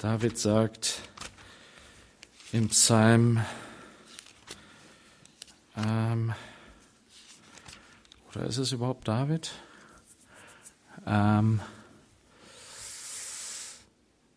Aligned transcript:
David 0.00 0.38
sagt 0.38 1.02
im 2.52 2.70
Psalm, 2.70 3.44
ähm, 5.76 6.32
oder 8.30 8.46
ist 8.46 8.56
es 8.56 8.72
überhaupt 8.72 9.06
David? 9.06 9.50
Ähm, 11.06 11.60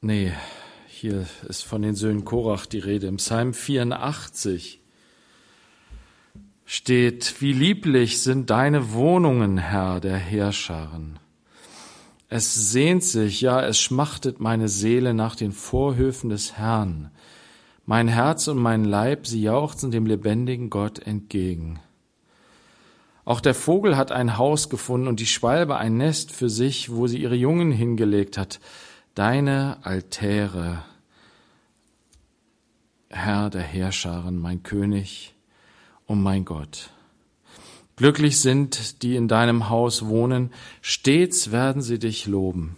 nee, 0.02 0.34
hier 0.88 1.26
ist 1.48 1.64
von 1.64 1.82
den 1.82 1.96
Söhnen 1.96 2.26
Korach 2.26 2.66
die 2.66 2.80
Rede. 2.80 3.08
Im 3.08 3.16
Psalm 3.16 3.54
84 3.54 4.82
steht, 6.66 7.40
wie 7.40 7.54
lieblich 7.54 8.22
sind 8.22 8.50
deine 8.50 8.92
Wohnungen, 8.92 9.60
Herr 9.60 10.02
der 10.02 10.18
Herrscharen. 10.18 11.20
Es 12.36 12.72
sehnt 12.72 13.04
sich, 13.04 13.42
ja, 13.42 13.62
es 13.62 13.80
schmachtet 13.80 14.40
meine 14.40 14.68
Seele 14.68 15.14
nach 15.14 15.36
den 15.36 15.52
Vorhöfen 15.52 16.32
des 16.32 16.58
Herrn. 16.58 17.12
Mein 17.86 18.08
Herz 18.08 18.48
und 18.48 18.58
mein 18.58 18.86
Leib, 18.86 19.28
sie 19.28 19.44
jauchzen 19.44 19.92
dem 19.92 20.08
lebendigen 20.08 20.72
Gott 20.72 20.98
entgegen. 20.98 21.80
Auch 23.24 23.40
der 23.40 23.54
Vogel 23.54 23.98
hat 23.98 24.12
ein 24.12 24.40
Haus 24.40 24.72
gefunden 24.72 25.08
und 25.08 25.20
die 25.20 25.28
Schwalbe 25.28 25.78
ein 25.78 25.98
Nest 25.98 26.32
für 26.32 26.50
sich, 26.50 26.92
wo 26.92 27.06
sie 27.06 27.22
ihre 27.22 27.36
Jungen 27.36 27.72
hingelegt 27.72 28.40
hat. 28.40 28.60
Deine 29.14 29.78
Altäre, 29.84 30.84
Herr 33.12 33.52
der 33.52 33.62
Herrscharen, 33.62 34.40
mein 34.40 34.64
König 34.64 35.36
und 36.08 36.24
mein 36.24 36.46
Gott. 36.46 36.93
Glücklich 37.96 38.40
sind, 38.40 39.04
die 39.04 39.16
in 39.16 39.28
deinem 39.28 39.70
Haus 39.70 40.06
wohnen, 40.06 40.52
stets 40.82 41.52
werden 41.52 41.82
sie 41.82 42.00
dich 42.00 42.26
loben. 42.26 42.76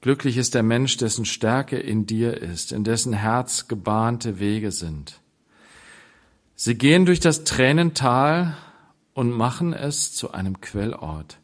Glücklich 0.00 0.36
ist 0.36 0.54
der 0.54 0.62
Mensch, 0.62 0.96
dessen 0.96 1.24
Stärke 1.24 1.76
in 1.76 2.06
dir 2.06 2.36
ist, 2.38 2.72
in 2.72 2.84
dessen 2.84 3.12
Herz 3.12 3.68
gebahnte 3.68 4.38
Wege 4.38 4.72
sind. 4.72 5.20
Sie 6.54 6.76
gehen 6.76 7.04
durch 7.04 7.20
das 7.20 7.44
Tränental 7.44 8.56
und 9.12 9.30
machen 9.30 9.72
es 9.72 10.12
zu 10.12 10.32
einem 10.32 10.60
Quellort. 10.60 11.38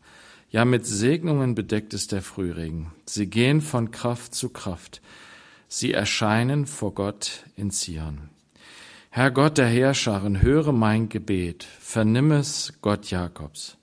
Ja, 0.50 0.64
mit 0.64 0.86
Segnungen 0.86 1.54
bedeckt 1.54 1.92
ist 1.92 2.12
der 2.12 2.22
Frühregen. 2.22 2.92
Sie 3.04 3.26
gehen 3.26 3.60
von 3.60 3.90
Kraft 3.90 4.34
zu 4.34 4.48
Kraft. 4.48 5.02
Sie 5.68 5.92
erscheinen 5.92 6.66
vor 6.66 6.94
Gott 6.94 7.44
in 7.56 7.70
Zion. 7.70 8.30
Herr 9.16 9.30
Gott 9.30 9.56
der 9.56 9.68
Herrscharen, 9.68 10.42
höre 10.42 10.72
mein 10.72 11.08
Gebet, 11.08 11.66
vernimm 11.80 12.32
es, 12.32 12.74
Gott 12.82 13.10
Jakobs. 13.10 13.78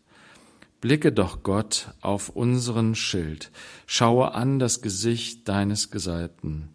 Blicke 0.80 1.12
doch, 1.12 1.42
Gott, 1.42 1.88
auf 2.02 2.30
unseren 2.30 2.94
Schild, 2.94 3.50
schaue 3.88 4.36
an 4.36 4.60
das 4.60 4.84
Gesicht 4.84 5.50
deines 5.50 5.90
Gesalbten. 5.90 6.70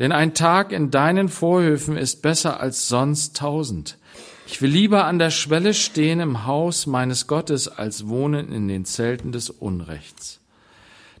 Denn 0.00 0.10
ein 0.10 0.34
Tag 0.34 0.72
in 0.72 0.90
deinen 0.90 1.28
Vorhöfen 1.28 1.96
ist 1.96 2.20
besser 2.20 2.58
als 2.58 2.88
sonst 2.88 3.36
tausend. 3.36 3.96
Ich 4.48 4.60
will 4.60 4.70
lieber 4.70 5.04
an 5.04 5.20
der 5.20 5.30
Schwelle 5.30 5.72
stehen 5.72 6.18
im 6.18 6.46
Haus 6.46 6.88
meines 6.88 7.28
Gottes, 7.28 7.68
als 7.68 8.08
wohnen 8.08 8.50
in 8.50 8.66
den 8.66 8.84
Zelten 8.86 9.30
des 9.30 9.50
Unrechts. 9.50 10.40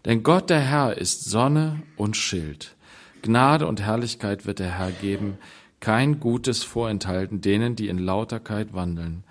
Denn 0.06 0.24
Gott 0.24 0.50
der 0.50 0.58
Herr 0.58 0.98
ist 0.98 1.24
Sonne 1.30 1.84
und 1.96 2.16
Schild. 2.16 2.74
Gnade 3.22 3.68
und 3.68 3.80
Herrlichkeit 3.80 4.44
wird 4.44 4.58
der 4.58 4.76
Herr 4.76 4.90
geben 4.90 5.38
kein 5.84 6.18
Gutes 6.18 6.64
vorenthalten 6.64 7.42
denen, 7.42 7.76
die 7.76 7.88
in 7.88 7.98
Lauterkeit 7.98 8.72
wandeln. 8.72 9.22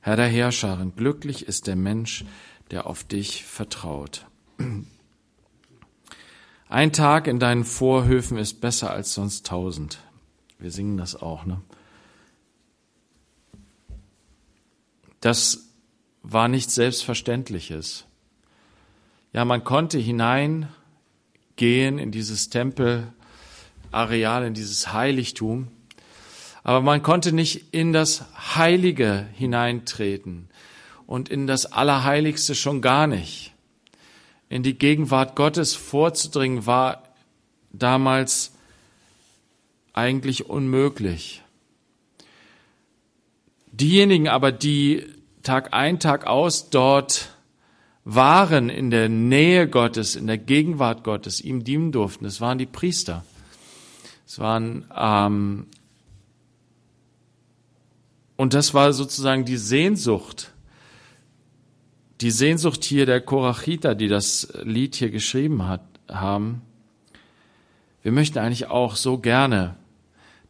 Herr 0.00 0.16
der 0.16 0.26
Herrscharen, 0.26 0.96
glücklich 0.96 1.46
ist 1.46 1.68
der 1.68 1.76
Mensch, 1.76 2.24
der 2.72 2.88
auf 2.88 3.04
dich 3.04 3.44
vertraut. 3.44 4.26
Ein 6.68 6.92
Tag 6.92 7.28
in 7.28 7.38
deinen 7.38 7.64
Vorhöfen 7.64 8.36
ist 8.36 8.60
besser 8.60 8.90
als 8.90 9.14
sonst 9.14 9.46
tausend. 9.46 10.00
Wir 10.58 10.72
singen 10.72 10.96
das 10.96 11.14
auch, 11.14 11.46
ne? 11.46 11.60
Das 15.20 15.68
war 16.24 16.48
nichts 16.48 16.74
Selbstverständliches. 16.74 18.06
Ja, 19.32 19.44
man 19.44 19.62
konnte 19.62 19.98
hineingehen 19.98 20.66
in 22.00 22.10
dieses 22.10 22.50
Tempelareal, 22.50 24.44
in 24.44 24.54
dieses 24.54 24.92
Heiligtum 24.92 25.68
aber 26.64 26.80
man 26.80 27.02
konnte 27.02 27.32
nicht 27.32 27.72
in 27.72 27.92
das 27.92 28.24
Heilige 28.56 29.26
hineintreten 29.34 30.48
und 31.06 31.28
in 31.28 31.46
das 31.46 31.66
Allerheiligste 31.66 32.54
schon 32.54 32.80
gar 32.80 33.06
nicht. 33.06 33.52
In 34.48 34.62
die 34.62 34.78
Gegenwart 34.78 35.34
Gottes 35.34 35.74
vorzudringen 35.74 36.66
war 36.66 37.02
damals 37.72 38.52
eigentlich 39.92 40.48
unmöglich. 40.48 41.42
Diejenigen 43.72 44.28
aber, 44.28 44.52
die 44.52 45.06
Tag 45.42 45.72
ein, 45.72 45.98
Tag 45.98 46.26
aus 46.26 46.70
dort 46.70 47.30
waren, 48.04 48.68
in 48.68 48.90
der 48.90 49.08
Nähe 49.08 49.68
Gottes, 49.68 50.16
in 50.16 50.26
der 50.26 50.38
Gegenwart 50.38 51.04
Gottes, 51.04 51.40
ihm 51.40 51.64
dienen 51.64 51.92
durften, 51.92 52.24
das 52.24 52.40
waren 52.40 52.58
die 52.58 52.66
Priester. 52.66 53.24
Es 54.26 54.38
waren 54.38 54.84
ähm, 54.96 55.66
und 58.36 58.54
das 58.54 58.74
war 58.74 58.92
sozusagen 58.92 59.44
die 59.44 59.56
Sehnsucht, 59.56 60.52
die 62.20 62.30
Sehnsucht 62.30 62.84
hier 62.84 63.04
der 63.04 63.20
Korachiter, 63.20 63.94
die 63.94 64.08
das 64.08 64.52
Lied 64.62 64.94
hier 64.94 65.10
geschrieben 65.10 65.66
hat, 65.66 65.82
haben. 66.08 66.62
Wir 68.02 68.12
möchten 68.12 68.38
eigentlich 68.38 68.68
auch 68.68 68.94
so 68.96 69.18
gerne 69.18 69.76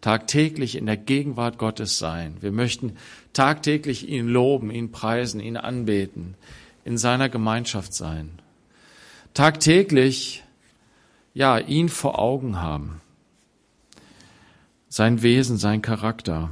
tagtäglich 0.03 0.77
in 0.77 0.85
der 0.85 0.97
Gegenwart 0.99 1.59
Gottes 1.59 1.99
sein. 1.99 2.37
Wir 2.41 2.53
möchten 2.53 2.97
tagtäglich 3.33 4.09
ihn 4.09 4.29
loben, 4.29 4.71
ihn 4.71 4.93
preisen, 4.93 5.41
ihn 5.41 5.57
anbeten, 5.57 6.35
in 6.85 6.99
seiner 6.99 7.29
Gemeinschaft 7.29 7.95
sein. 7.95 8.31
Tagtäglich, 9.33 10.45
ja, 11.33 11.59
ihn 11.59 11.89
vor 11.89 12.19
Augen 12.19 12.61
haben. 12.61 13.01
Sein 14.89 15.23
Wesen, 15.23 15.57
sein 15.57 15.81
Charakter 15.81 16.51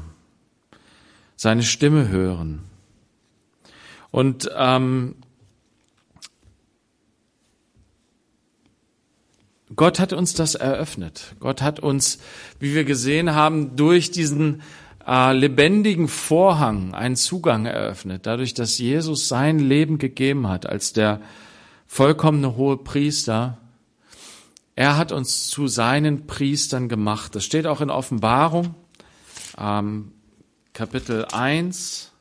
seine 1.41 1.63
Stimme 1.63 2.09
hören. 2.09 2.61
Und 4.11 4.51
ähm, 4.55 5.15
Gott 9.75 10.01
hat 10.01 10.13
uns 10.13 10.35
das 10.35 10.55
eröffnet. 10.55 11.35
Gott 11.41 11.63
hat 11.63 11.81
uns, 11.81 12.19
wie 12.59 12.75
wir 12.75 12.85
gesehen 12.85 13.35
haben, 13.35 13.75
durch 13.75 14.11
diesen 14.11 14.61
äh, 15.07 15.33
lebendigen 15.33 16.09
Vorhang 16.09 16.93
einen 16.93 17.17
Zugang 17.17 17.65
eröffnet, 17.65 18.27
dadurch, 18.27 18.53
dass 18.53 18.77
Jesus 18.77 19.27
sein 19.27 19.61
Leben 19.61 19.97
gegeben 19.97 20.47
hat 20.47 20.67
als 20.67 20.93
der 20.93 21.23
vollkommene 21.87 22.57
hohe 22.57 22.77
Priester. 22.77 23.57
Er 24.77 24.99
hat 24.99 25.11
uns 25.11 25.49
zu 25.49 25.69
seinen 25.69 26.27
Priestern 26.27 26.91
gemacht. 26.91 27.35
Das 27.35 27.47
steht 27.47 27.67
auch 27.67 27.81
in 27.81 27.89
Offenbarung. 27.89 28.75
Ähm, 29.59 30.13
Kapitel 30.73 31.25
1. 31.27 32.13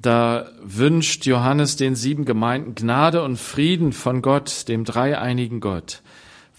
Da 0.00 0.50
wünscht 0.60 1.26
Johannes 1.26 1.76
den 1.76 1.94
sieben 1.94 2.24
Gemeinden 2.24 2.74
Gnade 2.74 3.22
und 3.22 3.38
Frieden 3.38 3.92
von 3.92 4.20
Gott, 4.20 4.68
dem 4.68 4.84
dreieinigen 4.84 5.60
Gott 5.60 6.02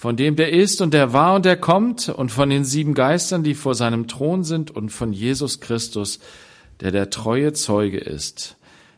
von 0.03 0.17
dem 0.17 0.35
der 0.35 0.51
ist 0.51 0.81
und 0.81 0.94
der 0.94 1.13
war 1.13 1.33
und 1.33 1.45
der 1.45 1.55
kommt 1.55 2.09
und 2.09 2.29
von 2.29 2.50
den 2.50 2.65
sieben 2.65 2.94
Geistern, 2.94 3.41
die 3.41 3.53
vor 3.53 3.73
seinem 3.73 4.09
Thron 4.09 4.44
sind 4.44 4.69
und 4.69 4.89
von 4.89 5.13
Jesus 5.13 5.61
Christus, 5.61 6.19
der 6.81 6.91
der 6.91 7.09
treue 7.09 7.53
Zeuge 7.53 8.00
ist, 8.00 8.57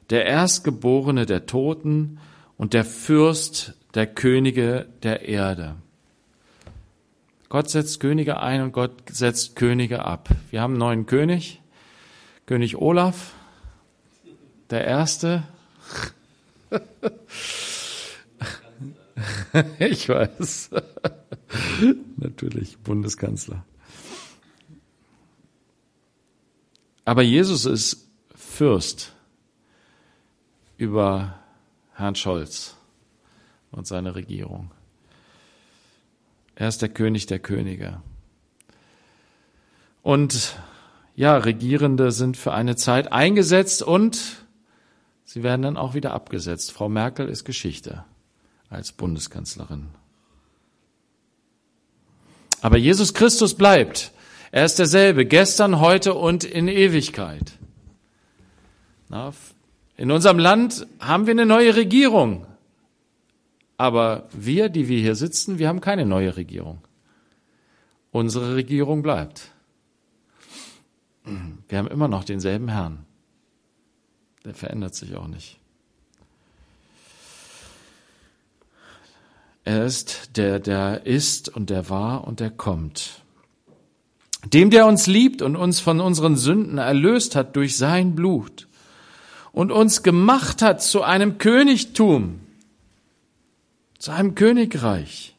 der 0.10 0.26
Erstgeborene 0.26 1.28
der 1.28 1.46
Toten 1.46 2.18
und 2.58 2.74
der 2.74 2.86
Fürst 2.86 3.76
der 3.94 4.08
Könige 4.08 4.88
der 5.04 5.30
Erde. 5.30 5.76
Gott 7.50 7.70
setzt 7.70 8.00
Könige 8.00 8.40
ein 8.40 8.64
und 8.64 8.72
Gott 8.72 8.94
setzt 9.12 9.56
Könige 9.56 10.06
ab. 10.06 10.30
Wir 10.50 10.62
haben 10.62 10.72
einen 10.72 10.80
neuen 10.80 11.06
König, 11.06 11.62
König 12.48 12.78
Olaf, 12.78 13.34
der 14.72 14.86
Erste. 14.86 15.44
ich 19.80 20.10
weiß. 20.10 20.72
Natürlich, 22.18 22.78
Bundeskanzler. 22.80 23.66
Aber 27.06 27.22
Jesus 27.22 27.66
ist 27.66 28.10
Fürst 28.34 29.14
über 30.78 31.40
Herrn 31.94 32.16
Scholz. 32.16 32.76
und 33.72 33.86
seine 33.86 34.16
Regierung. 34.16 34.72
Er 36.56 36.70
ist 36.70 36.82
der 36.82 36.88
König 36.88 37.26
der 37.26 37.40
Könige. 37.40 38.02
Und 40.02 40.56
ja, 41.16 41.36
Regierende 41.36 42.12
sind 42.12 42.38
für 42.38 42.54
eine 42.54 42.78
Zeit 42.78 43.12
eingesetzt 43.12 43.84
und 43.84 44.46
sie 45.26 45.44
werden 45.44 45.64
dann 45.64 45.78
auch 45.78 45.94
wieder 45.94 46.14
abgesetzt. 46.14 46.72
Frau 46.72 46.88
Merkel 46.88 47.28
ist 47.28 47.44
Geschichte 47.44 48.06
als 48.76 48.92
Bundeskanzlerin. 48.92 49.88
Aber 52.62 52.78
Jesus 52.78 53.14
Christus 53.14 53.54
bleibt. 53.54 54.12
Er 54.52 54.66
ist 54.66 54.80
derselbe, 54.80 55.26
gestern, 55.26 55.80
heute 55.80 56.14
und 56.14 56.44
in 56.44 56.68
Ewigkeit. 56.68 57.54
In 59.98 60.12
unserem 60.12 60.40
Land 60.40 60.88
haben 61.00 61.26
wir 61.26 61.32
eine 61.32 61.46
neue 61.46 61.76
Regierung. 61.76 62.48
Aber 63.78 64.30
wir, 64.32 64.70
die 64.70 64.88
wir 64.88 65.00
hier 65.00 65.16
sitzen, 65.16 65.60
wir 65.60 65.68
haben 65.68 65.82
keine 65.82 66.06
neue 66.06 66.38
Regierung. 66.38 66.80
Unsere 68.12 68.56
Regierung 68.56 69.04
bleibt. 69.04 69.52
Wir 71.68 71.78
haben 71.78 71.88
immer 71.88 72.08
noch 72.08 72.24
denselben 72.24 72.70
Herrn. 72.70 73.06
Der 74.46 74.54
verändert 74.54 74.96
sich 74.96 75.16
auch 75.16 75.28
nicht. 75.28 75.60
Er 79.66 79.84
ist 79.84 80.38
der, 80.38 80.60
der 80.60 81.08
ist 81.08 81.50
und 81.50 81.72
der 81.72 81.90
war 81.90 82.28
und 82.28 82.40
der 82.40 82.52
kommt. 82.52 83.24
Dem, 84.54 84.70
der 84.70 84.86
uns 84.86 85.08
liebt 85.08 85.42
und 85.42 85.56
uns 85.56 85.80
von 85.80 86.00
unseren 86.00 86.38
Sünden 86.38 86.78
erlöst 86.78 87.36
hat 87.36 87.56
durch 87.56 87.76
sein 87.76 88.14
Blut 88.14 88.68
und 89.52 89.72
uns 89.72 90.04
gemacht 90.04 90.62
hat 90.62 90.84
zu 90.84 91.02
einem 91.02 91.40
Königtum, 91.40 92.42
zu 93.98 94.12
einem 94.12 94.36
Königreich, 94.36 95.36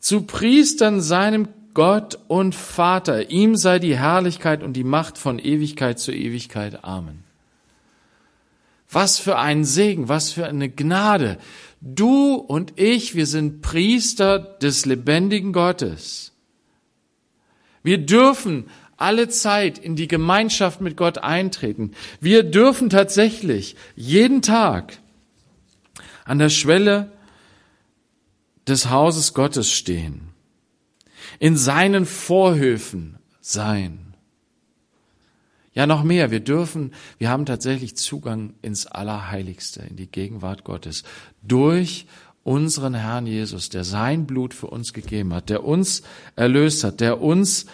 zu 0.00 0.22
Priestern 0.22 1.00
seinem 1.00 1.46
Gott 1.72 2.18
und 2.26 2.56
Vater. 2.56 3.30
Ihm 3.30 3.54
sei 3.54 3.78
die 3.78 3.96
Herrlichkeit 3.96 4.64
und 4.64 4.72
die 4.72 4.82
Macht 4.82 5.18
von 5.18 5.38
Ewigkeit 5.38 6.00
zu 6.00 6.12
Ewigkeit. 6.12 6.82
Amen. 6.82 7.22
Was 8.90 9.20
für 9.20 9.38
ein 9.38 9.64
Segen, 9.64 10.08
was 10.08 10.32
für 10.32 10.46
eine 10.46 10.68
Gnade. 10.68 11.38
Du 11.80 12.34
und 12.34 12.78
ich, 12.78 13.14
wir 13.14 13.26
sind 13.26 13.62
Priester 13.62 14.38
des 14.38 14.84
lebendigen 14.84 15.52
Gottes. 15.52 16.32
Wir 17.82 17.98
dürfen 17.98 18.66
alle 18.96 19.28
Zeit 19.28 19.78
in 19.78 19.96
die 19.96 20.08
Gemeinschaft 20.08 20.82
mit 20.82 20.96
Gott 20.96 21.18
eintreten. 21.18 21.92
Wir 22.20 22.42
dürfen 22.42 22.90
tatsächlich 22.90 23.76
jeden 23.96 24.42
Tag 24.42 24.98
an 26.26 26.38
der 26.38 26.50
Schwelle 26.50 27.10
des 28.68 28.90
Hauses 28.90 29.32
Gottes 29.32 29.72
stehen 29.72 30.30
in 31.38 31.56
seinen 31.56 32.06
Vorhöfen 32.06 33.18
sein. 33.40 34.09
Ja, 35.72 35.86
noch 35.86 36.02
mehr. 36.02 36.30
Wir 36.30 36.40
dürfen, 36.40 36.92
wir 37.18 37.30
haben 37.30 37.46
tatsächlich 37.46 37.96
Zugang 37.96 38.54
ins 38.60 38.86
Allerheiligste, 38.86 39.82
in 39.82 39.96
die 39.96 40.10
Gegenwart 40.10 40.64
Gottes 40.64 41.04
durch 41.42 42.06
unseren 42.42 42.94
Herrn 42.94 43.26
Jesus, 43.26 43.68
der 43.68 43.84
sein 43.84 44.26
Blut 44.26 44.54
für 44.54 44.66
uns 44.66 44.92
gegeben 44.92 45.32
hat, 45.32 45.48
der 45.48 45.64
uns 45.64 46.02
erlöst 46.36 46.82
hat, 46.82 47.00
der 47.00 47.20
uns 47.20 47.66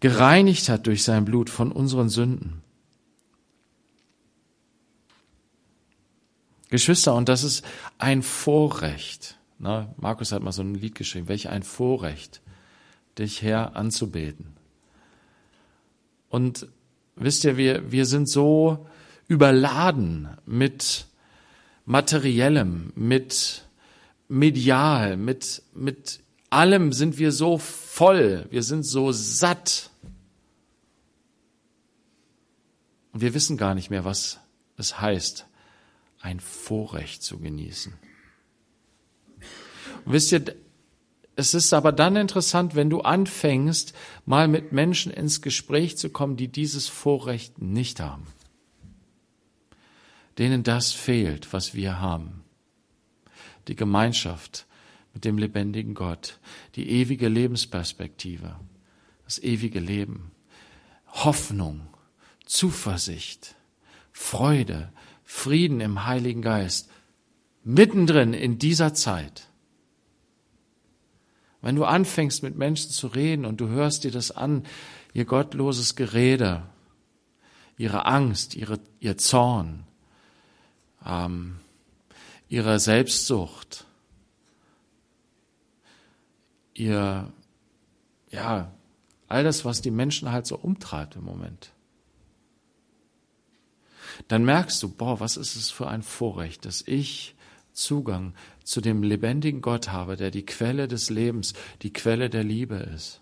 gereinigt 0.00 0.68
hat 0.68 0.86
durch 0.86 1.02
sein 1.02 1.24
Blut 1.24 1.50
von 1.50 1.72
unseren 1.72 2.08
Sünden. 2.08 2.62
Geschwister, 6.70 7.14
und 7.14 7.28
das 7.28 7.44
ist 7.44 7.64
ein 7.98 8.22
Vorrecht. 8.22 9.38
Na, 9.58 9.94
Markus 9.96 10.32
hat 10.32 10.42
mal 10.42 10.52
so 10.52 10.62
ein 10.62 10.74
Lied 10.74 10.94
geschrieben, 10.94 11.28
welch 11.28 11.48
ein 11.48 11.62
Vorrecht 11.62 12.40
dich 13.18 13.42
Herr 13.42 13.76
anzubeten. 13.76 14.56
Und 16.28 16.68
wisst 17.16 17.44
ihr, 17.44 17.56
wir, 17.56 17.90
wir 17.90 18.06
sind 18.06 18.28
so 18.28 18.86
überladen 19.28 20.28
mit 20.46 21.06
materiellem, 21.84 22.92
mit 22.94 23.64
medial, 24.28 25.16
mit, 25.16 25.62
mit 25.74 26.20
allem 26.50 26.92
sind 26.92 27.18
wir 27.18 27.32
so 27.32 27.58
voll, 27.58 28.46
wir 28.50 28.62
sind 28.62 28.84
so 28.84 29.12
satt. 29.12 29.90
Und 33.12 33.20
wir 33.20 33.34
wissen 33.34 33.56
gar 33.56 33.74
nicht 33.74 33.90
mehr, 33.90 34.04
was 34.04 34.40
es 34.76 35.00
heißt, 35.00 35.46
ein 36.20 36.40
Vorrecht 36.40 37.22
zu 37.22 37.38
genießen. 37.38 37.92
Und 40.04 40.12
wisst 40.12 40.32
ihr, 40.32 40.44
es 41.36 41.54
ist 41.54 41.72
aber 41.72 41.92
dann 41.92 42.16
interessant, 42.16 42.74
wenn 42.74 42.90
du 42.90 43.00
anfängst, 43.00 43.94
mal 44.24 44.46
mit 44.46 44.72
Menschen 44.72 45.12
ins 45.12 45.42
Gespräch 45.42 45.96
zu 45.96 46.10
kommen, 46.10 46.36
die 46.36 46.48
dieses 46.48 46.88
Vorrecht 46.88 47.60
nicht 47.60 48.00
haben, 48.00 48.26
denen 50.38 50.62
das 50.62 50.92
fehlt, 50.92 51.52
was 51.52 51.74
wir 51.74 52.00
haben. 52.00 52.44
Die 53.66 53.76
Gemeinschaft 53.76 54.66
mit 55.12 55.24
dem 55.24 55.38
lebendigen 55.38 55.94
Gott, 55.94 56.38
die 56.76 56.88
ewige 56.88 57.28
Lebensperspektive, 57.28 58.56
das 59.24 59.38
ewige 59.38 59.80
Leben, 59.80 60.30
Hoffnung, 61.08 61.80
Zuversicht, 62.44 63.54
Freude, 64.12 64.92
Frieden 65.24 65.80
im 65.80 66.04
Heiligen 66.04 66.42
Geist, 66.42 66.90
mittendrin 67.64 68.34
in 68.34 68.58
dieser 68.58 68.94
Zeit. 68.94 69.48
Wenn 71.64 71.76
du 71.76 71.86
anfängst 71.86 72.42
mit 72.42 72.56
Menschen 72.56 72.90
zu 72.90 73.06
reden 73.06 73.46
und 73.46 73.58
du 73.58 73.68
hörst 73.68 74.04
dir 74.04 74.10
das 74.10 74.30
an, 74.30 74.66
ihr 75.14 75.24
gottloses 75.24 75.96
Gerede, 75.96 76.62
ihre 77.78 78.04
Angst, 78.04 78.54
ihre, 78.54 78.78
ihr 79.00 79.16
Zorn, 79.16 79.86
ähm, 81.06 81.56
ihre 82.50 82.78
Selbstsucht, 82.78 83.86
ihr, 86.74 87.32
ja, 88.30 88.70
all 89.28 89.42
das, 89.42 89.64
was 89.64 89.80
die 89.80 89.90
Menschen 89.90 90.30
halt 90.32 90.46
so 90.46 90.58
umtreibt 90.58 91.16
im 91.16 91.24
Moment. 91.24 91.70
Dann 94.28 94.44
merkst 94.44 94.82
du, 94.82 94.90
boah, 94.90 95.18
was 95.18 95.38
ist 95.38 95.56
es 95.56 95.70
für 95.70 95.88
ein 95.88 96.02
Vorrecht, 96.02 96.66
dass 96.66 96.82
ich 96.82 97.34
Zugang 97.72 98.34
zu 98.64 98.80
dem 98.80 99.02
lebendigen 99.02 99.60
Gott 99.60 99.92
habe, 99.92 100.16
der 100.16 100.30
die 100.30 100.44
Quelle 100.44 100.88
des 100.88 101.10
Lebens, 101.10 101.52
die 101.82 101.92
Quelle 101.92 102.30
der 102.30 102.42
Liebe 102.42 102.76
ist, 102.76 103.20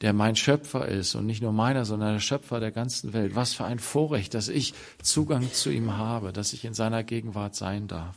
der 0.00 0.12
mein 0.12 0.36
Schöpfer 0.36 0.86
ist 0.86 1.14
und 1.14 1.26
nicht 1.26 1.42
nur 1.42 1.52
meiner, 1.52 1.84
sondern 1.84 2.14
der 2.14 2.20
Schöpfer 2.20 2.60
der 2.60 2.72
ganzen 2.72 3.12
Welt. 3.12 3.34
Was 3.34 3.54
für 3.54 3.64
ein 3.64 3.78
Vorrecht, 3.78 4.34
dass 4.34 4.48
ich 4.48 4.74
Zugang 5.02 5.52
zu 5.52 5.70
ihm 5.70 5.96
habe, 5.96 6.32
dass 6.32 6.52
ich 6.52 6.64
in 6.64 6.74
seiner 6.74 7.04
Gegenwart 7.04 7.54
sein 7.54 7.86
darf. 7.86 8.16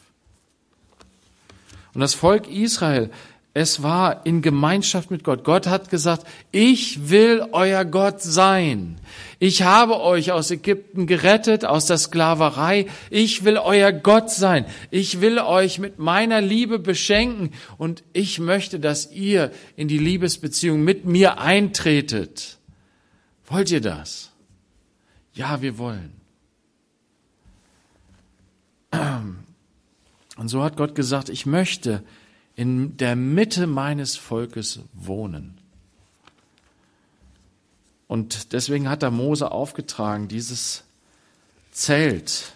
Und 1.93 2.01
das 2.01 2.13
Volk 2.13 2.47
Israel 2.49 3.11
es 3.53 3.83
war 3.83 4.25
in 4.25 4.41
Gemeinschaft 4.41 5.11
mit 5.11 5.25
Gott. 5.25 5.43
Gott 5.43 5.67
hat 5.67 5.89
gesagt, 5.89 6.25
ich 6.53 7.09
will 7.09 7.45
euer 7.51 7.83
Gott 7.83 8.21
sein. 8.21 8.97
Ich 9.39 9.63
habe 9.63 9.99
euch 9.99 10.31
aus 10.31 10.51
Ägypten 10.51 11.05
gerettet, 11.05 11.65
aus 11.65 11.85
der 11.85 11.97
Sklaverei. 11.97 12.85
Ich 13.09 13.43
will 13.43 13.57
euer 13.57 13.91
Gott 13.91 14.29
sein. 14.31 14.65
Ich 14.89 15.19
will 15.19 15.37
euch 15.39 15.79
mit 15.79 15.99
meiner 15.99 16.39
Liebe 16.39 16.79
beschenken 16.79 17.51
und 17.77 18.03
ich 18.13 18.39
möchte, 18.39 18.79
dass 18.79 19.11
ihr 19.11 19.51
in 19.75 19.89
die 19.89 19.97
Liebesbeziehung 19.97 20.81
mit 20.81 21.03
mir 21.03 21.39
eintretet. 21.39 22.57
Wollt 23.47 23.69
ihr 23.69 23.81
das? 23.81 24.31
Ja, 25.33 25.61
wir 25.61 25.77
wollen. 25.77 26.13
Und 30.37 30.47
so 30.47 30.63
hat 30.63 30.77
Gott 30.77 30.95
gesagt, 30.95 31.27
ich 31.27 31.45
möchte, 31.45 32.01
in 32.61 32.95
der 32.97 33.15
Mitte 33.15 33.65
meines 33.65 34.17
Volkes 34.17 34.81
wohnen. 34.93 35.57
Und 38.07 38.53
deswegen 38.53 38.87
hat 38.87 39.01
er 39.01 39.09
Mose 39.09 39.51
aufgetragen, 39.51 40.27
dieses 40.27 40.83
Zelt, 41.71 42.53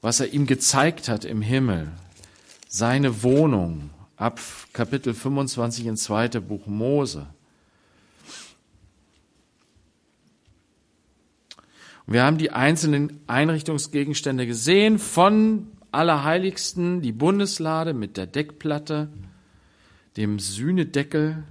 was 0.00 0.18
er 0.18 0.32
ihm 0.32 0.46
gezeigt 0.46 1.08
hat 1.08 1.24
im 1.24 1.42
Himmel, 1.42 1.92
seine 2.68 3.22
Wohnung, 3.22 3.90
ab 4.16 4.40
Kapitel 4.72 5.14
25 5.14 5.86
ins 5.86 6.02
zweite 6.02 6.40
Buch 6.40 6.66
Mose. 6.66 7.24
Wir 12.08 12.24
haben 12.24 12.38
die 12.38 12.50
einzelnen 12.50 13.20
Einrichtungsgegenstände 13.28 14.48
gesehen, 14.48 14.98
von 14.98 15.68
Allerheiligsten 15.92 17.02
die 17.02 17.12
Bundeslade 17.12 17.94
mit 17.94 18.16
der 18.16 18.26
Deckplatte, 18.26 19.08
dem 20.16 20.38
Sühnedeckel, 20.38 21.44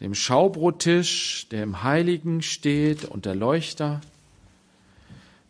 dem 0.00 0.14
Schaubrottisch, 0.14 1.46
der 1.50 1.62
im 1.62 1.82
Heiligen 1.82 2.42
steht 2.42 3.04
und 3.04 3.24
der 3.24 3.34
Leuchter, 3.34 4.00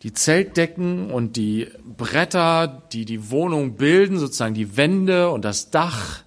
die 0.02 0.12
Zeltdecken 0.12 1.10
und 1.10 1.36
die 1.36 1.68
Bretter, 1.96 2.82
die 2.92 3.04
die 3.04 3.30
Wohnung 3.30 3.76
bilden, 3.76 4.18
sozusagen 4.18 4.54
die 4.54 4.76
Wände 4.76 5.30
und 5.30 5.44
das 5.44 5.70
Dach 5.70 6.22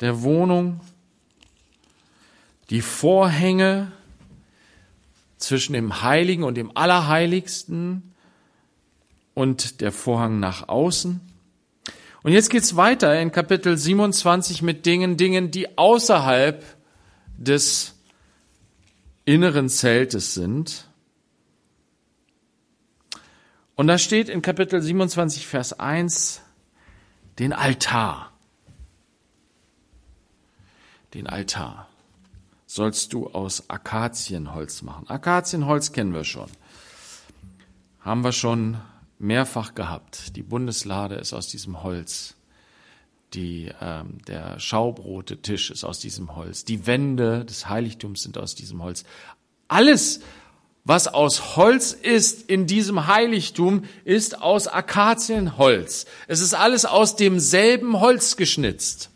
der 0.00 0.22
Wohnung, 0.22 0.80
die 2.68 2.82
Vorhänge 2.82 3.90
zwischen 5.38 5.72
dem 5.72 6.02
Heiligen 6.02 6.44
und 6.44 6.56
dem 6.56 6.76
Allerheiligsten 6.76 8.09
und 9.40 9.80
der 9.80 9.90
Vorhang 9.90 10.38
nach 10.38 10.68
außen. 10.68 11.18
Und 12.22 12.32
jetzt 12.32 12.50
geht's 12.50 12.76
weiter 12.76 13.18
in 13.18 13.32
Kapitel 13.32 13.78
27 13.78 14.60
mit 14.60 14.84
Dingen, 14.84 15.16
Dingen, 15.16 15.50
die 15.50 15.78
außerhalb 15.78 16.62
des 17.38 17.94
inneren 19.24 19.70
Zeltes 19.70 20.34
sind. 20.34 20.86
Und 23.76 23.86
da 23.86 23.96
steht 23.96 24.28
in 24.28 24.42
Kapitel 24.42 24.82
27, 24.82 25.46
Vers 25.46 25.72
1, 25.80 26.42
den 27.38 27.54
Altar. 27.54 28.32
Den 31.14 31.26
Altar 31.26 31.88
sollst 32.66 33.14
du 33.14 33.28
aus 33.30 33.70
Akazienholz 33.70 34.82
machen. 34.82 35.08
Akazienholz 35.08 35.92
kennen 35.92 36.12
wir 36.12 36.24
schon. 36.24 36.50
Haben 38.00 38.22
wir 38.22 38.32
schon 38.32 38.76
mehrfach 39.20 39.74
gehabt. 39.74 40.34
Die 40.36 40.42
Bundeslade 40.42 41.16
ist 41.16 41.32
aus 41.32 41.48
diesem 41.48 41.82
Holz. 41.82 42.34
Die, 43.34 43.70
ähm, 43.80 44.18
der 44.26 44.58
Schaubrote 44.58 45.40
Tisch 45.40 45.70
ist 45.70 45.84
aus 45.84 46.00
diesem 46.00 46.34
Holz. 46.34 46.64
Die 46.64 46.86
Wände 46.86 47.44
des 47.44 47.68
Heiligtums 47.68 48.22
sind 48.22 48.38
aus 48.38 48.56
diesem 48.56 48.82
Holz. 48.82 49.04
Alles, 49.68 50.20
was 50.84 51.06
aus 51.06 51.54
Holz 51.54 51.92
ist 51.92 52.50
in 52.50 52.66
diesem 52.66 53.06
Heiligtum, 53.06 53.84
ist 54.04 54.42
aus 54.42 54.66
Akazienholz. 54.66 56.06
Es 56.26 56.40
ist 56.40 56.54
alles 56.54 56.86
aus 56.86 57.14
demselben 57.14 58.00
Holz 58.00 58.36
geschnitzt. 58.36 59.10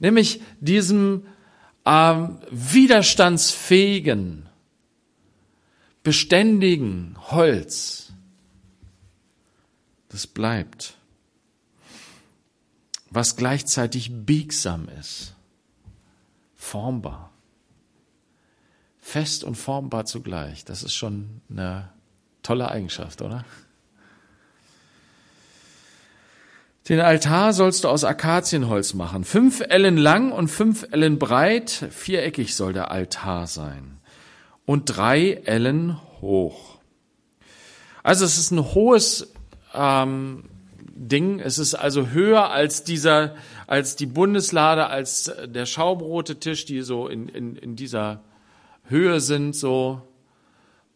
Nämlich 0.00 0.42
diesem 0.60 1.26
ähm, 1.86 2.38
widerstandsfähigen, 2.50 4.48
beständigen 6.02 7.16
Holz. 7.30 8.09
Das 10.10 10.26
bleibt. 10.26 10.94
Was 13.10 13.36
gleichzeitig 13.36 14.10
biegsam 14.24 14.88
ist, 15.00 15.34
formbar 16.54 17.30
fest 19.10 19.44
und 19.44 19.56
formbar 19.56 20.04
zugleich. 20.04 20.64
Das 20.64 20.82
ist 20.82 20.94
schon 20.94 21.40
eine 21.50 21.90
tolle 22.42 22.70
Eigenschaft, 22.70 23.22
oder? 23.22 23.44
Den 26.88 27.00
Altar 27.00 27.52
sollst 27.52 27.84
du 27.84 27.88
aus 27.88 28.04
Akazienholz 28.04 28.94
machen. 28.94 29.24
Fünf 29.24 29.60
Ellen 29.60 29.96
lang 29.96 30.32
und 30.32 30.48
fünf 30.48 30.86
Ellen 30.90 31.18
breit, 31.18 31.70
viereckig 31.90 32.54
soll 32.54 32.72
der 32.72 32.90
Altar 32.90 33.46
sein. 33.46 33.98
Und 34.64 34.86
drei 34.86 35.32
Ellen 35.44 36.00
hoch. 36.20 36.78
Also 38.02 38.24
es 38.24 38.38
ist 38.38 38.50
ein 38.50 38.74
hohes 38.74 39.32
ähm, 39.74 40.44
Ding. 40.80 41.40
Es 41.40 41.58
ist 41.58 41.74
also 41.74 42.08
höher 42.08 42.50
als 42.50 42.84
dieser, 42.84 43.34
als 43.66 43.96
die 43.96 44.06
Bundeslade, 44.06 44.86
als 44.86 45.32
der 45.46 45.66
Schaubrotetisch, 45.66 46.66
die 46.66 46.82
so 46.82 47.08
in, 47.08 47.28
in, 47.28 47.56
in 47.56 47.76
dieser 47.76 48.22
Höhe 48.84 49.20
sind, 49.20 49.54
so 49.56 50.02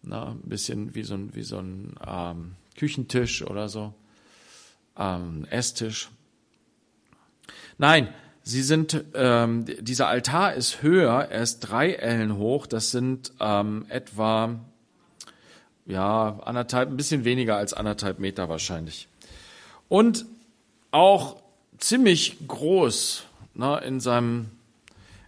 na, 0.03 0.31
ein 0.31 0.49
bisschen 0.49 0.95
wie 0.95 1.03
so 1.03 1.15
ein, 1.15 1.35
wie 1.35 1.43
so 1.43 1.59
ein 1.59 1.95
ähm, 2.07 2.53
Küchentisch 2.77 3.43
oder 3.43 3.69
so, 3.69 3.95
ähm, 4.99 5.47
Esstisch. 5.51 6.11
Nein, 7.79 8.09
sie 8.43 8.63
sind, 8.63 9.05
ähm, 9.15 9.65
dieser 9.81 10.09
Altar 10.09 10.55
ist 10.55 10.83
höher, 10.83 11.29
er 11.31 11.43
ist 11.43 11.61
drei 11.61 11.93
Ellen 11.93 12.37
hoch, 12.37 12.67
das 12.67 12.91
sind 12.91 13.33
ähm, 13.41 13.87
etwa, 13.89 14.61
ja, 15.87 16.41
anderthalb, 16.45 16.91
ein 16.91 16.97
bisschen 16.97 17.25
weniger 17.25 17.57
als 17.57 17.75
anderthalb 17.75 18.19
Meter 18.19 18.49
wahrscheinlich. 18.49 19.09
Und 19.89 20.27
auch 20.91 21.37
ziemlich 21.79 22.39
groß 22.47 23.25
ne, 23.55 23.81
in 23.85 24.01
seinem 24.01 24.51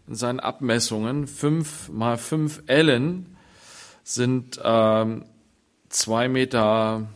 in 0.09 0.15
seinen 0.15 0.41
Abmessungen. 0.41 1.27
Fünf 1.27 1.89
mal 1.89 2.17
fünf 2.17 2.63
Ellen 2.67 3.37
sind 4.05 4.61
ähm, 4.63 5.25
zwei 5.89 6.29
Meter 6.29 7.09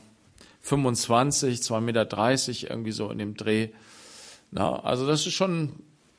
25, 0.62 1.62
zwei 1.62 1.80
Meter 1.80 2.04
30, 2.04 2.70
irgendwie 2.70 2.92
so 2.92 3.10
in 3.10 3.18
dem 3.18 3.36
Dreh. 3.36 3.68
Na, 4.50 4.80
also 4.80 5.06
das 5.06 5.26
ist 5.26 5.34
schon 5.34 5.72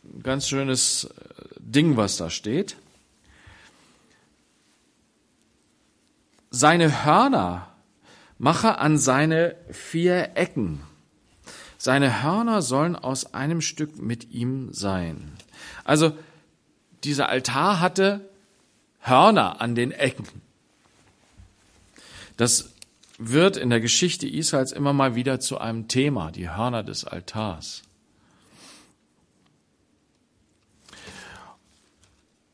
ein 0.04 0.24
ganz 0.24 0.48
schönes 0.48 1.06
äh, 1.06 1.10
Ding, 1.60 1.98
was 1.98 2.18
da 2.18 2.30
steht. 2.30 2.78
Seine 6.54 7.06
Hörner 7.06 7.68
mache 8.38 8.78
an 8.78 8.98
seine 8.98 9.56
vier 9.72 10.32
Ecken. 10.36 10.82
Seine 11.78 12.22
Hörner 12.22 12.62
sollen 12.62 12.98
aus 12.98 13.34
einem 13.34 13.62
Stück 13.62 14.02
mit 14.02 14.32
ihm 14.32 14.74
sein. 14.74 15.32
Also 15.86 16.12
dieser 17.06 17.30
Altar 17.30 17.80
hatte 17.80 18.30
Hörner 19.00 19.62
an 19.62 19.76
den 19.76 19.92
Ecken. 19.92 20.28
Das 22.36 22.74
wird 23.18 23.56
in 23.56 23.70
der 23.70 23.80
Geschichte 23.80 24.28
Israels 24.28 24.74
immer 24.74 24.92
mal 24.92 25.16
wieder 25.16 25.40
zu 25.40 25.58
einem 25.58 25.88
Thema, 25.88 26.32
die 26.32 26.50
Hörner 26.50 26.84
des 26.84 27.06
Altars. 27.06 27.84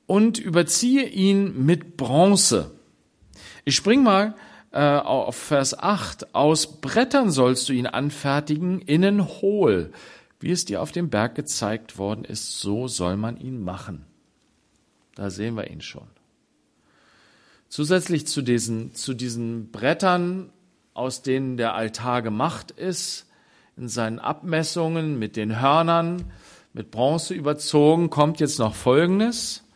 Und 0.05 0.37
überziehe 0.37 1.07
ihn 1.07 1.65
mit 1.65 1.97
Bronze. 1.97 2.76
Ich 3.67 3.75
spring 3.75 4.01
mal 4.01 4.33
äh, 4.71 4.79
auf 4.79 5.35
Vers 5.35 5.77
8. 5.77 6.33
Aus 6.33 6.79
Brettern 6.79 7.31
sollst 7.31 7.67
du 7.67 7.73
ihn 7.73 7.85
anfertigen, 7.85 8.79
innen 8.79 9.27
hohl. 9.27 9.91
Wie 10.39 10.51
es 10.51 10.63
dir 10.63 10.81
auf 10.81 10.93
dem 10.93 11.09
Berg 11.09 11.35
gezeigt 11.35 11.97
worden 11.97 12.23
ist, 12.23 12.61
so 12.61 12.87
soll 12.87 13.17
man 13.17 13.35
ihn 13.35 13.61
machen. 13.61 14.05
Da 15.15 15.29
sehen 15.29 15.55
wir 15.55 15.69
ihn 15.69 15.81
schon. 15.81 16.07
Zusätzlich 17.67 18.25
zu 18.25 18.41
diesen, 18.41 18.93
zu 18.93 19.13
diesen 19.13 19.69
Brettern, 19.69 20.49
aus 20.93 21.21
denen 21.21 21.57
der 21.57 21.75
Altar 21.75 22.21
gemacht 22.21 22.71
ist, 22.71 23.25
in 23.75 23.89
seinen 23.89 24.19
Abmessungen 24.19 25.19
mit 25.19 25.35
den 25.35 25.59
Hörnern, 25.59 26.31
mit 26.71 26.89
Bronze 26.89 27.33
überzogen, 27.33 28.09
kommt 28.09 28.39
jetzt 28.39 28.59
noch 28.59 28.75
Folgendes. 28.75 29.66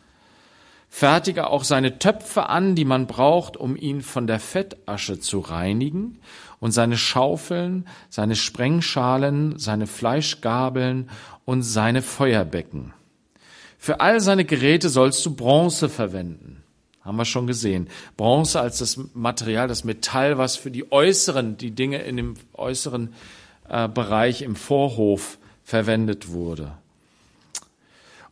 Fertige 0.94 1.46
auch 1.46 1.64
seine 1.64 1.98
Töpfe 1.98 2.50
an, 2.50 2.74
die 2.74 2.84
man 2.84 3.06
braucht, 3.06 3.56
um 3.56 3.76
ihn 3.76 4.02
von 4.02 4.26
der 4.26 4.38
Fettasche 4.38 5.18
zu 5.18 5.40
reinigen, 5.40 6.20
und 6.60 6.72
seine 6.72 6.98
Schaufeln, 6.98 7.88
seine 8.10 8.36
Sprengschalen, 8.36 9.58
seine 9.58 9.86
Fleischgabeln 9.86 11.08
und 11.46 11.62
seine 11.62 12.02
Feuerbecken. 12.02 12.92
Für 13.78 14.00
all 14.00 14.20
seine 14.20 14.44
Geräte 14.44 14.90
sollst 14.90 15.24
du 15.24 15.34
Bronze 15.34 15.88
verwenden. 15.88 16.62
Haben 17.00 17.16
wir 17.16 17.24
schon 17.24 17.46
gesehen. 17.46 17.88
Bronze 18.18 18.60
als 18.60 18.78
das 18.78 19.00
Material, 19.14 19.68
das 19.68 19.84
Metall, 19.84 20.36
was 20.36 20.56
für 20.56 20.70
die 20.70 20.92
äußeren, 20.92 21.56
die 21.56 21.70
Dinge 21.70 22.02
in 22.02 22.18
dem 22.18 22.34
äußeren 22.52 23.14
äh, 23.66 23.88
Bereich 23.88 24.42
im 24.42 24.56
Vorhof 24.56 25.38
verwendet 25.64 26.28
wurde. 26.28 26.74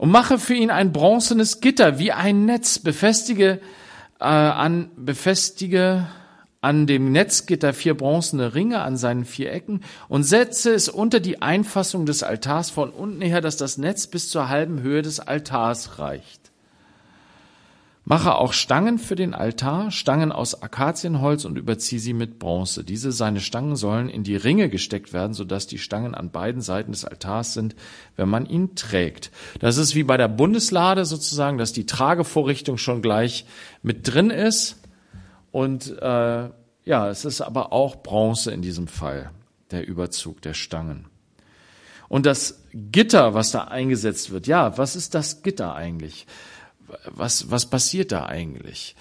Und 0.00 0.11
mache 0.11 0.38
für 0.38 0.54
ihn 0.54 0.71
ein 0.71 0.92
bronzenes 0.92 1.61
Gitter 1.61 1.99
wie 1.99 2.11
ein 2.11 2.47
Netz, 2.47 2.78
befestige 2.78 3.61
äh, 4.19 4.25
an, 4.25 4.90
befestige 4.97 6.07
an 6.62 6.87
dem 6.87 7.12
Netzgitter 7.12 7.75
vier 7.75 7.95
bronzene 7.95 8.54
Ringe 8.54 8.80
an 8.80 8.97
seinen 8.97 9.26
vier 9.26 9.52
Ecken 9.52 9.83
und 10.09 10.23
setze 10.23 10.73
es 10.73 10.88
unter 10.88 11.21
die 11.21 11.42
Einfassung 11.42 12.07
des 12.07 12.23
Altars 12.23 12.71
von 12.71 12.88
unten 12.88 13.21
her, 13.21 13.42
dass 13.42 13.59
das 13.59 13.76
Netz 13.76 14.07
bis 14.07 14.30
zur 14.30 14.49
halben 14.49 14.80
Höhe 14.80 15.02
des 15.02 15.21
Altars 15.21 15.99
reicht. 15.99 16.39
Mache 18.11 18.35
auch 18.35 18.52
Stangen 18.52 18.99
für 18.99 19.14
den 19.14 19.35
Altar, 19.35 19.93
Stangen 19.93 20.33
aus 20.33 20.64
Akazienholz 20.64 21.45
und 21.45 21.57
überziehe 21.57 22.00
sie 22.00 22.12
mit 22.12 22.40
Bronze. 22.40 22.83
Diese 22.83 23.12
seine 23.12 23.38
Stangen 23.38 23.76
sollen 23.76 24.09
in 24.09 24.25
die 24.25 24.35
Ringe 24.35 24.69
gesteckt 24.69 25.12
werden, 25.12 25.33
sodass 25.33 25.69
die 25.69 25.79
Stangen 25.79 26.17
an 26.17 26.33
beiden 26.33 26.61
Seiten 26.61 26.90
des 26.90 27.05
Altars 27.05 27.55
sind, 27.55 27.76
wenn 28.17 28.29
man 28.29 28.47
ihn 28.47 28.75
trägt. 28.75 29.31
Das 29.61 29.76
ist 29.76 29.95
wie 29.95 30.02
bei 30.02 30.17
der 30.17 30.26
Bundeslade 30.26 31.05
sozusagen, 31.05 31.57
dass 31.57 31.73
die 31.73 31.87
Tragevorrichtung 31.87 32.79
schon 32.79 33.00
gleich 33.00 33.45
mit 33.81 34.12
drin 34.12 34.31
ist 34.31 34.83
und 35.52 35.97
äh, 36.02 36.49
ja, 36.85 37.09
es 37.11 37.25
ist 37.25 37.40
aber 37.43 37.73
auch 37.73 38.02
Bronze 38.02 38.50
in 38.50 38.61
diesem 38.61 38.88
Fall, 38.88 39.31
der 39.71 39.87
Überzug 39.87 40.43
der 40.43 40.55
Stangen. 40.55 41.07
Und 42.09 42.26
das 42.26 42.64
Gitter, 42.73 43.35
was 43.35 43.52
da 43.52 43.67
eingesetzt 43.67 44.33
wird, 44.33 44.49
ja, 44.49 44.76
was 44.76 44.97
ist 44.97 45.14
das 45.14 45.45
Gitter 45.45 45.76
eigentlich? 45.76 46.26
Was, 47.06 47.50
was 47.50 47.66
passiert 47.66 48.12
da 48.12 48.26
eigentlich? 48.26 48.97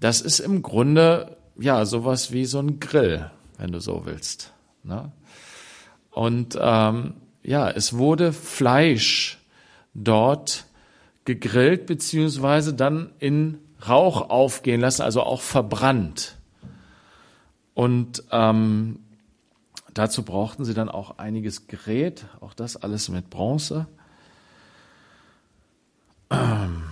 Das 0.00 0.20
ist 0.20 0.40
im 0.40 0.62
Grunde 0.62 1.36
ja 1.58 1.84
sowas 1.84 2.32
wie 2.32 2.44
so 2.44 2.58
ein 2.58 2.80
Grill, 2.80 3.30
wenn 3.58 3.72
du 3.72 3.80
so 3.80 4.04
willst. 4.04 4.52
Ne? 4.82 5.12
Und 6.10 6.58
ähm, 6.60 7.14
ja, 7.42 7.70
es 7.70 7.96
wurde 7.96 8.32
Fleisch 8.32 9.38
dort 9.94 10.66
gegrillt 11.24 11.86
beziehungsweise 11.86 12.74
dann 12.74 13.12
in 13.18 13.58
Rauch 13.88 14.28
aufgehen 14.30 14.80
lassen, 14.80 15.02
also 15.02 15.22
auch 15.22 15.40
verbrannt. 15.40 16.36
Und 17.74 18.24
ähm, 18.30 19.00
dazu 19.94 20.24
brauchten 20.24 20.64
sie 20.64 20.74
dann 20.74 20.88
auch 20.88 21.18
einiges 21.18 21.66
Gerät, 21.66 22.26
auch 22.40 22.54
das 22.54 22.76
alles 22.76 23.08
mit 23.08 23.30
Bronze. 23.30 23.86
Ähm. 26.30 26.91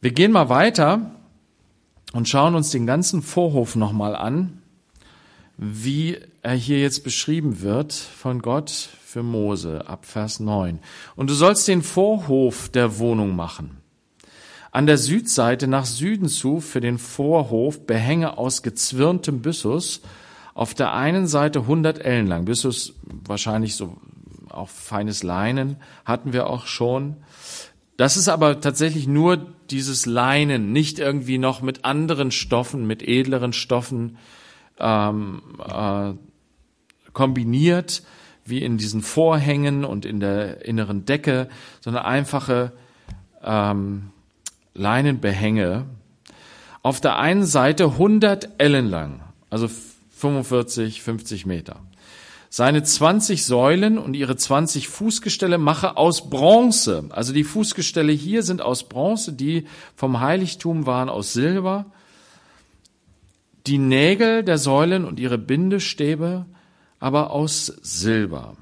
Wir 0.00 0.12
gehen 0.12 0.30
mal 0.30 0.48
weiter 0.48 1.10
und 2.12 2.28
schauen 2.28 2.54
uns 2.54 2.70
den 2.70 2.86
ganzen 2.86 3.20
Vorhof 3.20 3.74
nochmal 3.74 4.14
an, 4.14 4.62
wie 5.56 6.18
er 6.40 6.54
hier 6.54 6.78
jetzt 6.78 7.02
beschrieben 7.02 7.62
wird 7.62 7.92
von 7.92 8.40
Gott 8.40 8.70
für 8.70 9.24
Mose 9.24 9.88
ab 9.88 10.06
Vers 10.06 10.38
9. 10.38 10.78
Und 11.16 11.30
du 11.30 11.34
sollst 11.34 11.66
den 11.66 11.82
Vorhof 11.82 12.68
der 12.68 13.00
Wohnung 13.00 13.34
machen. 13.34 13.78
An 14.70 14.86
der 14.86 14.98
Südseite 14.98 15.66
nach 15.66 15.84
Süden 15.84 16.28
zu 16.28 16.60
für 16.60 16.80
den 16.80 16.98
Vorhof 16.98 17.84
Behänge 17.84 18.38
aus 18.38 18.62
gezwirntem 18.62 19.42
Byssus. 19.42 20.02
Auf 20.54 20.74
der 20.74 20.92
einen 20.92 21.26
Seite 21.26 21.60
100 21.60 21.98
Ellen 21.98 22.28
lang. 22.28 22.44
Byssus 22.44 22.94
wahrscheinlich 23.26 23.74
so 23.74 23.96
auch 24.48 24.68
feines 24.68 25.22
Leinen 25.22 25.76
hatten 26.04 26.32
wir 26.32 26.48
auch 26.48 26.66
schon. 26.66 27.16
Das 27.98 28.16
ist 28.16 28.28
aber 28.28 28.60
tatsächlich 28.60 29.08
nur 29.08 29.44
dieses 29.70 30.06
Leinen, 30.06 30.72
nicht 30.72 31.00
irgendwie 31.00 31.36
noch 31.36 31.62
mit 31.62 31.84
anderen 31.84 32.30
Stoffen, 32.30 32.86
mit 32.86 33.02
edleren 33.02 33.52
Stoffen 33.52 34.18
ähm, 34.78 35.42
äh, 35.68 36.12
kombiniert, 37.12 38.04
wie 38.44 38.62
in 38.62 38.78
diesen 38.78 39.02
Vorhängen 39.02 39.84
und 39.84 40.06
in 40.06 40.20
der 40.20 40.64
inneren 40.64 41.06
Decke, 41.06 41.48
sondern 41.80 42.04
einfache 42.04 42.72
ähm, 43.42 44.10
Leinenbehänge. 44.74 45.86
Auf 46.84 47.00
der 47.00 47.18
einen 47.18 47.44
Seite 47.44 47.86
100 47.86 48.48
Ellen 48.58 48.88
lang, 48.88 49.22
also 49.50 49.68
45, 50.10 51.02
50 51.02 51.46
Meter. 51.46 51.80
Seine 52.50 52.82
20 52.82 53.44
Säulen 53.44 53.98
und 53.98 54.14
ihre 54.14 54.36
20 54.36 54.88
Fußgestelle 54.88 55.58
mache 55.58 55.96
aus 55.98 56.30
Bronze. 56.30 57.04
Also 57.10 57.32
die 57.34 57.44
Fußgestelle 57.44 58.12
hier 58.12 58.42
sind 58.42 58.62
aus 58.62 58.88
Bronze, 58.88 59.34
die 59.34 59.66
vom 59.94 60.20
Heiligtum 60.20 60.86
waren 60.86 61.10
aus 61.10 61.34
Silber. 61.34 61.86
Die 63.66 63.78
Nägel 63.78 64.44
der 64.44 64.56
Säulen 64.56 65.04
und 65.04 65.20
ihre 65.20 65.36
Bindestäbe 65.36 66.46
aber 67.00 67.30
aus 67.30 67.66
Silber. 67.82 68.54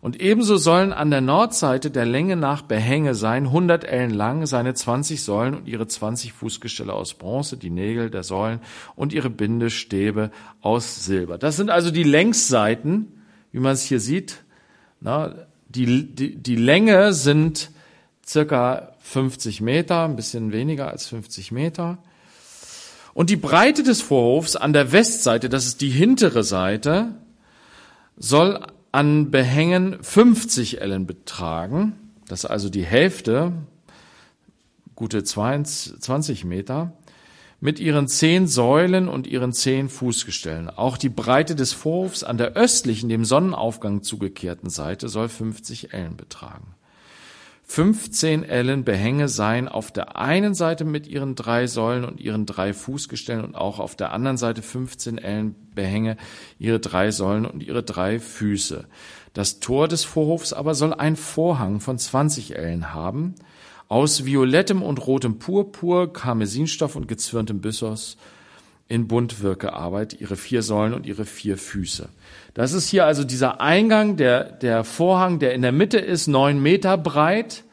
Und 0.00 0.20
ebenso 0.20 0.56
sollen 0.56 0.92
an 0.92 1.10
der 1.10 1.20
Nordseite 1.20 1.90
der 1.90 2.06
Länge 2.06 2.36
nach 2.36 2.62
Behänge 2.62 3.16
sein, 3.16 3.46
100 3.46 3.82
Ellen 3.82 4.10
lang, 4.10 4.46
seine 4.46 4.74
20 4.74 5.20
Säulen 5.20 5.54
und 5.54 5.66
ihre 5.66 5.88
20 5.88 6.32
Fußgestelle 6.32 6.92
aus 6.92 7.14
Bronze, 7.14 7.56
die 7.56 7.70
Nägel 7.70 8.08
der 8.08 8.22
Säulen 8.22 8.60
und 8.94 9.12
ihre 9.12 9.30
Bindestäbe 9.30 10.30
aus 10.60 11.04
Silber. 11.04 11.38
Das 11.38 11.56
sind 11.56 11.70
also 11.70 11.90
die 11.90 12.04
Längsseiten 12.04 13.15
wie 13.56 13.60
man 13.60 13.72
es 13.72 13.84
hier 13.84 14.00
sieht. 14.00 14.44
Na, 15.00 15.34
die, 15.70 16.14
die, 16.14 16.36
die 16.36 16.56
Länge 16.56 17.14
sind 17.14 17.70
circa 18.24 18.92
50 19.00 19.62
Meter, 19.62 20.04
ein 20.04 20.14
bisschen 20.14 20.52
weniger 20.52 20.90
als 20.90 21.06
50 21.06 21.52
Meter. 21.52 21.96
Und 23.14 23.30
die 23.30 23.36
Breite 23.36 23.82
des 23.82 24.02
Vorhofs 24.02 24.56
an 24.56 24.74
der 24.74 24.92
Westseite, 24.92 25.48
das 25.48 25.66
ist 25.66 25.80
die 25.80 25.88
hintere 25.88 26.44
Seite, 26.44 27.14
soll 28.18 28.60
an 28.92 29.30
Behängen 29.30 30.02
50 30.02 30.82
Ellen 30.82 31.06
betragen. 31.06 31.94
Das 32.28 32.44
ist 32.44 32.50
also 32.50 32.68
die 32.68 32.84
Hälfte, 32.84 33.52
gute 34.94 35.24
22 35.24 36.44
Meter 36.44 36.92
mit 37.66 37.80
ihren 37.80 38.06
zehn 38.06 38.46
Säulen 38.46 39.08
und 39.08 39.26
ihren 39.26 39.52
zehn 39.52 39.88
Fußgestellen. 39.88 40.70
Auch 40.70 40.96
die 40.96 41.08
Breite 41.08 41.56
des 41.56 41.72
Vorhofs 41.72 42.22
an 42.22 42.38
der 42.38 42.52
östlichen, 42.52 43.08
dem 43.08 43.24
Sonnenaufgang 43.24 44.04
zugekehrten 44.04 44.70
Seite 44.70 45.08
soll 45.08 45.28
50 45.28 45.92
Ellen 45.92 46.16
betragen. 46.16 46.76
15 47.64 48.44
Ellen 48.44 48.84
Behänge 48.84 49.28
seien 49.28 49.66
auf 49.66 49.90
der 49.90 50.14
einen 50.16 50.54
Seite 50.54 50.84
mit 50.84 51.08
ihren 51.08 51.34
drei 51.34 51.66
Säulen 51.66 52.04
und 52.04 52.20
ihren 52.20 52.46
drei 52.46 52.72
Fußgestellen 52.72 53.44
und 53.44 53.56
auch 53.56 53.80
auf 53.80 53.96
der 53.96 54.12
anderen 54.12 54.36
Seite 54.36 54.62
15 54.62 55.18
Ellen 55.18 55.56
Behänge, 55.74 56.18
ihre 56.60 56.78
drei 56.78 57.10
Säulen 57.10 57.46
und 57.46 57.64
ihre 57.64 57.82
drei 57.82 58.20
Füße. 58.20 58.86
Das 59.32 59.58
Tor 59.58 59.88
des 59.88 60.04
Vorhofs 60.04 60.52
aber 60.52 60.76
soll 60.76 60.94
ein 60.94 61.16
Vorhang 61.16 61.80
von 61.80 61.98
20 61.98 62.54
Ellen 62.54 62.94
haben, 62.94 63.34
aus 63.88 64.24
violettem 64.24 64.82
und 64.82 65.06
rotem 65.06 65.38
Purpur, 65.38 66.12
Karmesinstoff 66.12 66.96
und 66.96 67.08
gezwirntem 67.08 67.60
Byssos 67.60 68.16
in 68.88 69.08
Buntwirkearbeit, 69.08 70.20
ihre 70.20 70.36
vier 70.36 70.62
Säulen 70.62 70.94
und 70.94 71.06
ihre 71.06 71.24
vier 71.24 71.56
Füße. 71.56 72.08
Das 72.54 72.72
ist 72.72 72.88
hier 72.88 73.04
also 73.04 73.24
dieser 73.24 73.60
Eingang, 73.60 74.16
der, 74.16 74.44
der 74.44 74.84
Vorhang, 74.84 75.38
der 75.38 75.54
in 75.54 75.62
der 75.62 75.72
Mitte 75.72 75.98
ist, 75.98 76.26
neun 76.26 76.62
Meter 76.62 76.96
breit. 76.96 77.64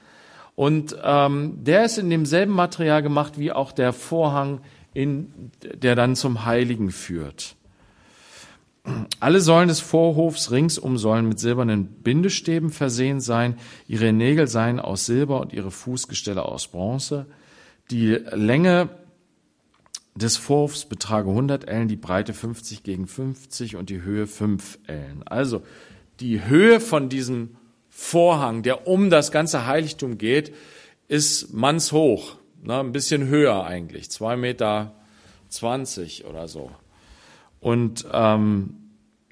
Und 0.56 0.96
ähm, 1.04 1.64
der 1.64 1.86
ist 1.86 1.98
in 1.98 2.10
demselben 2.10 2.54
Material 2.54 3.02
gemacht 3.02 3.40
wie 3.40 3.52
auch 3.52 3.72
der 3.72 3.94
Vorhang, 3.94 4.62
in, 4.94 5.52
der 5.64 5.96
dann 5.96 6.16
zum 6.16 6.46
Heiligen 6.46 6.92
führt. 6.92 7.56
Alle 9.20 9.40
Säulen 9.40 9.70
des 9.70 9.80
Vorhofs 9.80 10.52
ringsum 10.52 10.98
sollen 10.98 11.28
mit 11.30 11.40
silbernen 11.40 11.88
Bindestäben 11.88 12.70
versehen 12.70 13.22
sein. 13.22 13.58
Ihre 13.88 14.12
Nägel 14.12 14.48
seien 14.48 14.80
aus 14.80 15.06
Silber 15.06 15.40
und 15.40 15.54
ihre 15.54 15.72
Fußgestelle 15.72 16.44
aus 16.44 16.68
Bronze. 16.68 17.26
Die 17.90 18.20
Länge 18.32 18.90
des 20.16 20.36
Vorhofs 20.36 20.86
betrage 20.86 21.30
100 21.30 21.68
Ellen, 21.68 21.88
die 21.88 21.96
Breite 21.96 22.34
50 22.34 22.84
gegen 22.84 23.08
50 23.08 23.78
und 23.78 23.90
die 23.90 24.02
Höhe 24.02 24.28
5 24.28 24.80
Ellen. 24.88 25.24
Also 25.26 25.62
die 26.20 26.46
Höhe 26.46 26.80
von 26.82 27.08
diesem 27.08 27.56
Vorhang, 27.90 28.64
der 28.64 28.88
um 28.88 29.10
das 29.10 29.32
ganze 29.32 29.66
Heiligtum 29.66 30.18
geht, 30.18 30.54
ist 31.08 31.54
mannshoch, 31.54 32.38
ne, 32.62 32.80
ein 32.80 32.92
bisschen 32.92 33.28
höher 33.28 33.66
eigentlich, 33.66 34.10
zwei 34.10 34.36
Meter 34.36 34.96
zwanzig 35.50 36.26
oder 36.26 36.48
so. 36.48 36.72
Und 37.64 38.06
ähm, 38.12 38.76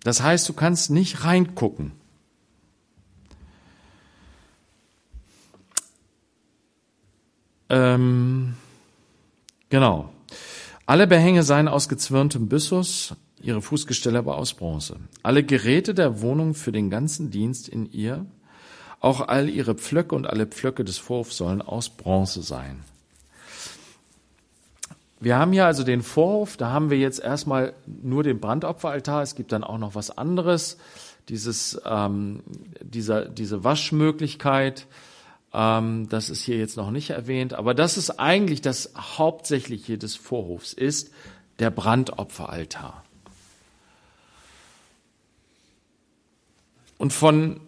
das 0.06 0.24
heißt, 0.24 0.48
du 0.48 0.54
kannst 0.54 0.90
nicht 0.90 1.26
reingucken. 1.26 1.92
Ähm, 7.68 8.56
genau. 9.70 10.14
Alle 10.86 11.08
Behänge 11.08 11.44
seien 11.44 11.68
aus 11.68 11.90
gezwirntem 11.90 12.48
Byssus, 12.48 13.16
ihre 13.42 13.62
Fußgestelle 13.62 14.20
aber 14.20 14.38
aus 14.38 14.54
Bronze. 14.54 14.96
Alle 15.24 15.44
Geräte 15.44 15.94
der 15.94 16.22
Wohnung 16.22 16.54
für 16.54 16.72
den 16.72 16.90
ganzen 16.90 17.32
Dienst 17.32 17.68
in 17.68 17.92
ihr, 17.92 18.26
auch 19.02 19.28
all 19.28 19.50
ihre 19.50 19.76
Pflöcke 19.76 20.16
und 20.16 20.26
alle 20.26 20.48
Pflöcke 20.48 20.86
des 20.86 20.98
Vorhofs 20.98 21.36
sollen 21.36 21.62
aus 21.62 21.90
Bronze 21.90 22.44
sein. 22.44 22.86
Wir 25.22 25.38
haben 25.38 25.54
hier 25.54 25.68
also 25.68 25.84
den 25.84 26.02
Vorhof, 26.02 26.58
da 26.58 26.72
haben 26.72 26.90
wir 26.90 26.98
jetzt 26.98 27.20
erstmal 27.20 27.74
nur 27.86 28.24
den 28.24 28.40
Brandopferaltar, 28.40 29.22
es 29.22 29.36
gibt 29.36 29.52
dann 29.52 29.64
auch 29.64 29.78
noch 29.78 29.94
was 29.94 30.18
anderes, 30.18 30.80
dieses, 31.30 31.80
ähm, 31.86 32.42
dieser, 32.82 33.26
diese 33.26 33.64
Waschmöglichkeit, 33.64 34.88
ähm, 35.54 36.10
das 36.10 36.32
ist 36.32 36.42
hier 36.42 36.58
jetzt 36.58 36.76
noch 36.76 36.90
nicht 36.90 37.12
erwähnt, 37.12 37.54
aber 37.54 37.76
das 37.76 37.98
ist 37.98 38.20
eigentlich 38.20 38.62
das 38.62 38.94
Hauptsächliche 38.98 40.00
des 40.00 40.16
Vorhofs, 40.16 40.74
ist 40.74 41.12
der 41.60 41.70
Brandopferaltar. 41.70 43.04
Und 46.98 47.14
von 47.14 47.62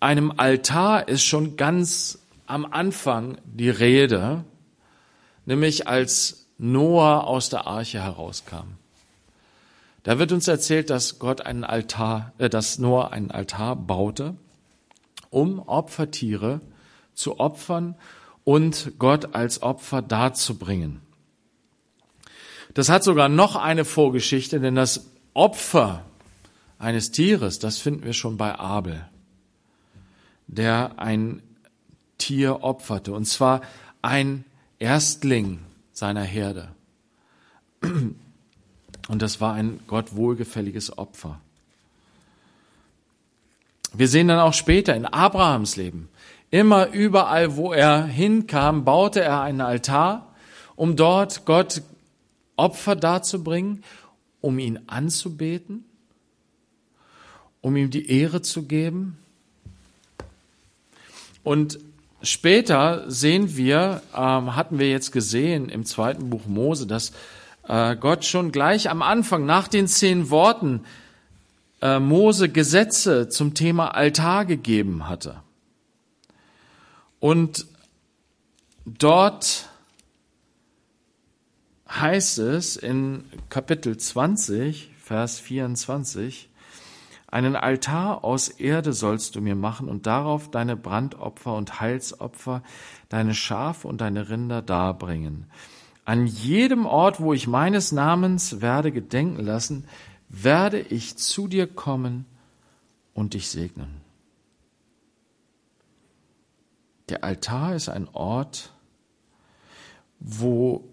einem 0.00 0.32
Altar 0.38 1.08
ist 1.08 1.24
schon 1.24 1.58
ganz 1.58 2.20
am 2.46 2.64
Anfang 2.64 3.36
die 3.44 3.68
Rede, 3.68 4.44
nämlich 5.44 5.88
als 5.88 6.45
Noah 6.58 7.26
aus 7.26 7.48
der 7.48 7.66
Arche 7.66 8.02
herauskam. 8.02 8.78
Da 10.02 10.18
wird 10.18 10.32
uns 10.32 10.46
erzählt, 10.46 10.88
dass 10.90 11.18
Gott 11.18 11.40
einen 11.40 11.64
Altar, 11.64 12.32
äh, 12.38 12.48
dass 12.48 12.78
Noah 12.78 13.12
einen 13.12 13.30
Altar 13.30 13.76
baute, 13.76 14.36
um 15.30 15.58
Opfertiere 15.58 16.60
zu 17.14 17.40
opfern 17.40 17.96
und 18.44 18.92
Gott 18.98 19.34
als 19.34 19.62
Opfer 19.62 20.02
darzubringen. 20.02 21.00
Das 22.74 22.88
hat 22.88 23.02
sogar 23.02 23.28
noch 23.28 23.56
eine 23.56 23.84
Vorgeschichte, 23.84 24.60
denn 24.60 24.76
das 24.76 25.10
Opfer 25.34 26.04
eines 26.78 27.10
Tieres, 27.10 27.58
das 27.58 27.78
finden 27.78 28.04
wir 28.04 28.12
schon 28.12 28.36
bei 28.36 28.54
Abel, 28.58 29.08
der 30.46 30.98
ein 30.98 31.42
Tier 32.18 32.62
opferte, 32.62 33.12
und 33.12 33.24
zwar 33.24 33.62
ein 34.02 34.44
Erstling, 34.78 35.65
seiner 35.96 36.22
Herde. 36.22 36.68
Und 37.80 39.22
das 39.22 39.40
war 39.40 39.54
ein 39.54 39.80
Gott 39.86 40.14
wohlgefälliges 40.14 40.98
Opfer. 40.98 41.40
Wir 43.94 44.06
sehen 44.06 44.28
dann 44.28 44.38
auch 44.38 44.52
später 44.52 44.94
in 44.94 45.06
Abrahams 45.06 45.76
Leben, 45.76 46.10
immer 46.50 46.88
überall, 46.88 47.56
wo 47.56 47.72
er 47.72 48.04
hinkam, 48.04 48.84
baute 48.84 49.22
er 49.22 49.40
einen 49.40 49.62
Altar, 49.62 50.34
um 50.74 50.96
dort 50.96 51.46
Gott 51.46 51.80
Opfer 52.56 52.94
darzubringen, 52.94 53.82
um 54.42 54.58
ihn 54.58 54.80
anzubeten, 54.88 55.86
um 57.62 57.74
ihm 57.74 57.88
die 57.88 58.10
Ehre 58.10 58.42
zu 58.42 58.64
geben. 58.64 59.16
Und 61.42 61.78
später 62.22 63.10
sehen 63.10 63.56
wir, 63.56 64.02
ähm, 64.14 64.56
hatten 64.56 64.78
wir 64.78 64.90
jetzt 64.90 65.12
gesehen 65.12 65.68
im 65.68 65.84
zweiten 65.84 66.30
Buch 66.30 66.46
Mose, 66.46 66.86
dass 66.86 67.12
äh, 67.68 67.96
Gott 67.96 68.24
schon 68.24 68.52
gleich 68.52 68.90
am 68.90 69.02
Anfang 69.02 69.46
nach 69.46 69.68
den 69.68 69.88
zehn 69.88 70.30
Worten 70.30 70.84
äh, 71.82 71.98
Mose 71.98 72.48
Gesetze 72.48 73.28
zum 73.28 73.54
Thema 73.54 73.94
Altar 73.94 74.44
gegeben 74.44 75.08
hatte. 75.08 75.42
Und 77.20 77.66
dort 78.84 79.68
heißt 81.88 82.38
es 82.38 82.76
in 82.76 83.24
Kapitel 83.48 83.96
20, 83.96 84.90
Vers 85.02 85.38
24, 85.40 86.48
einen 87.36 87.54
Altar 87.54 88.24
aus 88.24 88.48
Erde 88.48 88.94
sollst 88.94 89.36
du 89.36 89.42
mir 89.42 89.56
machen 89.56 89.90
und 89.90 90.06
darauf 90.06 90.50
deine 90.50 90.74
Brandopfer 90.74 91.54
und 91.54 91.82
Heilsopfer, 91.82 92.62
deine 93.10 93.34
Schafe 93.34 93.88
und 93.88 94.00
deine 94.00 94.30
Rinder 94.30 94.62
darbringen. 94.62 95.44
An 96.06 96.26
jedem 96.26 96.86
Ort, 96.86 97.20
wo 97.20 97.34
ich 97.34 97.46
meines 97.46 97.92
Namens 97.92 98.62
werde 98.62 98.90
gedenken 98.90 99.44
lassen, 99.44 99.84
werde 100.30 100.80
ich 100.80 101.18
zu 101.18 101.46
dir 101.46 101.66
kommen 101.66 102.24
und 103.12 103.34
dich 103.34 103.50
segnen. 103.50 104.00
Der 107.10 107.22
Altar 107.22 107.74
ist 107.74 107.90
ein 107.90 108.08
Ort, 108.08 108.72
wo 110.20 110.88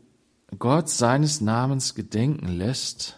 Gott 0.60 0.90
seines 0.90 1.40
Namens 1.40 1.96
gedenken 1.96 2.50
lässt. 2.50 3.18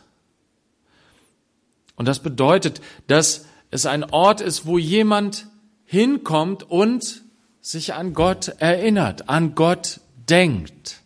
Und 1.96 2.08
das 2.08 2.20
bedeutet, 2.20 2.82
dass 3.08 3.46
es 3.72 3.86
ein 3.86 4.04
Ort 4.04 4.42
ist, 4.42 4.66
wo 4.66 4.78
jemand 4.78 5.48
hinkommt 5.86 6.64
und 6.64 7.24
sich 7.62 7.94
an 7.94 8.14
Gott 8.14 8.50
erinnert, 8.60 9.30
an 9.30 9.56
Gott 9.56 10.00
denkt. 10.30 11.02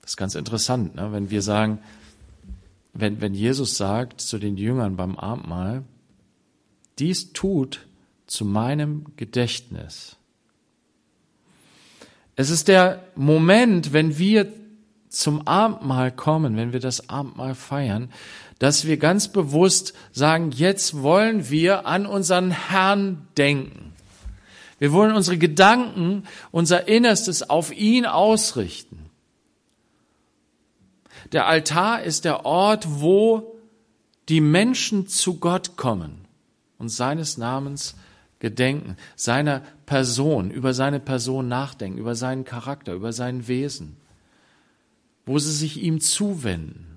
Das 0.00 0.12
ist 0.12 0.16
ganz 0.16 0.34
interessant, 0.34 0.94
ne? 0.94 1.12
wenn 1.12 1.30
wir 1.30 1.42
sagen, 1.42 1.78
wenn, 2.92 3.20
wenn 3.20 3.34
Jesus 3.34 3.76
sagt 3.76 4.20
zu 4.20 4.38
den 4.38 4.56
Jüngern 4.56 4.96
beim 4.96 5.16
Abendmahl, 5.16 5.84
dies 6.98 7.32
tut 7.32 7.86
zu 8.26 8.44
meinem 8.44 9.06
Gedächtnis. 9.16 10.16
Es 12.36 12.50
ist 12.50 12.68
der 12.68 13.04
Moment, 13.14 13.92
wenn 13.92 14.18
wir 14.18 14.52
zum 15.08 15.46
Abendmahl 15.46 16.12
kommen, 16.12 16.56
wenn 16.56 16.72
wir 16.72 16.80
das 16.80 17.08
Abendmahl 17.08 17.54
feiern, 17.54 18.10
dass 18.60 18.84
wir 18.84 18.98
ganz 18.98 19.28
bewusst 19.28 19.94
sagen, 20.12 20.50
jetzt 20.52 21.02
wollen 21.02 21.48
wir 21.48 21.86
an 21.86 22.04
unseren 22.06 22.50
Herrn 22.50 23.26
denken. 23.36 23.94
Wir 24.78 24.92
wollen 24.92 25.16
unsere 25.16 25.38
Gedanken, 25.38 26.24
unser 26.50 26.86
Innerstes 26.86 27.48
auf 27.48 27.72
ihn 27.72 28.04
ausrichten. 28.04 29.10
Der 31.32 31.46
Altar 31.46 32.02
ist 32.02 32.26
der 32.26 32.44
Ort, 32.44 32.86
wo 33.00 33.56
die 34.28 34.42
Menschen 34.42 35.08
zu 35.08 35.38
Gott 35.38 35.76
kommen 35.76 36.26
und 36.76 36.90
seines 36.90 37.38
Namens 37.38 37.94
gedenken, 38.40 38.96
seiner 39.16 39.62
Person, 39.86 40.50
über 40.50 40.74
seine 40.74 41.00
Person 41.00 41.48
nachdenken, 41.48 41.98
über 41.98 42.14
seinen 42.14 42.44
Charakter, 42.44 42.92
über 42.92 43.14
sein 43.14 43.48
Wesen, 43.48 43.96
wo 45.24 45.38
sie 45.38 45.52
sich 45.52 45.82
ihm 45.82 46.00
zuwenden. 46.00 46.89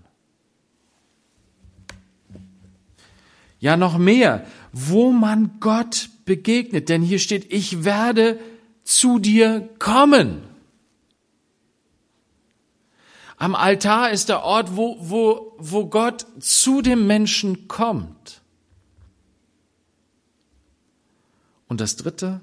Ja, 3.63 3.77
noch 3.77 3.97
mehr, 3.97 4.45
wo 4.73 5.13
man 5.13 5.61
Gott 5.61 6.09
begegnet, 6.25 6.89
denn 6.89 7.01
hier 7.01 7.17
steht, 7.17 7.53
ich 7.53 7.85
werde 7.85 8.37
zu 8.83 9.19
dir 9.19 9.69
kommen. 9.79 10.41
Am 13.37 13.55
Altar 13.55 14.11
ist 14.11 14.27
der 14.27 14.43
Ort, 14.43 14.75
wo, 14.75 14.97
wo, 14.99 15.55
wo 15.59 15.85
Gott 15.85 16.25
zu 16.39 16.81
dem 16.81 17.07
Menschen 17.07 17.69
kommt. 17.69 18.41
Und 21.69 21.79
das 21.79 21.95
Dritte, 21.95 22.41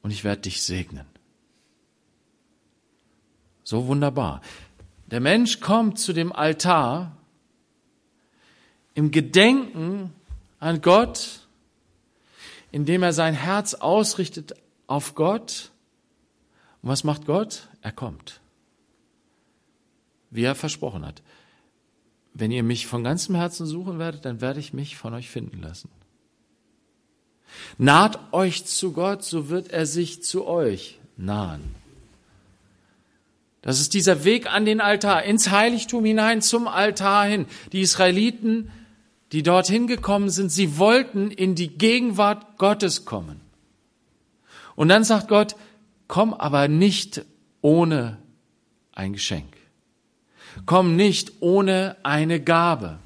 und 0.00 0.10
ich 0.10 0.24
werde 0.24 0.40
dich 0.40 0.62
segnen. 0.62 1.04
So 3.62 3.88
wunderbar. 3.88 4.40
Der 5.10 5.20
Mensch 5.20 5.60
kommt 5.60 5.98
zu 5.98 6.14
dem 6.14 6.32
Altar 6.32 7.18
im 8.94 9.10
Gedenken 9.10 10.12
an 10.58 10.80
Gott, 10.80 11.46
indem 12.70 13.02
er 13.02 13.12
sein 13.12 13.34
Herz 13.34 13.74
ausrichtet 13.74 14.54
auf 14.86 15.14
Gott. 15.14 15.70
Und 16.82 16.88
was 16.88 17.04
macht 17.04 17.26
Gott? 17.26 17.68
Er 17.80 17.92
kommt 17.92 18.42
wie 20.32 20.44
er 20.44 20.54
versprochen 20.54 21.06
hat. 21.06 21.22
Wenn 22.34 22.50
ihr 22.50 22.62
mich 22.62 22.86
von 22.86 23.04
ganzem 23.04 23.34
Herzen 23.34 23.66
suchen 23.66 23.98
werdet, 23.98 24.24
dann 24.24 24.40
werde 24.40 24.58
ich 24.58 24.72
mich 24.72 24.96
von 24.96 25.12
euch 25.14 25.28
finden 25.28 25.60
lassen. 25.60 25.90
Naht 27.76 28.32
euch 28.32 28.64
zu 28.64 28.92
Gott, 28.92 29.22
so 29.22 29.50
wird 29.50 29.70
er 29.70 29.84
sich 29.84 30.22
zu 30.22 30.46
euch 30.46 30.98
nahen. 31.18 31.74
Das 33.60 33.78
ist 33.78 33.92
dieser 33.92 34.24
Weg 34.24 34.50
an 34.50 34.64
den 34.64 34.80
Altar, 34.80 35.22
ins 35.22 35.50
Heiligtum 35.50 36.04
hinein, 36.04 36.40
zum 36.40 36.66
Altar 36.66 37.26
hin. 37.26 37.46
Die 37.72 37.82
Israeliten, 37.82 38.72
die 39.32 39.42
dorthin 39.42 39.86
gekommen 39.86 40.30
sind, 40.30 40.50
sie 40.50 40.78
wollten 40.78 41.30
in 41.30 41.54
die 41.54 41.68
Gegenwart 41.68 42.58
Gottes 42.58 43.04
kommen. 43.04 43.40
Und 44.76 44.88
dann 44.88 45.04
sagt 45.04 45.28
Gott, 45.28 45.56
komm 46.06 46.34
aber 46.34 46.68
nicht 46.68 47.24
ohne 47.62 48.18
ein 48.92 49.14
Geschenk. 49.14 49.56
Komm 50.66 50.96
nicht 50.96 51.32
ohne 51.40 51.96
eine 52.02 52.40
Gabe, 52.40 52.98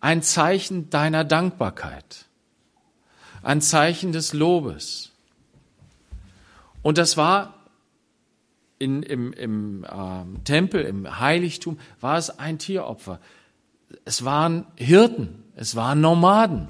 ein 0.00 0.22
Zeichen 0.22 0.88
deiner 0.88 1.24
Dankbarkeit, 1.24 2.24
ein 3.42 3.60
Zeichen 3.60 4.12
des 4.12 4.32
Lobes. 4.32 5.12
Und 6.80 6.96
das 6.96 7.18
war 7.18 7.54
in, 8.78 9.02
im, 9.02 9.32
im 9.34 9.84
äh, 9.84 10.42
Tempel, 10.44 10.82
im 10.82 11.20
Heiligtum, 11.20 11.78
war 12.00 12.16
es 12.16 12.38
ein 12.38 12.58
Tieropfer. 12.58 13.20
Es 14.04 14.24
waren 14.24 14.66
Hirten, 14.76 15.44
es 15.56 15.76
waren 15.76 16.00
Nomaden. 16.00 16.68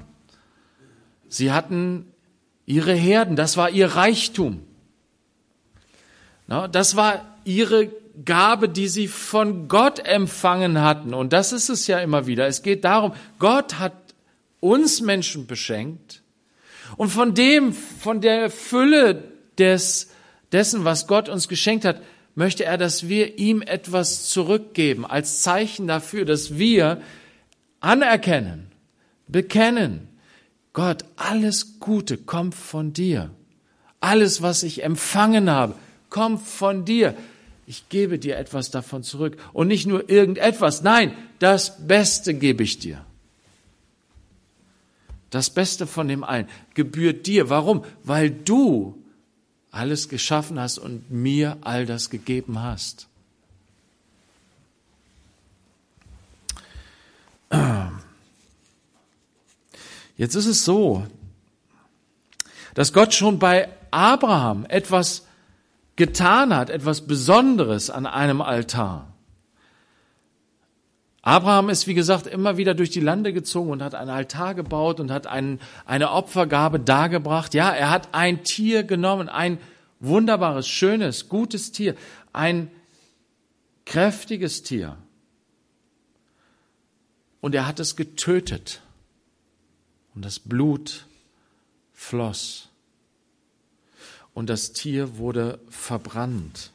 Sie 1.27 1.51
hatten 1.51 2.05
ihre 2.65 2.93
Herden, 2.93 3.35
das 3.35 3.57
war 3.57 3.69
ihr 3.69 3.87
Reichtum. 3.87 4.61
Das 6.71 6.95
war 6.95 7.37
ihre 7.43 7.91
Gabe, 8.25 8.69
die 8.69 8.87
sie 8.87 9.07
von 9.07 9.67
Gott 9.67 9.99
empfangen 9.99 10.81
hatten. 10.81 11.13
Und 11.13 11.31
das 11.31 11.53
ist 11.53 11.69
es 11.69 11.87
ja 11.87 11.99
immer 11.99 12.25
wieder. 12.27 12.47
Es 12.47 12.63
geht 12.63 12.83
darum, 12.83 13.13
Gott 13.37 13.79
hat 13.79 13.93
uns 14.59 15.01
Menschen 15.01 15.47
beschenkt. 15.47 16.21
Und 16.97 17.09
von 17.09 17.33
dem, 17.33 17.73
von 17.73 18.19
der 18.19 18.49
Fülle 18.49 19.23
des, 19.57 20.09
dessen, 20.51 20.85
was 20.85 21.07
Gott 21.07 21.29
uns 21.29 21.47
geschenkt 21.47 21.85
hat, 21.85 22.01
möchte 22.39 22.65
er, 22.65 22.77
dass 22.77 23.07
wir 23.07 23.37
ihm 23.37 23.61
etwas 23.61 24.29
zurückgeben, 24.29 25.05
als 25.05 25.41
Zeichen 25.41 25.85
dafür, 25.87 26.25
dass 26.25 26.57
wir 26.57 27.01
anerkennen, 27.79 28.71
bekennen, 29.27 30.07
Gott, 30.73 31.05
alles 31.15 31.79
Gute 31.79 32.17
kommt 32.17 32.55
von 32.55 32.93
dir. 32.93 33.29
Alles, 33.99 34.41
was 34.41 34.63
ich 34.63 34.83
empfangen 34.83 35.49
habe, 35.49 35.75
kommt 36.09 36.41
von 36.41 36.85
dir 36.85 37.15
ich 37.69 37.87
gebe 37.87 38.17
dir 38.17 38.35
etwas 38.35 38.71
davon 38.71 39.03
zurück. 39.03 39.37
Und 39.53 39.67
nicht 39.67 39.85
nur 39.85 40.09
irgendetwas, 40.09 40.81
nein, 40.81 41.13
das 41.37 41.85
Beste 41.85 42.33
gebe 42.33 42.63
ich 42.63 42.79
dir. 42.79 43.05
Das 45.29 45.51
Beste 45.51 45.85
von 45.85 46.07
dem 46.07 46.23
allen 46.23 46.47
gebührt 46.73 47.27
dir. 47.27 47.51
Warum? 47.51 47.83
Weil 48.03 48.31
du 48.31 48.99
alles 49.71 50.09
geschaffen 50.09 50.59
hast 50.59 50.77
und 50.77 51.11
mir 51.11 51.57
all 51.61 51.85
das 51.85 52.09
gegeben 52.09 52.59
hast. 52.59 53.07
Jetzt 60.17 60.35
ist 60.35 60.47
es 60.47 60.65
so, 60.65 61.07
dass 62.73 62.93
Gott 62.93 63.13
schon 63.13 63.39
bei 63.39 63.69
Abraham 63.91 64.65
etwas 64.67 65.25
getan 65.95 66.55
hat, 66.55 66.69
etwas 66.69 67.07
Besonderes 67.07 67.89
an 67.89 68.05
einem 68.05 68.41
Altar. 68.41 69.08
Abraham 71.29 71.69
ist, 71.69 71.85
wie 71.85 71.93
gesagt, 71.93 72.25
immer 72.25 72.57
wieder 72.57 72.73
durch 72.73 72.89
die 72.89 73.01
Lande 73.01 73.33
gezogen 73.33 73.69
und 73.69 73.83
hat 73.83 73.93
einen 73.93 74.09
Altar 74.09 74.55
gebaut 74.55 74.99
und 74.99 75.11
hat 75.11 75.27
ein, 75.27 75.59
eine 75.85 76.09
Opfergabe 76.09 76.79
dargebracht. 76.79 77.53
Ja, 77.53 77.69
er 77.69 77.91
hat 77.91 78.15
ein 78.15 78.43
Tier 78.43 78.81
genommen, 78.81 79.29
ein 79.29 79.59
wunderbares, 79.99 80.67
schönes, 80.67 81.29
gutes 81.29 81.71
Tier, 81.71 81.93
ein 82.33 82.71
kräftiges 83.85 84.63
Tier. 84.63 84.97
Und 87.41 87.53
er 87.53 87.67
hat 87.67 87.79
es 87.79 87.95
getötet. 87.95 88.81
Und 90.15 90.25
das 90.25 90.39
Blut 90.39 91.05
floss. 91.93 92.69
Und 94.33 94.49
das 94.49 94.73
Tier 94.73 95.19
wurde 95.19 95.59
verbrannt. 95.69 96.71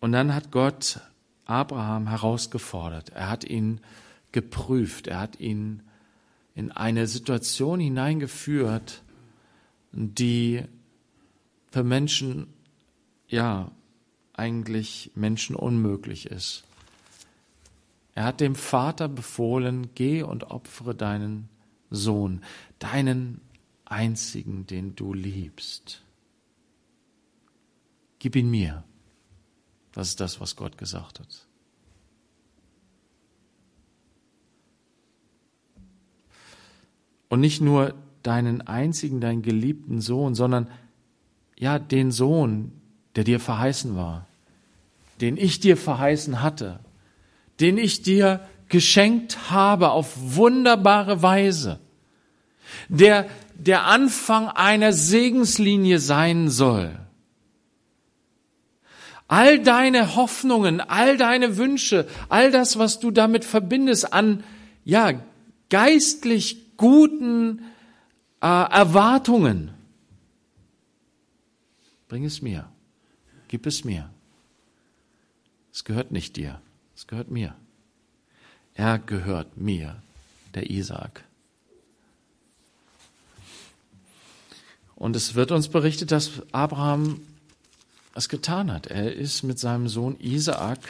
Und 0.00 0.12
dann 0.12 0.34
hat 0.34 0.50
Gott 0.50 1.00
Abraham 1.44 2.08
herausgefordert. 2.08 3.10
Er 3.10 3.28
hat 3.28 3.44
ihn 3.44 3.80
geprüft. 4.32 5.06
Er 5.06 5.20
hat 5.20 5.38
ihn 5.38 5.82
in 6.54 6.72
eine 6.72 7.06
Situation 7.06 7.80
hineingeführt, 7.80 9.02
die 9.92 10.64
für 11.70 11.84
Menschen, 11.84 12.48
ja, 13.28 13.70
eigentlich 14.32 15.12
Menschen 15.14 15.54
unmöglich 15.54 16.26
ist. 16.26 16.64
Er 18.14 18.24
hat 18.24 18.40
dem 18.40 18.54
Vater 18.54 19.08
befohlen, 19.08 19.90
geh 19.94 20.22
und 20.22 20.50
opfere 20.50 20.94
deinen 20.94 21.48
Sohn, 21.90 22.42
deinen 22.78 23.40
einzigen, 23.84 24.66
den 24.66 24.96
du 24.96 25.12
liebst. 25.12 26.02
Gib 28.18 28.36
ihn 28.36 28.50
mir. 28.50 28.84
Das 29.92 30.08
ist 30.08 30.20
das, 30.20 30.40
was 30.40 30.56
Gott 30.56 30.78
gesagt 30.78 31.20
hat. 31.20 31.46
Und 37.28 37.40
nicht 37.40 37.60
nur 37.60 37.94
deinen 38.22 38.60
einzigen, 38.62 39.20
deinen 39.20 39.42
geliebten 39.42 40.00
Sohn, 40.00 40.34
sondern 40.34 40.68
ja, 41.56 41.78
den 41.78 42.10
Sohn, 42.10 42.72
der 43.14 43.24
dir 43.24 43.40
verheißen 43.40 43.96
war, 43.96 44.26
den 45.20 45.36
ich 45.36 45.60
dir 45.60 45.76
verheißen 45.76 46.42
hatte, 46.42 46.80
den 47.60 47.78
ich 47.78 48.02
dir 48.02 48.46
geschenkt 48.68 49.50
habe 49.50 49.90
auf 49.90 50.14
wunderbare 50.16 51.22
Weise, 51.22 51.80
der 52.88 53.28
der 53.54 53.84
Anfang 53.86 54.48
einer 54.48 54.92
Segenslinie 54.92 55.98
sein 55.98 56.48
soll. 56.48 56.98
All 59.30 59.60
deine 59.60 60.16
Hoffnungen, 60.16 60.80
all 60.80 61.16
deine 61.16 61.56
Wünsche, 61.56 62.08
all 62.28 62.50
das, 62.50 62.80
was 62.80 62.98
du 62.98 63.12
damit 63.12 63.44
verbindest 63.44 64.12
an, 64.12 64.42
ja, 64.84 65.22
geistlich 65.68 66.76
guten 66.76 67.60
äh, 68.40 68.46
Erwartungen, 68.46 69.70
bring 72.08 72.24
es 72.24 72.42
mir, 72.42 72.68
gib 73.46 73.66
es 73.66 73.84
mir. 73.84 74.10
Es 75.72 75.84
gehört 75.84 76.10
nicht 76.10 76.34
dir, 76.34 76.60
es 76.96 77.06
gehört 77.06 77.30
mir. 77.30 77.54
Er 78.74 78.98
gehört 78.98 79.56
mir, 79.56 80.02
der 80.54 80.70
Isaak. 80.70 81.22
Und 84.96 85.14
es 85.14 85.36
wird 85.36 85.52
uns 85.52 85.68
berichtet, 85.68 86.10
dass 86.10 86.42
Abraham 86.50 87.20
es 88.20 88.28
getan 88.28 88.70
hat. 88.70 88.86
Er 88.86 89.14
ist 89.14 89.42
mit 89.42 89.58
seinem 89.58 89.88
Sohn 89.88 90.18
Isaak 90.20 90.80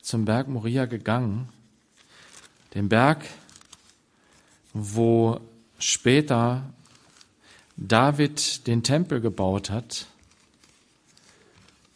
zum 0.00 0.24
Berg 0.24 0.48
Moria 0.48 0.86
gegangen, 0.86 1.48
dem 2.74 2.88
Berg, 2.88 3.24
wo 4.72 5.40
später 5.78 6.62
David 7.76 8.66
den 8.66 8.82
Tempel 8.82 9.20
gebaut 9.20 9.70
hat, 9.70 10.06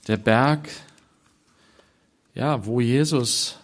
der 0.09 0.17
Berg, 0.17 0.69
ja, 2.35 2.67
wo 2.67 2.81
Jesus 2.81 3.57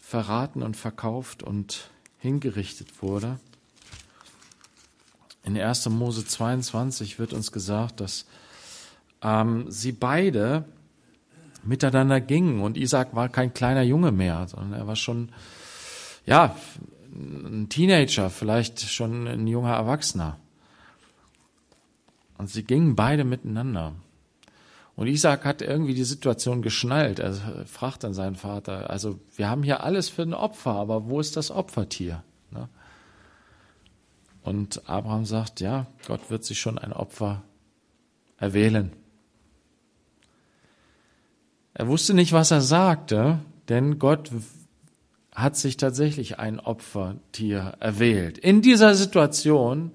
verraten 0.00 0.62
und 0.62 0.76
verkauft 0.76 1.42
und 1.42 1.88
hingerichtet 2.18 3.02
wurde. 3.02 3.40
In 5.44 5.58
1. 5.58 5.88
Mose 5.88 6.26
22 6.26 7.18
wird 7.18 7.32
uns 7.32 7.52
gesagt, 7.52 8.00
dass 8.00 8.26
ähm, 9.22 9.70
sie 9.70 9.92
beide 9.92 10.64
miteinander 11.64 12.20
gingen 12.20 12.60
und 12.60 12.76
Isaac 12.76 13.14
war 13.14 13.28
kein 13.28 13.52
kleiner 13.52 13.82
Junge 13.82 14.12
mehr, 14.12 14.46
sondern 14.48 14.72
er 14.72 14.86
war 14.86 14.96
schon, 14.96 15.30
ja, 16.24 16.56
ein 17.12 17.68
Teenager, 17.68 18.30
vielleicht 18.30 18.80
schon 18.80 19.26
ein 19.26 19.46
junger 19.46 19.74
Erwachsener. 19.74 20.38
Und 22.38 22.50
sie 22.50 22.64
gingen 22.64 22.96
beide 22.96 23.24
miteinander. 23.24 23.94
Und 24.94 25.08
Isaac 25.08 25.44
hat 25.44 25.62
irgendwie 25.62 25.94
die 25.94 26.04
Situation 26.04 26.62
geschnallt. 26.62 27.18
Er 27.18 27.34
fragt 27.66 28.04
dann 28.04 28.14
seinen 28.14 28.36
Vater, 28.36 28.90
also 28.90 29.20
wir 29.34 29.48
haben 29.48 29.62
hier 29.62 29.82
alles 29.82 30.08
für 30.08 30.22
ein 30.22 30.34
Opfer, 30.34 30.72
aber 30.72 31.08
wo 31.08 31.20
ist 31.20 31.36
das 31.36 31.50
Opfertier? 31.50 32.22
Ne? 32.50 32.68
Und 34.42 34.88
Abraham 34.88 35.24
sagt, 35.24 35.60
ja, 35.60 35.86
Gott 36.06 36.30
wird 36.30 36.44
sich 36.44 36.60
schon 36.60 36.78
ein 36.78 36.92
Opfer 36.92 37.42
erwählen. 38.38 38.92
Er 41.78 41.88
wusste 41.88 42.14
nicht, 42.14 42.32
was 42.32 42.50
er 42.50 42.62
sagte, 42.62 43.40
denn 43.68 43.98
Gott 43.98 44.30
hat 45.34 45.56
sich 45.56 45.76
tatsächlich 45.76 46.38
ein 46.38 46.58
Opfertier 46.58 47.74
erwählt. 47.80 48.38
In 48.38 48.62
dieser 48.62 48.94
Situation, 48.94 49.90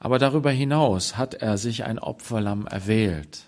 aber 0.00 0.18
darüber 0.18 0.50
hinaus 0.50 1.16
hat 1.16 1.34
er 1.34 1.56
sich 1.56 1.84
ein 1.84 2.00
Opferlamm 2.00 2.66
erwählt. 2.66 3.44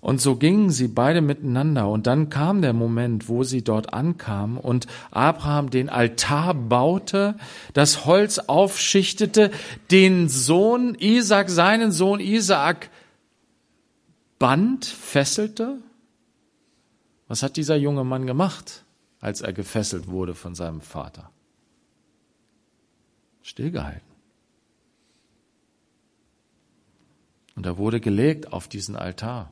Und 0.00 0.22
so 0.22 0.36
gingen 0.36 0.70
sie 0.70 0.88
beide 0.88 1.20
miteinander. 1.20 1.88
Und 1.88 2.06
dann 2.06 2.30
kam 2.30 2.62
der 2.62 2.72
Moment, 2.72 3.28
wo 3.28 3.42
sie 3.42 3.62
dort 3.62 3.92
ankamen 3.92 4.56
und 4.56 4.86
Abraham 5.10 5.68
den 5.68 5.90
Altar 5.90 6.54
baute, 6.54 7.34
das 7.74 8.06
Holz 8.06 8.38
aufschichtete, 8.38 9.50
den 9.90 10.30
Sohn 10.30 10.94
Isaac, 10.94 11.50
seinen 11.50 11.92
Sohn 11.92 12.20
Isaac 12.20 12.88
band, 14.38 14.84
fesselte. 14.84 15.78
Was 17.26 17.42
hat 17.42 17.56
dieser 17.56 17.76
junge 17.76 18.04
Mann 18.04 18.26
gemacht, 18.26 18.84
als 19.20 19.40
er 19.40 19.52
gefesselt 19.52 20.08
wurde 20.08 20.34
von 20.34 20.54
seinem 20.54 20.80
Vater? 20.80 21.30
Stillgehalten. 23.42 24.08
Und 27.54 27.66
er 27.66 27.76
wurde 27.76 28.00
gelegt 28.00 28.52
auf 28.52 28.68
diesen 28.68 28.94
Altar. 28.94 29.50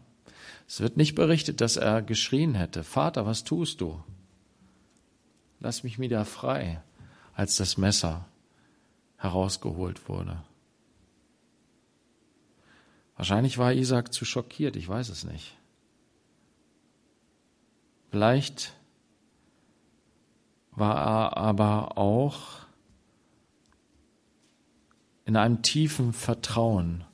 Es 0.68 0.80
wird 0.80 0.96
nicht 0.96 1.14
berichtet, 1.14 1.60
dass 1.60 1.76
er 1.76 2.02
geschrien 2.02 2.54
hätte, 2.54 2.84
Vater, 2.84 3.26
was 3.26 3.44
tust 3.44 3.80
du? 3.80 4.02
Lass 5.60 5.82
mich 5.82 5.98
wieder 5.98 6.24
frei, 6.24 6.82
als 7.34 7.56
das 7.56 7.76
Messer 7.76 8.26
herausgeholt 9.16 10.08
wurde. 10.08 10.42
Wahrscheinlich 13.16 13.56
war 13.56 13.72
Isaac 13.72 14.12
zu 14.12 14.24
schockiert, 14.24 14.76
ich 14.76 14.88
weiß 14.88 15.08
es 15.08 15.24
nicht. 15.24 15.56
Vielleicht 18.10 18.74
war 20.72 20.96
er 20.96 21.36
aber 21.38 21.96
auch 21.96 22.66
in 25.24 25.36
einem 25.36 25.62
tiefen 25.62 26.12
Vertrauen, 26.12 27.04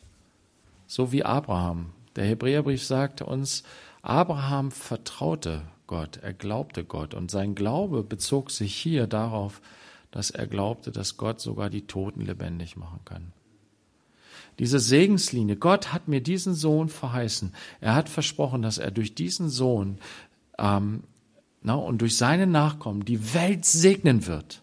so 0.86 1.12
wie 1.12 1.24
Abraham. 1.24 1.92
Der 2.16 2.24
Hebräerbrief 2.26 2.84
sagte 2.84 3.24
uns, 3.24 3.62
Abraham 4.02 4.72
vertraute 4.72 5.62
Gott, 5.86 6.18
er 6.18 6.34
glaubte 6.34 6.84
Gott 6.84 7.14
und 7.14 7.30
sein 7.30 7.54
Glaube 7.54 8.02
bezog 8.02 8.50
sich 8.50 8.74
hier 8.74 9.06
darauf, 9.06 9.62
dass 10.10 10.30
er 10.30 10.46
glaubte, 10.46 10.90
dass 10.90 11.16
Gott 11.16 11.40
sogar 11.40 11.70
die 11.70 11.86
Toten 11.86 12.22
lebendig 12.22 12.76
machen 12.76 13.00
kann 13.04 13.32
diese 14.58 14.78
Segenslinie. 14.78 15.56
Gott 15.56 15.92
hat 15.92 16.08
mir 16.08 16.20
diesen 16.20 16.54
Sohn 16.54 16.88
verheißen. 16.88 17.52
Er 17.80 17.94
hat 17.94 18.08
versprochen, 18.08 18.62
dass 18.62 18.78
er 18.78 18.90
durch 18.90 19.14
diesen 19.14 19.48
Sohn 19.48 19.98
ähm, 20.58 21.04
na, 21.62 21.74
und 21.74 22.00
durch 22.00 22.16
seine 22.16 22.46
Nachkommen 22.46 23.04
die 23.04 23.34
Welt 23.34 23.64
segnen 23.64 24.26
wird. 24.26 24.62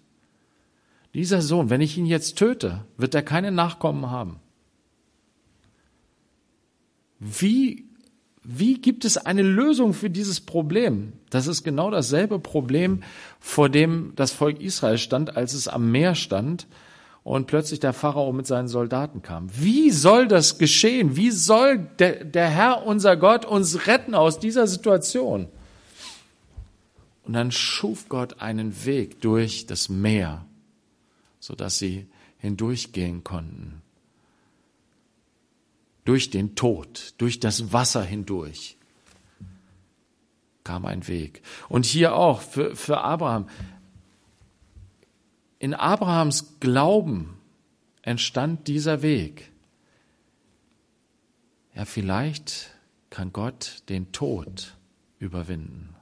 Dieser 1.14 1.42
Sohn, 1.42 1.70
wenn 1.70 1.82
ich 1.82 1.98
ihn 1.98 2.06
jetzt 2.06 2.38
töte, 2.38 2.86
wird 2.98 3.16
er 3.16 3.24
keine 3.24 3.52
Nachkommen 3.52 4.10
haben. 4.10 4.40
Wie, 7.20 7.86
wie 8.44 8.80
gibt 8.80 9.06
es 9.06 9.18
eine 9.18 9.42
Lösung 9.42 9.94
für 9.94 10.10
dieses 10.10 10.40
Problem? 10.40 11.14
Das 11.30 11.48
ist 11.48 11.64
genau 11.64 11.90
dasselbe 11.90 12.40
Problem, 12.40 13.04
vor 13.40 13.70
dem 13.70 14.14
das 14.16 14.32
Volk 14.32 14.62
Israel 14.62 14.98
stand, 14.98 15.36
als 15.36 15.54
es 15.54 15.68
am 15.68 15.92
Meer 15.92 16.16
stand 16.16 16.68
und 17.30 17.46
plötzlich 17.46 17.80
der 17.80 17.94
Pharao 17.94 18.34
mit 18.34 18.48
seinen 18.48 18.68
Soldaten 18.68 19.22
kam. 19.22 19.52
Wie 19.54 19.92
soll 19.92 20.28
das 20.28 20.58
geschehen? 20.58 21.16
Wie 21.16 21.30
soll 21.30 21.78
der, 21.78 22.24
der 22.26 22.50
Herr, 22.50 22.88
unser 22.88 23.18
Gott, 23.18 23.46
uns 23.46 23.86
retten 23.86 24.16
aus 24.16 24.40
dieser 24.40 24.66
Situation? 24.66 25.48
Und 27.24 27.34
dann 27.34 27.52
schuf 27.52 28.10
Gott 28.10 28.42
einen 28.42 28.84
Weg 28.84 29.22
durch 29.22 29.68
das 29.68 29.90
Meer, 29.90 30.44
sodass 31.40 31.78
sie 31.78 32.08
hindurchgehen 32.40 33.24
konnten. 33.24 33.84
Durch 36.06 36.32
den 36.32 36.56
Tod, 36.56 37.14
durch 37.20 37.40
das 37.40 37.72
Wasser 37.72 38.02
hindurch 38.02 38.76
kam 40.64 40.84
ein 40.88 41.08
Weg. 41.08 41.44
Und 41.68 41.86
hier 41.86 42.16
auch 42.16 42.42
für, 42.42 42.76
für 42.76 43.02
Abraham. 43.02 43.48
In 45.60 45.74
Abrahams 45.74 46.60
Glauben 46.60 47.38
entstand 48.02 48.68
dieser 48.68 49.02
Weg. 49.02 49.52
Ja, 51.76 51.86
vielleicht 51.86 52.72
kann 53.10 53.34
Gott 53.34 53.84
den 53.90 54.12
Tod 54.12 54.76
überwinden. 55.20 55.96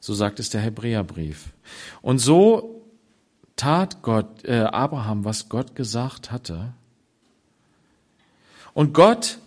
So 0.00 0.14
sagt 0.14 0.40
es 0.40 0.50
der 0.50 0.60
Hebräerbrief. 0.60 1.52
Und 2.02 2.18
so 2.18 2.86
tat 3.56 4.02
Gott, 4.02 4.44
äh, 4.44 4.60
Abraham, 4.60 5.24
was 5.24 5.48
Gott 5.48 5.74
gesagt 5.74 6.30
hatte. 6.30 6.72
Und 8.74 8.94
Gott 8.94 9.38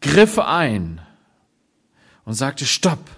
griff 0.00 0.38
ein 0.38 1.00
und 2.24 2.34
sagte, 2.34 2.66
stopp, 2.66 3.08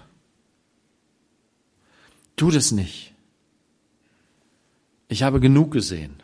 tu 2.35 2.51
das 2.51 2.71
nicht. 2.71 3.13
Ich 5.07 5.23
habe 5.23 5.39
genug 5.39 5.71
gesehen. 5.71 6.21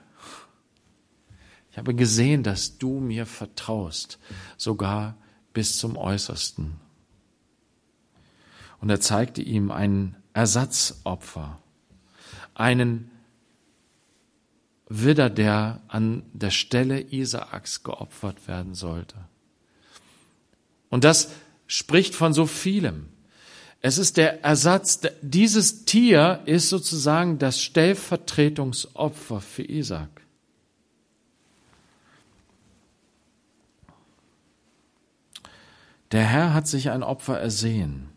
Ich 1.71 1.77
habe 1.77 1.95
gesehen, 1.95 2.43
dass 2.43 2.77
du 2.77 2.99
mir 2.99 3.25
vertraust, 3.25 4.19
sogar 4.57 5.15
bis 5.53 5.77
zum 5.77 5.95
Äußersten. 5.95 6.73
Und 8.79 8.89
er 8.89 8.99
zeigte 8.99 9.41
ihm 9.41 9.71
ein 9.71 10.15
Ersatzopfer, 10.33 11.61
einen 12.55 13.11
Widder, 14.89 15.29
der 15.29 15.81
an 15.87 16.23
der 16.33 16.51
Stelle 16.51 16.99
Isaaks 16.99 17.83
geopfert 17.83 18.47
werden 18.47 18.75
sollte. 18.75 19.15
Und 20.89 21.05
das 21.05 21.31
spricht 21.67 22.15
von 22.15 22.33
so 22.33 22.45
vielem. 22.45 23.07
Es 23.81 23.97
ist 23.97 24.17
der 24.17 24.43
Ersatz, 24.43 25.01
dieses 25.21 25.85
Tier 25.85 26.41
ist 26.45 26.69
sozusagen 26.69 27.39
das 27.39 27.61
Stellvertretungsopfer 27.61 29.41
für 29.41 29.63
Isaac. 29.63 30.09
Der 36.11 36.23
Herr 36.23 36.53
hat 36.53 36.67
sich 36.67 36.91
ein 36.91 37.03
Opfer 37.03 37.39
ersehen. 37.39 38.09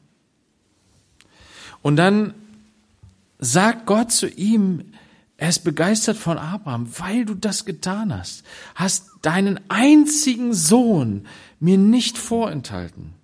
Und 1.81 1.97
dann 1.97 2.35
sagt 3.39 3.87
Gott 3.87 4.13
zu 4.13 4.29
ihm, 4.29 4.93
er 5.37 5.49
ist 5.49 5.65
begeistert 5.65 6.17
von 6.17 6.39
Abraham, 6.39 6.89
weil 6.99 7.25
du 7.25 7.35
das 7.35 7.65
getan 7.65 8.17
hast, 8.17 8.45
hast 8.75 9.11
deinen 9.23 9.61
einzigen 9.69 10.55
Sohn 10.55 11.27
mir 11.59 11.79
nicht 11.79 12.19
vorenthalten. 12.19 13.15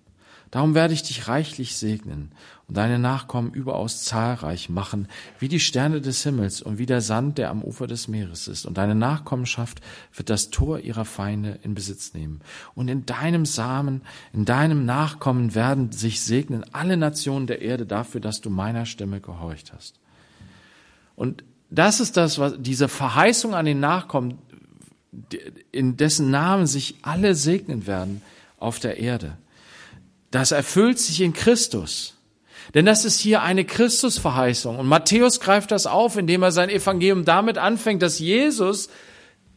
Darum 0.51 0.75
werde 0.75 0.93
ich 0.93 1.01
dich 1.01 1.29
reichlich 1.29 1.77
segnen 1.77 2.33
und 2.67 2.75
deine 2.75 2.99
Nachkommen 2.99 3.53
überaus 3.53 4.03
zahlreich 4.03 4.67
machen, 4.69 5.07
wie 5.39 5.47
die 5.47 5.61
Sterne 5.61 6.01
des 6.01 6.23
Himmels 6.23 6.61
und 6.61 6.77
wie 6.77 6.85
der 6.85 6.99
Sand, 6.99 7.37
der 7.37 7.49
am 7.49 7.63
Ufer 7.63 7.87
des 7.87 8.09
Meeres 8.09 8.49
ist. 8.49 8.65
Und 8.65 8.77
deine 8.77 8.93
Nachkommenschaft 8.93 9.79
wird 10.13 10.29
das 10.29 10.49
Tor 10.49 10.79
ihrer 10.79 11.05
Feinde 11.05 11.57
in 11.63 11.73
Besitz 11.73 12.13
nehmen. 12.13 12.41
Und 12.75 12.89
in 12.89 13.05
deinem 13.05 13.45
Samen, 13.45 14.01
in 14.33 14.43
deinem 14.43 14.85
Nachkommen 14.85 15.55
werden 15.55 15.93
sich 15.93 16.19
segnen 16.19 16.65
alle 16.73 16.97
Nationen 16.97 17.47
der 17.47 17.61
Erde 17.61 17.85
dafür, 17.85 18.19
dass 18.19 18.41
du 18.41 18.49
meiner 18.49 18.85
Stimme 18.85 19.21
gehorcht 19.21 19.71
hast. 19.73 19.99
Und 21.15 21.45
das 21.69 22.01
ist 22.01 22.17
das, 22.17 22.39
was 22.39 22.55
diese 22.57 22.89
Verheißung 22.89 23.55
an 23.55 23.65
den 23.65 23.79
Nachkommen, 23.79 24.37
in 25.71 25.95
dessen 25.95 26.29
Namen 26.29 26.67
sich 26.67 26.95
alle 27.03 27.35
segnen 27.35 27.87
werden 27.87 28.21
auf 28.57 28.79
der 28.79 28.97
Erde. 28.97 29.37
Das 30.31 30.51
erfüllt 30.51 30.99
sich 30.99 31.21
in 31.21 31.33
Christus. 31.33 32.15
Denn 32.73 32.85
das 32.85 33.03
ist 33.05 33.19
hier 33.19 33.41
eine 33.41 33.65
Christusverheißung. 33.65 34.79
Und 34.79 34.87
Matthäus 34.87 35.39
greift 35.39 35.71
das 35.71 35.87
auf, 35.87 36.17
indem 36.17 36.41
er 36.43 36.51
sein 36.51 36.69
Evangelium 36.69 37.25
damit 37.25 37.57
anfängt, 37.57 38.01
dass 38.01 38.19
Jesus 38.19 38.89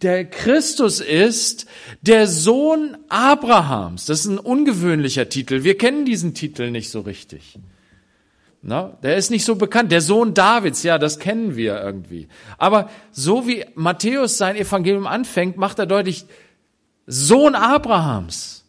der 0.02 0.24
Christus 0.24 1.00
ist, 1.00 1.66
der 2.02 2.26
Sohn 2.26 2.96
Abrahams. 3.08 4.06
Das 4.06 4.20
ist 4.20 4.26
ein 4.26 4.38
ungewöhnlicher 4.38 5.28
Titel. 5.28 5.62
Wir 5.62 5.78
kennen 5.78 6.04
diesen 6.04 6.34
Titel 6.34 6.70
nicht 6.70 6.90
so 6.90 7.00
richtig. 7.00 7.58
Na, 8.60 8.98
der 9.02 9.16
ist 9.16 9.30
nicht 9.30 9.44
so 9.44 9.56
bekannt. 9.56 9.92
Der 9.92 10.00
Sohn 10.00 10.34
Davids, 10.34 10.82
ja, 10.82 10.98
das 10.98 11.18
kennen 11.18 11.54
wir 11.54 11.80
irgendwie. 11.80 12.28
Aber 12.58 12.90
so 13.12 13.46
wie 13.46 13.64
Matthäus 13.74 14.38
sein 14.38 14.56
Evangelium 14.56 15.06
anfängt, 15.06 15.56
macht 15.56 15.78
er 15.78 15.86
deutlich, 15.86 16.24
Sohn 17.06 17.54
Abrahams, 17.54 18.63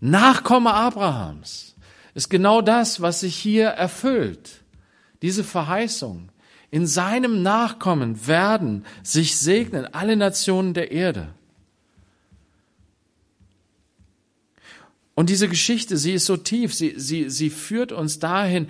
Nachkomme 0.00 0.74
Abrahams, 0.74 1.74
ist 2.14 2.28
genau 2.28 2.60
das, 2.60 3.00
was 3.00 3.20
sich 3.20 3.36
hier 3.36 3.68
erfüllt. 3.68 4.62
Diese 5.22 5.44
Verheißung. 5.44 6.30
In 6.70 6.86
seinem 6.86 7.42
Nachkommen 7.42 8.26
werden 8.26 8.84
sich 9.02 9.36
segnen 9.36 9.86
alle 9.94 10.16
Nationen 10.16 10.74
der 10.74 10.90
Erde. 10.90 11.28
Und 15.14 15.30
diese 15.30 15.48
Geschichte, 15.48 15.96
sie 15.96 16.12
ist 16.12 16.26
so 16.26 16.36
tief, 16.36 16.74
sie, 16.74 16.94
sie, 16.98 17.30
sie 17.30 17.48
führt 17.50 17.92
uns 17.92 18.18
dahin, 18.18 18.68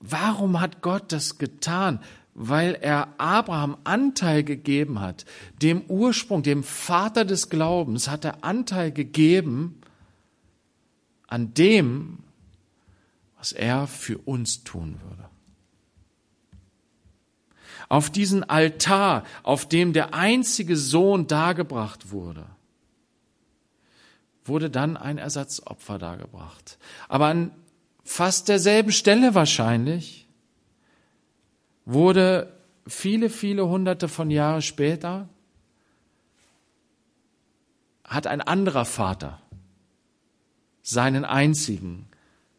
Warum 0.00 0.60
hat 0.60 0.80
Gott 0.80 1.12
das 1.12 1.36
getan? 1.36 2.00
Weil 2.34 2.78
er 2.80 3.08
Abraham 3.18 3.76
Anteil 3.84 4.42
gegeben 4.42 5.00
hat. 5.00 5.26
Dem 5.60 5.82
Ursprung, 5.88 6.42
dem 6.42 6.62
Vater 6.62 7.26
des 7.26 7.50
Glaubens 7.50 8.08
hat 8.08 8.24
er 8.24 8.42
Anteil 8.42 8.92
gegeben 8.92 9.79
an 11.30 11.54
dem, 11.54 12.18
was 13.38 13.52
er 13.52 13.86
für 13.86 14.18
uns 14.18 14.64
tun 14.64 15.00
würde. 15.02 15.28
Auf 17.88 18.10
diesen 18.10 18.44
Altar, 18.48 19.24
auf 19.42 19.66
dem 19.66 19.92
der 19.92 20.12
einzige 20.14 20.76
Sohn 20.76 21.26
dargebracht 21.26 22.10
wurde, 22.10 22.44
wurde 24.44 24.70
dann 24.70 24.96
ein 24.96 25.18
Ersatzopfer 25.18 25.98
dargebracht. 25.98 26.78
Aber 27.08 27.26
an 27.26 27.52
fast 28.04 28.48
derselben 28.48 28.92
Stelle 28.92 29.34
wahrscheinlich, 29.34 30.28
wurde 31.84 32.52
viele, 32.86 33.30
viele 33.30 33.66
hunderte 33.66 34.08
von 34.08 34.30
Jahren 34.30 34.62
später, 34.62 35.28
hat 38.04 38.26
ein 38.26 38.40
anderer 38.40 38.84
Vater 38.84 39.39
seinen 40.90 41.24
einzigen 41.24 42.06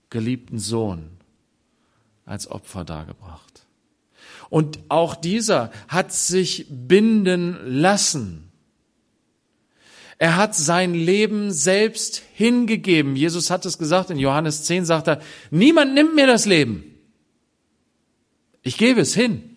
geliebten 0.10 0.60
Sohn 0.60 1.10
als 2.26 2.50
Opfer 2.50 2.84
dargebracht. 2.84 3.65
Und 4.50 4.80
auch 4.89 5.15
dieser 5.15 5.72
hat 5.88 6.12
sich 6.12 6.65
binden 6.70 7.58
lassen 7.65 8.52
er 10.22 10.36
hat 10.36 10.54
sein 10.54 10.94
Leben 10.94 11.52
selbst 11.52 12.22
hingegeben. 12.36 13.15
Jesus 13.15 13.50
hat 13.50 13.65
es 13.65 13.80
gesagt, 13.80 14.12
in 14.12 14.20
Johannes 14.20 14.65
10 14.65 14.86
sagt 14.86 15.08
er, 15.08 15.20
niemand 15.50 15.96
nimmt 15.96 16.13
mir 16.13 16.28
das 16.28 16.46
Leben. 16.46 16.84
Ich 18.62 18.78
gebe 18.78 19.02
es 19.02 19.15
hin. 19.15 19.51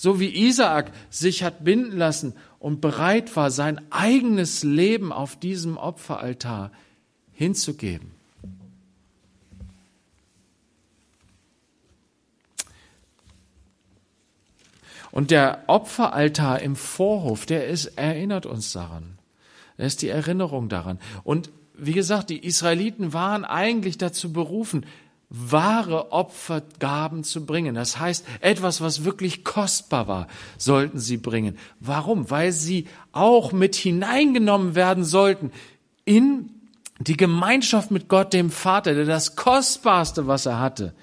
So 0.00 0.18
wie 0.18 0.34
Isaak 0.48 0.92
sich 1.10 1.42
hat 1.42 1.62
binden 1.62 1.98
lassen 1.98 2.32
und 2.58 2.80
bereit 2.80 3.36
war, 3.36 3.50
sein 3.50 3.82
eigenes 3.90 4.62
Leben 4.62 5.12
auf 5.12 5.38
diesem 5.38 5.76
Opferaltar 5.76 6.72
hinzugeben. 7.32 8.10
Und 15.10 15.30
der 15.30 15.64
Opferaltar 15.66 16.62
im 16.62 16.76
Vorhof, 16.76 17.44
der 17.44 17.66
ist, 17.66 17.98
erinnert 17.98 18.46
uns 18.46 18.72
daran. 18.72 19.18
Er 19.76 19.84
ist 19.84 20.00
die 20.00 20.08
Erinnerung 20.08 20.70
daran. 20.70 20.98
Und 21.24 21.50
wie 21.74 21.92
gesagt, 21.92 22.30
die 22.30 22.42
Israeliten 22.42 23.12
waren 23.12 23.44
eigentlich 23.44 23.98
dazu 23.98 24.32
berufen, 24.32 24.86
wahre 25.30 26.10
Opfergaben 26.10 27.22
zu 27.22 27.46
bringen. 27.46 27.76
Das 27.76 28.00
heißt, 28.00 28.26
etwas, 28.40 28.80
was 28.80 29.04
wirklich 29.04 29.44
kostbar 29.44 30.08
war, 30.08 30.26
sollten 30.58 30.98
sie 30.98 31.16
bringen. 31.16 31.56
Warum? 31.78 32.30
Weil 32.30 32.50
sie 32.50 32.88
auch 33.12 33.52
mit 33.52 33.76
hineingenommen 33.76 34.74
werden 34.74 35.04
sollten 35.04 35.52
in 36.04 36.50
die 36.98 37.16
Gemeinschaft 37.16 37.92
mit 37.92 38.08
Gott, 38.08 38.32
dem 38.32 38.50
Vater, 38.50 38.94
der 38.94 39.06
das 39.06 39.36
Kostbarste, 39.36 40.26
was 40.26 40.46
er 40.46 40.58
hatte, 40.58 40.94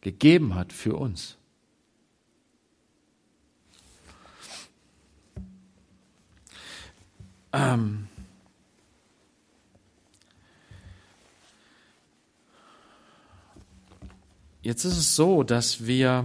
gegeben 0.00 0.54
hat 0.54 0.72
für 0.72 0.96
uns. 0.96 1.36
Ähm 7.52 8.08
Jetzt 14.64 14.86
ist 14.86 14.96
es 14.96 15.14
so, 15.14 15.42
dass 15.42 15.84
wir 15.84 16.24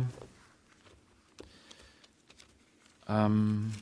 ähm, 3.06 3.74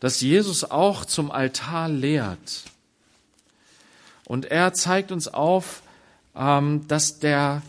dass 0.00 0.22
Jesus 0.22 0.64
auch 0.64 1.04
zum 1.04 1.30
Altar 1.30 1.90
lehrt. 1.90 2.64
Und 4.24 4.46
er 4.46 4.72
zeigt 4.72 5.12
uns 5.12 5.28
auf, 5.28 5.82
ähm, 6.34 6.88
dass 6.88 7.18
der 7.18 7.60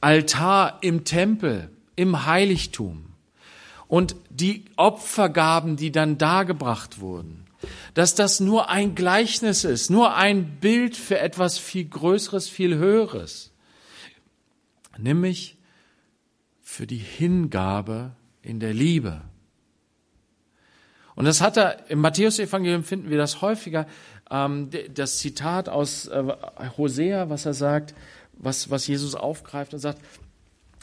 Altar 0.00 0.78
im 0.82 1.04
Tempel, 1.04 1.68
im 1.96 2.24
Heiligtum 2.24 3.06
und 3.88 4.14
die 4.30 4.64
Opfergaben, 4.76 5.76
die 5.76 5.90
dann 5.90 6.18
dargebracht 6.18 7.00
wurden, 7.00 7.46
dass 7.94 8.14
das 8.14 8.38
nur 8.38 8.70
ein 8.70 8.94
Gleichnis 8.94 9.64
ist, 9.64 9.90
nur 9.90 10.14
ein 10.14 10.60
Bild 10.60 10.96
für 10.96 11.18
etwas 11.18 11.58
viel 11.58 11.86
Größeres, 11.86 12.48
viel 12.48 12.76
Höheres, 12.76 13.51
nämlich 14.98 15.56
für 16.60 16.86
die 16.86 16.98
Hingabe 16.98 18.12
in 18.42 18.60
der 18.60 18.74
Liebe. 18.74 19.22
Und 21.14 21.26
das 21.26 21.40
hat 21.40 21.56
er 21.56 21.90
im 21.90 22.00
Matthäus-Evangelium 22.00 22.84
finden 22.84 23.10
wir 23.10 23.18
das 23.18 23.42
häufiger, 23.42 23.86
ähm, 24.30 24.70
das 24.94 25.18
Zitat 25.18 25.68
aus 25.68 26.06
äh, 26.06 26.24
Hosea, 26.76 27.28
was 27.28 27.44
er 27.44 27.54
sagt, 27.54 27.94
was, 28.32 28.70
was 28.70 28.86
Jesus 28.86 29.14
aufgreift 29.14 29.74
und 29.74 29.80
sagt, 29.80 30.00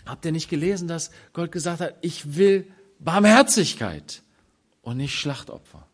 habt 0.05 0.25
ihr 0.25 0.31
nicht 0.31 0.49
gelesen, 0.49 0.87
dass 0.87 1.11
Gott 1.33 1.51
gesagt 1.51 1.81
hat, 1.81 1.95
ich 2.01 2.35
will 2.35 2.67
Barmherzigkeit 2.99 4.21
und 4.81 4.97
nicht 4.97 5.15
Schlachtopfer. 5.15 5.85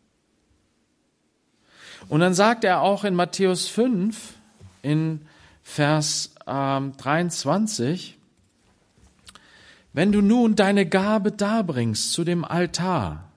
Und 2.08 2.20
dann 2.20 2.34
sagt 2.34 2.64
er 2.64 2.82
auch 2.82 3.04
in 3.04 3.14
Matthäus 3.14 3.68
5, 3.68 4.34
in 4.82 5.26
Vers 5.68 6.30
ähm, 6.46 6.92
23, 6.96 8.16
wenn 9.92 10.12
du 10.12 10.22
nun 10.22 10.54
deine 10.54 10.86
Gabe 10.86 11.32
darbringst 11.32 12.12
zu 12.12 12.22
dem 12.22 12.44
Altar, 12.44 13.30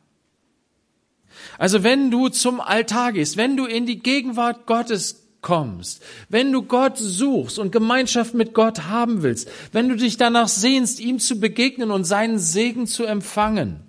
also 1.58 1.84
wenn 1.84 2.12
du 2.12 2.30
zum 2.30 2.62
Altar 2.62 3.14
gehst, 3.14 3.36
wenn 3.36 3.58
du 3.58 3.66
in 3.66 3.88
die 3.88 4.00
Gegenwart 4.00 4.68
Gottes 4.68 5.24
kommst, 5.42 6.04
wenn 6.30 6.54
du 6.54 6.62
Gott 6.62 6.98
suchst 6.98 7.58
und 7.60 7.72
Gemeinschaft 7.72 8.36
mit 8.36 8.54
Gott 8.54 8.84
haben 8.84 9.24
willst, 9.24 9.50
wenn 9.74 9.90
du 9.90 9.96
dich 9.96 10.16
danach 10.16 10.48
sehnst, 10.48 11.02
ihm 11.02 11.20
zu 11.20 11.40
begegnen 11.40 11.90
und 11.92 12.06
seinen 12.06 12.38
Segen 12.38 12.86
zu 12.86 13.06
empfangen, 13.06 13.82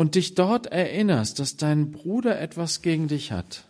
und 0.00 0.14
dich 0.14 0.34
dort 0.34 0.64
erinnerst, 0.68 1.40
dass 1.40 1.58
dein 1.58 1.90
Bruder 1.90 2.40
etwas 2.40 2.80
gegen 2.80 3.06
dich 3.06 3.32
hat, 3.32 3.64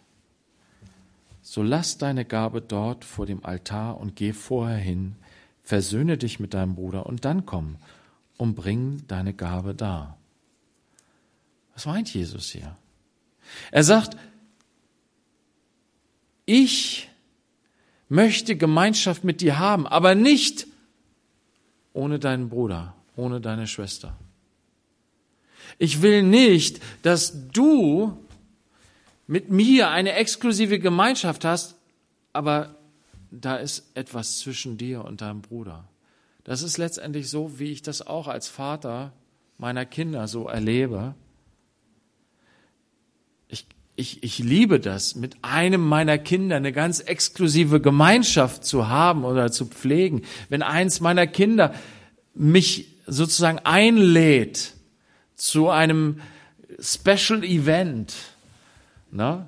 so 1.42 1.60
lass 1.60 1.98
deine 1.98 2.24
Gabe 2.24 2.60
dort 2.60 3.04
vor 3.04 3.26
dem 3.26 3.44
Altar 3.44 3.98
und 3.98 4.14
geh 4.14 4.32
vorher 4.32 4.76
hin, 4.76 5.16
versöhne 5.64 6.18
dich 6.18 6.38
mit 6.38 6.54
deinem 6.54 6.76
Bruder 6.76 7.06
und 7.06 7.24
dann 7.24 7.46
komm 7.46 7.78
und 8.36 8.54
bring 8.54 9.02
deine 9.08 9.34
Gabe 9.34 9.74
dar. 9.74 10.18
Was 11.74 11.86
meint 11.86 12.14
Jesus 12.14 12.50
hier? 12.52 12.76
Er 13.72 13.82
sagt, 13.82 14.16
ich 16.46 17.10
möchte 18.08 18.54
Gemeinschaft 18.54 19.24
mit 19.24 19.40
dir 19.40 19.58
haben, 19.58 19.84
aber 19.84 20.14
nicht 20.14 20.68
ohne 21.92 22.20
deinen 22.20 22.50
Bruder, 22.50 22.94
ohne 23.16 23.40
deine 23.40 23.66
Schwester. 23.66 24.16
Ich 25.82 26.02
will 26.02 26.22
nicht, 26.22 26.78
dass 27.00 27.48
du 27.52 28.14
mit 29.26 29.48
mir 29.48 29.88
eine 29.88 30.12
exklusive 30.12 30.78
Gemeinschaft 30.78 31.42
hast, 31.46 31.74
aber 32.34 32.74
da 33.30 33.56
ist 33.56 33.90
etwas 33.94 34.40
zwischen 34.40 34.76
dir 34.76 35.02
und 35.06 35.22
deinem 35.22 35.40
Bruder. 35.40 35.88
Das 36.44 36.62
ist 36.62 36.76
letztendlich 36.76 37.30
so, 37.30 37.58
wie 37.58 37.72
ich 37.72 37.80
das 37.80 38.06
auch 38.06 38.28
als 38.28 38.46
Vater 38.46 39.14
meiner 39.56 39.86
Kinder 39.86 40.28
so 40.28 40.48
erlebe. 40.48 41.14
Ich, 43.48 43.64
ich, 43.96 44.22
ich 44.22 44.38
liebe 44.38 44.80
das, 44.80 45.14
mit 45.14 45.38
einem 45.40 45.80
meiner 45.80 46.18
Kinder 46.18 46.56
eine 46.56 46.72
ganz 46.72 47.00
exklusive 47.00 47.80
Gemeinschaft 47.80 48.66
zu 48.66 48.88
haben 48.88 49.24
oder 49.24 49.50
zu 49.50 49.64
pflegen. 49.64 50.26
Wenn 50.50 50.62
eins 50.62 51.00
meiner 51.00 51.26
Kinder 51.26 51.72
mich 52.34 52.98
sozusagen 53.06 53.60
einlädt 53.60 54.74
zu 55.40 55.68
einem 55.68 56.20
Special 56.80 57.42
Event, 57.44 58.14
Ne? 59.10 59.46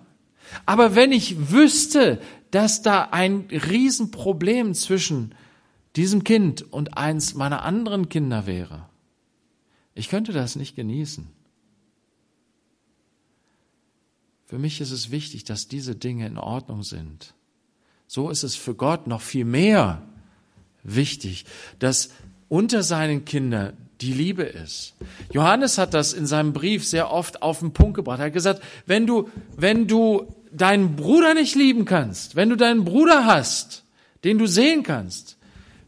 Aber 0.66 0.94
wenn 0.94 1.12
ich 1.12 1.50
wüsste, 1.50 2.20
dass 2.50 2.82
da 2.82 3.08
ein 3.10 3.48
Riesenproblem 3.50 4.74
zwischen 4.74 5.34
diesem 5.96 6.24
Kind 6.24 6.72
und 6.72 6.96
eins 6.96 7.34
meiner 7.34 7.62
anderen 7.62 8.08
Kinder 8.08 8.46
wäre, 8.46 8.86
ich 9.94 10.08
könnte 10.08 10.32
das 10.32 10.56
nicht 10.56 10.74
genießen. 10.74 11.26
Für 14.46 14.58
mich 14.58 14.80
ist 14.80 14.90
es 14.90 15.10
wichtig, 15.10 15.44
dass 15.44 15.68
diese 15.68 15.94
Dinge 15.94 16.26
in 16.26 16.36
Ordnung 16.36 16.82
sind. 16.82 17.34
So 18.06 18.28
ist 18.28 18.42
es 18.42 18.54
für 18.54 18.74
Gott 18.74 19.06
noch 19.06 19.22
viel 19.22 19.46
mehr 19.46 20.02
wichtig, 20.82 21.46
dass 21.78 22.10
unter 22.50 22.82
seinen 22.82 23.24
Kindern 23.24 23.74
die 24.02 24.12
Liebe 24.12 24.42
ist. 24.42 24.94
Johannes 25.32 25.78
hat 25.78 25.94
das 25.94 26.12
in 26.12 26.26
seinem 26.26 26.52
Brief 26.52 26.86
sehr 26.86 27.10
oft 27.10 27.42
auf 27.42 27.60
den 27.60 27.72
Punkt 27.72 27.94
gebracht. 27.94 28.18
Er 28.18 28.26
hat 28.26 28.32
gesagt, 28.32 28.62
wenn 28.86 29.06
du, 29.06 29.30
wenn 29.56 29.86
du 29.86 30.26
deinen 30.50 30.96
Bruder 30.96 31.34
nicht 31.34 31.54
lieben 31.54 31.84
kannst, 31.84 32.36
wenn 32.36 32.50
du 32.50 32.56
deinen 32.56 32.84
Bruder 32.84 33.24
hast, 33.24 33.84
den 34.24 34.38
du 34.38 34.46
sehen 34.46 34.82
kannst, 34.82 35.36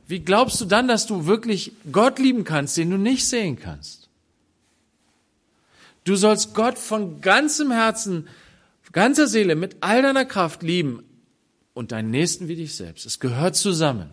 wie 0.06 0.20
glaubst 0.20 0.60
du 0.60 0.64
dann, 0.64 0.88
dass 0.88 1.06
du 1.06 1.26
wirklich 1.26 1.72
Gott 1.90 2.18
lieben 2.18 2.44
kannst, 2.44 2.76
den 2.76 2.90
du 2.90 2.96
nicht 2.96 3.26
sehen 3.26 3.58
kannst? 3.58 4.08
Du 6.04 6.16
sollst 6.16 6.54
Gott 6.54 6.78
von 6.78 7.20
ganzem 7.20 7.70
Herzen, 7.70 8.28
ganzer 8.92 9.26
Seele, 9.26 9.56
mit 9.56 9.76
all 9.80 10.02
deiner 10.02 10.24
Kraft 10.24 10.62
lieben 10.62 11.02
und 11.72 11.92
deinen 11.92 12.10
Nächsten 12.10 12.48
wie 12.48 12.56
dich 12.56 12.74
selbst. 12.74 13.06
Es 13.06 13.18
gehört 13.18 13.56
zusammen, 13.56 14.10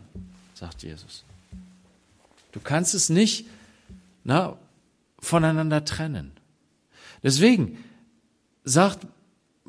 sagt 0.54 0.84
Jesus. 0.84 1.24
Du 2.52 2.60
kannst 2.60 2.94
es 2.94 3.10
nicht 3.10 3.46
na, 4.24 4.58
voneinander 5.20 5.86
trennen. 5.86 6.32
Deswegen 7.24 7.78
sagt 8.64 9.08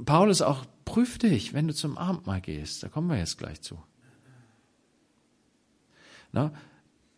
Paulus 0.05 0.43
auch, 0.43 0.65
prüf 0.85 1.19
dich, 1.19 1.55
wenn 1.55 1.69
du 1.69 1.75
zum 1.75 1.99
Abendmahl 1.99 2.41
gehst. 2.41 2.83
Da 2.83 2.89
kommen 2.89 3.09
wir 3.09 3.19
jetzt 3.19 3.39
gleich 3.39 3.61
zu. 3.61 3.79
Na, 6.33 6.53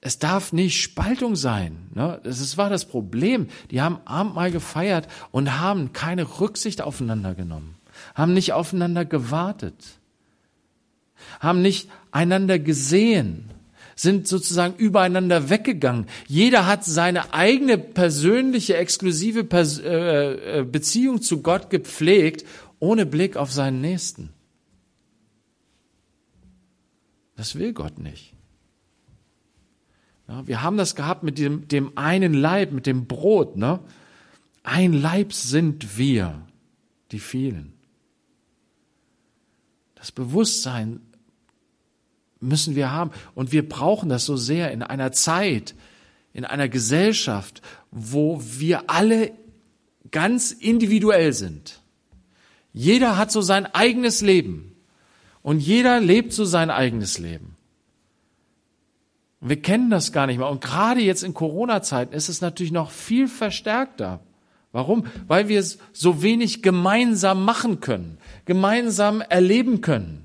es 0.01 0.19
darf 0.19 0.53
nicht 0.53 0.83
Spaltung 0.83 1.35
sein. 1.35 1.89
Ne? 1.95 2.21
Das 2.25 2.57
war 2.59 2.69
das 2.69 2.85
Problem. 2.85 3.49
Die 3.71 3.81
haben 3.81 4.01
Abendmahl 4.05 4.51
gefeiert 4.51 5.09
und 5.31 5.59
haben 5.59 5.95
keine 5.95 6.41
Rücksicht 6.41 6.83
aufeinander 6.83 7.35
genommen, 7.35 7.77
haben 8.15 8.35
nicht 8.35 8.53
aufeinander 8.53 9.07
gewartet, 9.07 9.99
haben 11.41 11.63
nicht 11.63 11.89
einander 12.11 12.59
gesehen, 12.59 13.54
sind 13.97 14.29
sozusagen 14.29 14.75
übereinander 14.77 15.51
weggegangen. 15.51 16.07
Jeder 16.27 16.67
hat 16.67 16.85
seine 16.85 17.33
eigene 17.33 17.79
persönliche, 17.79 18.77
exklusive 18.77 19.47
äh, 19.53 20.61
äh, 20.61 20.65
Beziehung 20.65 21.23
zu 21.23 21.43
Gott 21.43 21.71
gepflegt, 21.71 22.45
ohne 22.79 23.07
Blick 23.07 23.37
auf 23.37 23.53
seinen 23.53 23.81
Nächsten. 23.81 24.31
Das 27.37 27.57
will 27.57 27.73
Gott 27.73 27.99
nicht. 27.99 28.35
Ja, 30.29 30.47
wir 30.47 30.63
haben 30.63 30.77
das 30.77 30.95
gehabt 30.95 31.23
mit 31.23 31.39
dem, 31.39 31.69
dem 31.69 31.97
einen 31.99 32.33
Leib, 32.33 32.73
mit 32.73 32.87
dem 32.87 33.07
Brot. 33.07 33.57
Ne? 33.57 33.81
Ein 34.63 34.93
Leib 34.93 35.33
sind 35.33 35.99
wir, 35.99 36.47
die 37.13 37.19
vielen. 37.19 37.75
Das 39.95 40.13
Bewusstsein 40.13 41.01
müssen 42.49 42.75
wir 42.75 42.93
haben. 42.93 43.11
Und 43.35 43.53
wir 43.53 43.69
brauchen 43.69 44.09
das 44.09 44.25
so 44.25 44.37
sehr 44.37 44.71
in 44.71 44.83
einer 44.83 45.13
Zeit, 45.13 45.75
in 46.33 46.45
einer 46.45 46.69
Gesellschaft, 46.69 47.63
wo 47.91 48.41
wir 48.43 48.91
alle 48.91 49.33
ganz 50.11 50.53
individuell 50.53 51.33
sind. 51.33 51.81
Jeder 52.73 53.17
hat 53.17 53.31
so 53.31 53.41
sein 53.41 53.67
eigenes 53.67 54.21
Leben 54.21 54.75
und 55.43 55.61
jeder 55.61 56.01
lebt 56.01 56.33
so 56.33 56.45
sein 56.45 56.71
eigenes 56.71 57.19
Leben. 57.19 57.57
Wir 59.41 59.61
kennen 59.61 59.91
das 59.91 60.13
gar 60.13 60.27
nicht 60.27 60.39
mehr. 60.39 60.49
Und 60.49 60.63
gerade 60.63 61.01
jetzt 61.01 61.23
in 61.23 61.35
Corona-Zeiten 61.35 62.15
ist 62.15 62.29
es 62.29 62.41
natürlich 62.41 62.73
noch 62.73 62.91
viel 62.91 63.29
verstärkter 63.29 64.21
Warum? 64.75 65.05
Weil 65.29 65.47
wir 65.47 65.65
so 65.93 66.21
wenig 66.21 66.61
gemeinsam 66.61 67.45
machen 67.45 67.79
können, 67.79 68.19
gemeinsam 68.45 69.21
erleben 69.21 69.83
können. 69.83 70.24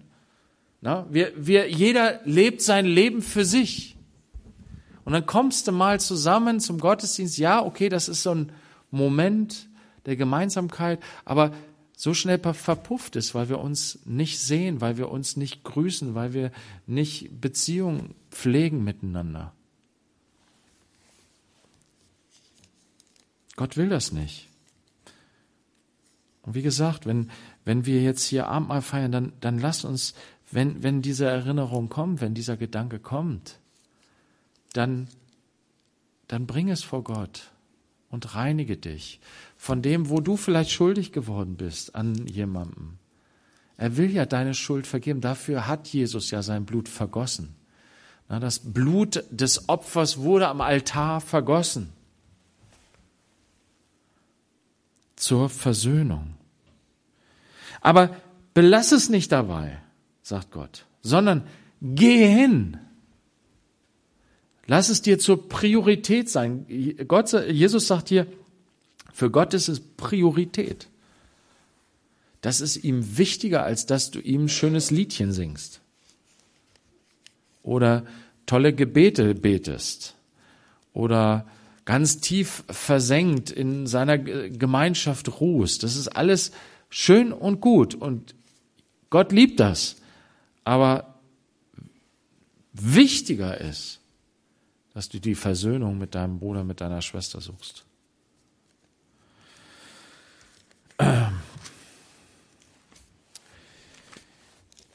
Na, 0.82 1.06
wir, 1.10 1.34
wir, 1.36 1.70
jeder 1.70 2.22
lebt 2.24 2.62
sein 2.62 2.86
Leben 2.86 3.22
für 3.22 3.44
sich. 3.44 3.98
Und 5.04 5.14
dann 5.14 5.26
kommst 5.26 5.68
du 5.68 5.72
mal 5.72 6.00
zusammen 6.00 6.60
zum 6.60 6.80
Gottesdienst. 6.80 7.38
Ja, 7.38 7.64
okay, 7.66 7.90
das 7.90 8.08
ist 8.08 8.24
so 8.24 8.34
ein 8.34 8.52
Moment 8.92 9.68
der 10.06 10.16
Gemeinsamkeit, 10.16 11.00
aber 11.26 11.52
so 11.96 12.14
schnell 12.14 12.40
verpufft 12.40 13.18
ist, 13.18 13.36
weil 13.36 13.50
wir 13.50 13.60
uns 13.60 14.00
nicht 14.06 14.40
sehen, 14.40 14.80
weil 14.80 14.98
wir 14.98 15.10
uns 15.12 15.36
nicht 15.36 15.66
grüßen, 15.66 16.16
weil 16.16 16.34
wir 16.34 16.52
nicht 16.88 17.42
Beziehungen 17.42 18.16
pflegen 18.32 18.84
miteinander. 18.86 19.52
Gott 23.58 23.76
will 23.76 23.90
das 23.90 24.14
nicht. 24.14 24.48
Und 26.44 26.56
wie 26.56 26.62
gesagt, 26.62 27.06
wenn, 27.06 27.30
wenn 27.66 27.86
wir 27.86 28.02
jetzt 28.02 28.24
hier 28.24 28.48
Abendmahl 28.48 28.82
feiern, 28.82 29.12
dann, 29.12 29.34
dann 29.42 29.60
lasst 29.60 29.84
uns, 29.84 30.14
wenn, 30.52 30.84
wenn 30.84 31.02
diese 31.02 31.26
Erinnerung 31.26 31.90
kommt, 31.90 32.22
wenn 32.22 32.34
dieser 32.34 32.58
Gedanke 32.58 33.00
kommt, 33.00 33.60
dann, 34.74 35.08
dann 36.28 36.48
bring 36.48 36.70
es 36.70 36.84
vor 36.84 37.04
Gott 37.04 37.52
und 38.10 38.36
reinige 38.36 38.78
dich 38.78 39.20
von 39.58 39.82
dem, 39.82 40.10
wo 40.10 40.20
du 40.20 40.38
vielleicht 40.38 40.72
schuldig 40.72 41.12
geworden 41.12 41.56
bist 41.58 41.96
an 41.96 42.28
jemandem. 42.28 42.98
Er 43.78 43.98
will 43.98 44.12
ja 44.12 44.26
deine 44.26 44.54
Schuld 44.54 44.88
vergeben. 44.88 45.22
Dafür 45.22 45.68
hat 45.68 45.88
Jesus 45.88 46.32
ja 46.32 46.42
sein 46.42 46.66
Blut 46.66 46.90
vergossen. 46.90 47.56
Das 48.28 48.60
Blut 48.60 49.24
des 49.32 49.70
Opfers 49.70 50.18
wurde 50.18 50.50
am 50.50 50.62
Altar 50.62 51.22
vergossen. 51.22 51.94
zur 55.20 55.50
Versöhnung. 55.50 56.34
Aber 57.82 58.16
belass 58.54 58.92
es 58.92 59.10
nicht 59.10 59.32
dabei, 59.32 59.78
sagt 60.30 60.52
Gott, 60.52 60.86
sondern 61.02 61.44
geh 61.82 62.26
hin. 62.26 62.78
Lass 64.66 64.90
es 64.90 65.02
dir 65.02 65.20
zur 65.20 65.50
Priorität 65.50 66.30
sein. 66.30 66.66
Gott, 67.08 67.34
Jesus 67.34 67.88
sagt 67.88 68.10
hier, 68.10 68.28
für 69.12 69.32
Gott 69.32 69.54
ist 69.54 69.68
es 69.68 69.80
Priorität. 69.80 70.88
Das 72.42 72.62
ist 72.62 72.78
ihm 72.78 73.18
wichtiger, 73.18 73.64
als 73.64 73.86
dass 73.86 74.12
du 74.12 74.20
ihm 74.20 74.46
ein 74.46 74.50
schönes 74.50 74.92
Liedchen 74.92 75.34
singst. 75.34 75.82
Oder 77.64 78.06
tolle 78.46 78.74
Gebete 78.74 79.36
betest. 79.36 80.16
Oder 80.94 81.46
ganz 81.84 82.20
tief 82.20 82.64
versenkt 82.70 83.50
in 83.50 83.88
seiner 83.88 84.18
Gemeinschaft 84.18 85.42
ruhst. 85.42 85.82
Das 85.84 85.96
ist 85.96 86.10
alles 86.10 86.52
schön 86.90 87.34
und 87.34 87.60
gut 87.60 87.96
und 87.96 88.36
Gott 89.10 89.32
liebt 89.32 89.60
das. 89.60 89.99
Aber 90.70 91.16
wichtiger 92.74 93.60
ist, 93.60 94.02
dass 94.94 95.10
du 95.10 95.20
die 95.20 95.34
Versöhnung 95.34 95.98
mit 95.98 96.14
deinem 96.14 96.38
Bruder, 96.38 96.64
mit 96.64 96.80
deiner 96.80 97.02
Schwester 97.02 97.42
suchst. 97.42 97.86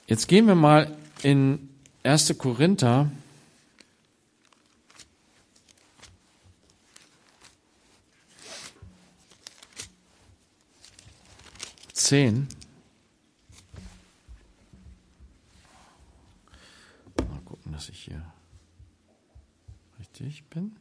Jetzt 0.06 0.28
gehen 0.28 0.46
wir 0.46 0.54
mal 0.54 0.96
in 1.24 1.68
1. 2.04 2.38
Korinther 2.38 3.10
10. 11.94 12.46
Mal 17.16 17.40
gucken, 17.44 17.72
dass 17.84 17.90
ich 17.90 18.04
hier 18.04 18.24
richtig 19.98 20.44
bin. 20.44 20.74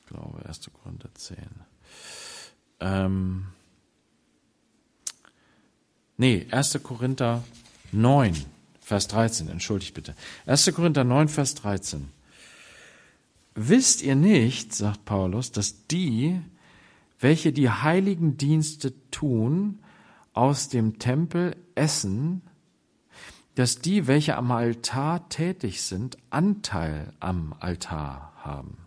Ich 0.00 0.06
glaube, 0.06 0.42
1. 0.46 0.70
Korinther 0.72 1.10
10. 1.14 1.36
Ähm, 2.80 3.48
nee, 6.16 6.46
1. 6.50 6.82
Korinther 6.82 7.44
9, 7.92 8.34
Vers 8.80 9.08
13, 9.08 9.48
entschuldigt 9.50 9.92
bitte. 9.92 10.14
1. 10.46 10.72
Korinther 10.74 11.04
9, 11.04 11.28
Vers 11.28 11.54
13. 11.56 12.10
Wisst 13.54 14.00
ihr 14.00 14.16
nicht, 14.16 14.74
sagt 14.74 15.04
Paulus, 15.04 15.52
dass 15.52 15.86
die, 15.88 16.40
welche 17.20 17.52
die 17.52 17.68
heiligen 17.68 18.38
Dienste 18.38 18.94
tun, 19.10 19.80
aus 20.32 20.70
dem 20.70 20.98
Tempel 20.98 21.54
essen, 21.74 22.40
dass 23.54 23.80
die, 23.80 24.06
welche 24.06 24.36
am 24.36 24.50
Altar 24.50 25.28
tätig 25.28 25.82
sind, 25.82 26.16
Anteil 26.30 27.12
am 27.20 27.54
Altar 27.60 28.32
haben. 28.42 28.78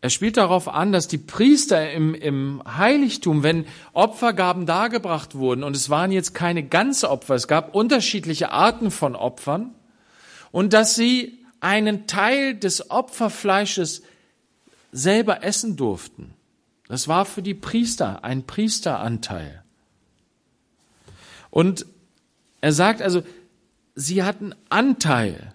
Er 0.00 0.10
spielt 0.10 0.36
darauf 0.36 0.68
an, 0.68 0.92
dass 0.92 1.08
die 1.08 1.18
Priester 1.18 1.90
im, 1.90 2.14
im 2.14 2.62
Heiligtum, 2.64 3.42
wenn 3.42 3.66
Opfergaben 3.94 4.64
dargebracht 4.64 5.34
wurden, 5.34 5.64
und 5.64 5.74
es 5.74 5.90
waren 5.90 6.12
jetzt 6.12 6.34
keine 6.34 6.62
ganze 6.62 7.10
Opfer, 7.10 7.34
es 7.34 7.48
gab 7.48 7.74
unterschiedliche 7.74 8.52
Arten 8.52 8.92
von 8.92 9.16
Opfern, 9.16 9.74
und 10.52 10.72
dass 10.72 10.94
sie 10.94 11.44
einen 11.60 12.06
Teil 12.06 12.54
des 12.54 12.90
Opferfleisches 12.90 14.02
selber 14.92 15.42
essen 15.42 15.76
durften. 15.76 16.34
Das 16.86 17.08
war 17.08 17.24
für 17.24 17.42
die 17.42 17.54
Priester 17.54 18.24
ein 18.24 18.46
Priesteranteil. 18.46 19.62
Und 21.50 21.86
er 22.60 22.72
sagt 22.72 23.02
also, 23.02 23.22
sie 23.94 24.22
hatten 24.22 24.54
Anteil 24.68 25.52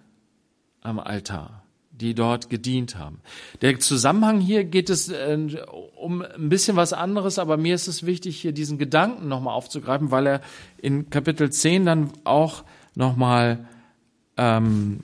am 0.82 1.00
Altar, 1.00 1.64
die 1.92 2.14
dort 2.14 2.50
gedient 2.50 2.98
haben. 2.98 3.22
Der 3.62 3.80
Zusammenhang 3.80 4.40
hier 4.40 4.64
geht 4.64 4.90
es 4.90 5.10
äh, 5.10 5.38
um 5.96 6.22
ein 6.22 6.50
bisschen 6.50 6.76
was 6.76 6.94
anderes, 6.94 7.40
aber 7.40 7.58
mir 7.58 7.76
ist 7.76 7.88
es 7.88 8.06
wichtig, 8.06 8.40
hier 8.40 8.52
diesen 8.52 8.78
Gedanken 8.78 9.28
nochmal 9.28 9.54
aufzugreifen, 9.54 10.12
weil 10.12 10.28
er 10.28 10.42
in 10.78 11.10
Kapitel 11.10 11.52
10 11.52 11.86
dann 11.86 12.12
auch 12.24 12.64
nochmal 12.96 13.68
ähm, 14.38 15.00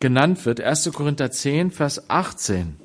genannt 0.00 0.44
wird. 0.44 0.60
1. 0.60 0.90
Korinther 0.92 1.30
10, 1.30 1.70
Vers 1.70 2.10
18. 2.10 2.76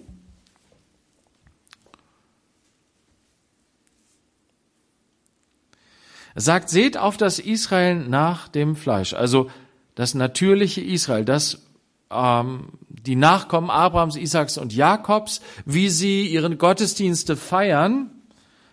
sagt, 6.38 6.70
seht 6.70 6.98
auf 6.98 7.18
das 7.18 7.40
Israel 7.40 7.96
nach 7.96 8.48
dem 8.48 8.76
Fleisch, 8.76 9.14
also 9.14 9.50
das 9.96 10.14
natürliche 10.14 10.82
Israel, 10.82 11.26
das 11.26 11.64
ähm, 12.12 12.70
die 12.90 13.16
Nachkommen 13.16 13.70
Abrahams, 13.70 14.16
Isaaks 14.16 14.58
und 14.58 14.74
Jakobs, 14.74 15.42
wie 15.66 15.90
sie 15.90 16.28
ihren 16.28 16.58
Gottesdienste 16.58 17.36
feiern. 17.36 18.12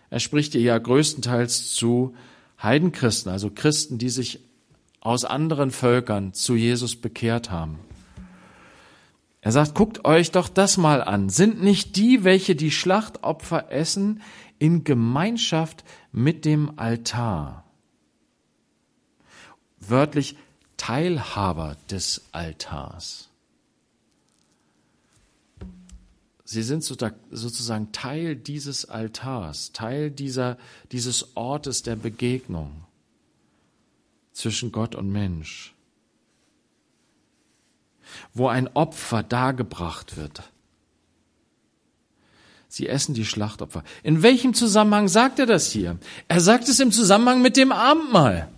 Er 0.09 0.19
spricht 0.19 0.53
hier 0.53 0.61
ja 0.61 0.77
größtenteils 0.77 1.73
zu 1.73 2.15
Heidenchristen, 2.61 3.31
also 3.31 3.49
Christen, 3.49 3.97
die 3.97 4.09
sich 4.09 4.39
aus 4.99 5.25
anderen 5.25 5.71
Völkern 5.71 6.33
zu 6.33 6.55
Jesus 6.55 6.95
bekehrt 6.95 7.51
haben. 7.51 7.79
Er 9.41 9.51
sagt, 9.51 9.75
guckt 9.75 10.05
euch 10.05 10.31
doch 10.31 10.49
das 10.49 10.77
mal 10.77 11.03
an. 11.03 11.29
Sind 11.29 11.61
nicht 11.61 11.95
die, 11.95 12.23
welche 12.23 12.55
die 12.55 12.71
Schlachtopfer 12.71 13.71
essen, 13.71 14.21
in 14.65 14.83
Gemeinschaft 14.83 15.83
mit 16.11 16.43
dem 16.43 16.79
Altar. 16.79 17.63
Wörtlich 19.79 20.35
Teilhaber 20.75 21.77
des 21.91 22.23
Altars. 22.31 23.29
Sie 26.45 26.63
sind 26.63 26.83
sozusagen 26.83 27.91
Teil 27.91 28.35
dieses 28.35 28.89
Altars, 28.89 29.71
Teil 29.71 30.09
dieser, 30.09 30.57
dieses 30.91 31.37
Ortes 31.37 31.83
der 31.83 31.95
Begegnung 31.95 32.85
zwischen 34.33 34.71
Gott 34.71 34.95
und 34.95 35.11
Mensch, 35.11 35.75
wo 38.33 38.47
ein 38.47 38.67
Opfer 38.75 39.21
dargebracht 39.21 40.17
wird 40.17 40.51
Sie 42.75 42.89
essen 42.89 43.13
die 43.13 43.23
Schlachtopfer. 43.23 43.85
In 44.03 44.21
welchem 44.21 44.53
Zusammenhang 44.53 45.07
sagt 45.07 45.39
er 45.39 45.45
das 45.45 45.71
hier? 45.71 45.97
Er 46.27 46.41
sagt 46.41 46.67
es 46.67 46.81
im 46.81 46.91
Zusammenhang 46.91 47.41
mit 47.41 47.55
dem 47.55 47.71
Abendmahl. 47.71 48.49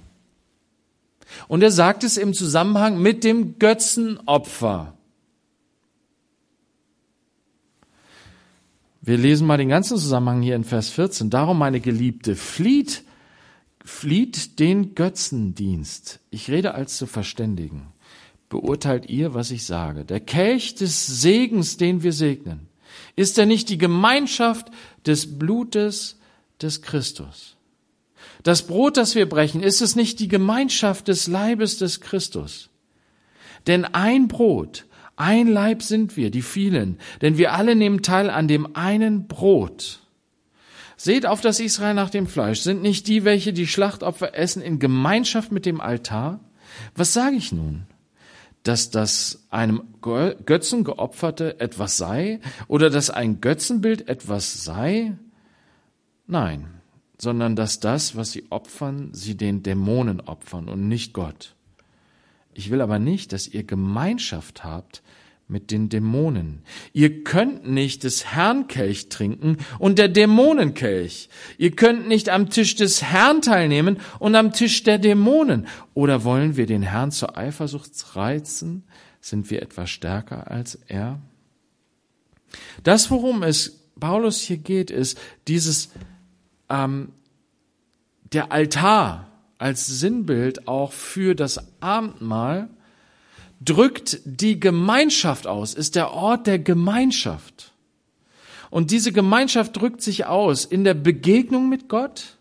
Und 1.47 1.61
er 1.61 1.69
sagt 1.69 2.03
es 2.03 2.17
im 2.17 2.33
Zusammenhang 2.33 2.99
mit 2.99 3.23
dem 3.23 3.59
Götzenopfer. 3.59 4.97
Wir 9.01 9.19
lesen 9.19 9.45
mal 9.45 9.57
den 9.57 9.69
ganzen 9.69 9.99
Zusammenhang 9.99 10.41
hier 10.41 10.55
in 10.55 10.63
Vers 10.63 10.89
14. 10.89 11.29
Darum, 11.29 11.59
meine 11.59 11.79
Geliebte, 11.79 12.35
flieht, 12.35 13.03
flieht 13.85 14.57
den 14.57 14.95
Götzendienst. 14.95 16.21
Ich 16.31 16.49
rede 16.49 16.73
als 16.73 16.97
zu 16.97 17.05
Verständigen. 17.05 17.89
Beurteilt 18.49 19.11
ihr, 19.11 19.35
was 19.35 19.51
ich 19.51 19.63
sage. 19.63 20.05
Der 20.05 20.21
Kelch 20.21 20.73
des 20.73 21.05
Segens, 21.05 21.77
den 21.77 22.01
wir 22.01 22.13
segnen, 22.13 22.67
Ist 23.17 23.37
er 23.37 23.47
nicht 23.47 23.67
die 23.67 23.79
Gemeinschaft 23.79 24.67
des 25.05 25.37
Blutes 25.37 26.19
des 26.61 26.81
Christus? 26.81 27.57
Das 28.43 28.65
Brot, 28.67 28.95
das 28.95 29.15
wir 29.15 29.27
brechen, 29.27 29.61
ist 29.63 29.81
es 29.81 29.95
nicht 29.95 30.19
die 30.19 30.27
Gemeinschaft 30.29 31.07
des 31.09 31.27
Leibes 31.27 31.79
des 31.79 31.99
Christus? 31.99 32.69
Denn 33.65 33.85
ein 33.85 34.27
Brot, 34.27 34.85
ein 35.15 35.47
Leib 35.47 35.81
sind 35.81 36.15
wir, 36.15 36.29
die 36.29 36.43
vielen, 36.43 36.99
denn 37.21 37.39
wir 37.39 37.53
alle 37.53 37.75
nehmen 37.75 38.03
teil 38.03 38.29
an 38.29 38.47
dem 38.47 38.75
einen 38.75 39.27
Brot. 39.27 40.01
Seht 40.95 41.25
auf 41.25 41.41
das 41.41 41.59
Israel 41.59 41.95
nach 41.95 42.11
dem 42.11 42.27
Fleisch. 42.27 42.61
Sind 42.61 42.83
nicht 42.83 43.07
die, 43.07 43.23
welche 43.23 43.51
die 43.51 43.67
Schlachtopfer 43.67 44.35
essen, 44.35 44.61
in 44.61 44.79
Gemeinschaft 44.79 45.51
mit 45.51 45.65
dem 45.65 45.81
Altar? 45.81 46.39
Was 46.95 47.13
sage 47.13 47.35
ich 47.35 47.51
nun? 47.51 47.87
Dass 48.63 48.89
das 48.89 49.45
einem 49.49 49.83
Götzen 50.01 50.83
geopferte 50.83 51.59
etwas 51.59 51.97
sei 51.97 52.39
oder 52.67 52.89
dass 52.89 53.09
ein 53.09 53.39
Götzenbild 53.39 54.09
etwas 54.09 54.63
sei? 54.63 55.17
Nein, 56.25 56.67
sondern 57.17 57.55
dass 57.55 57.79
das, 57.79 58.15
was 58.15 58.31
sie 58.31 58.45
opfern, 58.49 59.09
sie 59.13 59.35
den 59.35 59.63
Dämonen 59.63 60.21
opfern 60.21 60.67
und 60.67 60.87
nicht 60.87 61.13
Gott. 61.13 61.55
Ich 62.53 62.71
will 62.71 62.81
aber 62.81 62.99
nicht, 62.99 63.33
dass 63.33 63.47
ihr 63.47 63.63
Gemeinschaft 63.63 64.63
habt 64.63 65.01
mit 65.47 65.71
den 65.71 65.87
Dämonen. 65.89 66.61
Ihr 66.91 67.23
könnt 67.23 67.67
nicht 67.67 68.03
des 68.03 68.25
Herrn 68.25 68.67
Kelch 68.67 69.09
trinken 69.09 69.57
und 69.79 69.97
der 69.97 70.09
Dämonenkelch. 70.09 71.29
Ihr 71.57 71.71
könnt 71.71 72.07
nicht 72.07 72.29
am 72.29 72.49
Tisch 72.49 72.75
des 72.75 73.01
Herrn 73.01 73.41
teilnehmen 73.41 73.97
und 74.19 74.35
am 74.35 74.51
Tisch 74.51 74.83
der 74.83 74.97
Dämonen. 74.97 75.67
Oder 75.93 76.23
wollen 76.23 76.57
wir 76.57 76.65
den 76.65 76.81
Herrn 76.81 77.11
zur 77.11 77.37
Eifersucht 77.37 77.91
reizen? 78.15 78.83
Sind 79.21 79.49
wir 79.49 79.61
etwas 79.61 79.89
stärker 79.89 80.51
als 80.51 80.75
er? 80.87 81.21
Das, 82.83 83.09
worum 83.09 83.43
es 83.43 83.85
Paulus 83.99 84.41
hier 84.41 84.57
geht, 84.57 84.91
ist 84.91 85.17
dieses 85.47 85.89
ähm, 86.69 87.13
der 88.33 88.51
Altar 88.51 89.31
als 89.57 89.87
Sinnbild 89.87 90.67
auch 90.67 90.91
für 90.91 91.35
das 91.35 91.81
Abendmahl 91.81 92.69
drückt 93.61 94.19
die 94.25 94.59
Gemeinschaft 94.59 95.47
aus, 95.47 95.73
ist 95.73 95.95
der 95.95 96.11
Ort 96.11 96.47
der 96.47 96.59
Gemeinschaft. 96.59 97.73
Und 98.69 98.91
diese 98.91 99.11
Gemeinschaft 99.11 99.77
drückt 99.77 100.01
sich 100.01 100.25
aus 100.25 100.65
in 100.65 100.83
der 100.83 100.93
Begegnung 100.93 101.69
mit 101.69 101.87
Gott, 101.87 102.37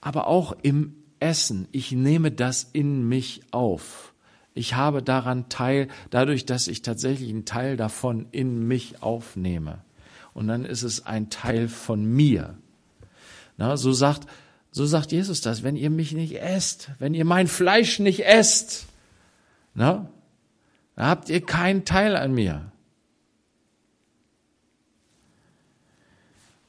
aber 0.00 0.26
auch 0.26 0.56
im 0.62 0.94
Essen. 1.20 1.68
Ich 1.72 1.92
nehme 1.92 2.30
das 2.30 2.68
in 2.72 3.08
mich 3.08 3.42
auf. 3.50 4.12
Ich 4.54 4.74
habe 4.74 5.02
daran 5.02 5.48
teil, 5.48 5.88
dadurch, 6.10 6.46
dass 6.46 6.68
ich 6.68 6.82
tatsächlich 6.82 7.28
einen 7.30 7.44
Teil 7.44 7.76
davon 7.76 8.26
in 8.30 8.66
mich 8.66 9.02
aufnehme. 9.02 9.78
Und 10.32 10.48
dann 10.48 10.64
ist 10.64 10.82
es 10.82 11.06
ein 11.06 11.28
Teil 11.28 11.68
von 11.68 12.04
mir. 12.04 12.56
Na, 13.56 13.76
so 13.76 13.92
sagt, 13.92 14.28
so 14.70 14.86
sagt 14.86 15.12
Jesus 15.12 15.40
das, 15.40 15.62
wenn 15.62 15.76
ihr 15.76 15.90
mich 15.90 16.12
nicht 16.12 16.40
esst, 16.40 16.90
wenn 16.98 17.14
ihr 17.14 17.24
mein 17.24 17.46
Fleisch 17.46 17.98
nicht 17.98 18.24
esst, 18.26 18.86
na, 19.74 20.08
dann 20.96 21.06
habt 21.06 21.28
ihr 21.28 21.40
keinen 21.40 21.84
Teil 21.84 22.16
an 22.16 22.32
mir. 22.32 22.72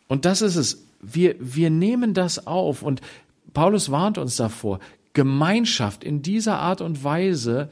Und 0.08 0.26
das 0.26 0.42
ist 0.42 0.56
es. 0.56 0.84
Wir, 1.02 1.36
wir 1.40 1.70
nehmen 1.70 2.14
das 2.14 2.48
auf 2.48 2.82
und 2.82 3.02
Paulus 3.54 3.92
warnt 3.92 4.18
uns 4.18 4.36
davor, 4.36 4.80
Gemeinschaft 5.14 6.04
in 6.04 6.22
dieser 6.22 6.60
Art 6.60 6.82
und 6.82 7.04
Weise 7.04 7.70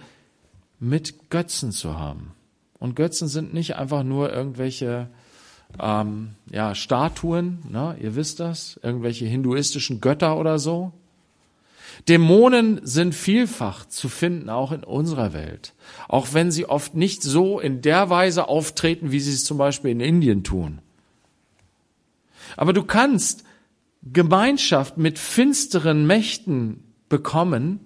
mit 0.79 1.29
Götzen 1.29 1.71
zu 1.71 1.97
haben. 1.97 2.31
Und 2.79 2.95
Götzen 2.95 3.27
sind 3.27 3.53
nicht 3.53 3.75
einfach 3.75 4.03
nur 4.03 4.31
irgendwelche 4.31 5.09
ähm, 5.79 6.35
ja, 6.51 6.75
Statuen, 6.75 7.59
ne? 7.69 7.95
ihr 7.99 8.15
wisst 8.15 8.39
das, 8.39 8.79
irgendwelche 8.83 9.25
hinduistischen 9.25 9.99
Götter 9.99 10.37
oder 10.37 10.59
so. 10.59 10.93
Dämonen 12.07 12.81
sind 12.83 13.15
vielfach 13.15 13.85
zu 13.85 14.09
finden, 14.09 14.49
auch 14.49 14.71
in 14.71 14.83
unserer 14.83 15.33
Welt. 15.33 15.73
Auch 16.07 16.33
wenn 16.33 16.51
sie 16.51 16.65
oft 16.65 16.95
nicht 16.95 17.23
so 17.23 17.59
in 17.59 17.81
der 17.81 18.09
Weise 18.09 18.47
auftreten, 18.47 19.11
wie 19.11 19.19
sie 19.19 19.33
es 19.33 19.45
zum 19.45 19.57
Beispiel 19.57 19.91
in 19.91 19.99
Indien 19.99 20.43
tun. 20.43 20.79
Aber 22.57 22.73
du 22.73 22.83
kannst 22.83 23.43
Gemeinschaft 24.03 24.97
mit 24.97 25.17
finsteren 25.17 26.05
Mächten 26.05 26.83
bekommen, 27.09 27.79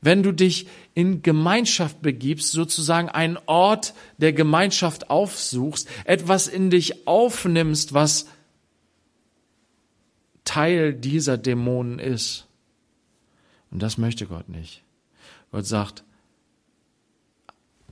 wenn 0.00 0.22
du 0.22 0.32
dich 0.32 0.66
in 0.92 1.22
Gemeinschaft 1.22 2.02
begibst, 2.02 2.52
sozusagen 2.52 3.08
einen 3.08 3.38
Ort 3.46 3.94
der 4.18 4.34
Gemeinschaft 4.34 5.08
aufsuchst, 5.08 5.88
etwas 6.04 6.46
in 6.46 6.68
dich 6.68 7.06
aufnimmst, 7.06 7.94
was 7.94 8.26
Teil 10.44 10.94
dieser 10.94 11.38
Dämonen 11.38 11.98
ist. 11.98 12.46
Und 13.70 13.82
das 13.82 13.98
möchte 13.98 14.26
Gott 14.26 14.48
nicht. 14.48 14.82
Gott 15.50 15.66
sagt, 15.66 16.04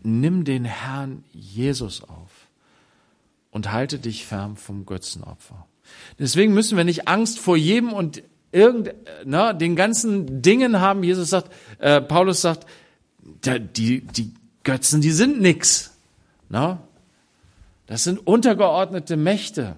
nimm 0.03 0.45
den 0.45 0.65
Herrn 0.65 1.25
Jesus 1.33 2.03
auf 2.03 2.49
und 3.51 3.71
halte 3.73 3.99
dich 3.99 4.27
fern 4.27 4.57
vom 4.57 4.87
Götzenopfer. 4.87 5.67
Deswegen 6.19 6.55
müssen 6.55 6.77
wir 6.77 6.85
nicht 6.85 7.09
Angst 7.09 7.39
vor 7.39 7.57
jedem 7.57 7.93
und 7.93 8.23
irgend, 8.51 8.95
na, 9.25 9.53
den 9.53 9.77
ganzen 9.77 10.43
Dingen 10.43 10.81
haben. 10.81 11.03
Jesus 11.03 11.31
sagt, 11.31 11.53
äh, 11.79 12.01
Paulus 12.01 12.41
sagt, 12.41 12.67
die, 13.23 14.01
die 14.01 14.35
Götzen, 14.65 15.01
die 15.01 15.11
sind 15.11 15.41
nix. 15.41 15.93
Na? 16.49 16.83
Das 17.87 18.05
sind 18.05 18.27
untergeordnete 18.27 19.17
Mächte. 19.17 19.77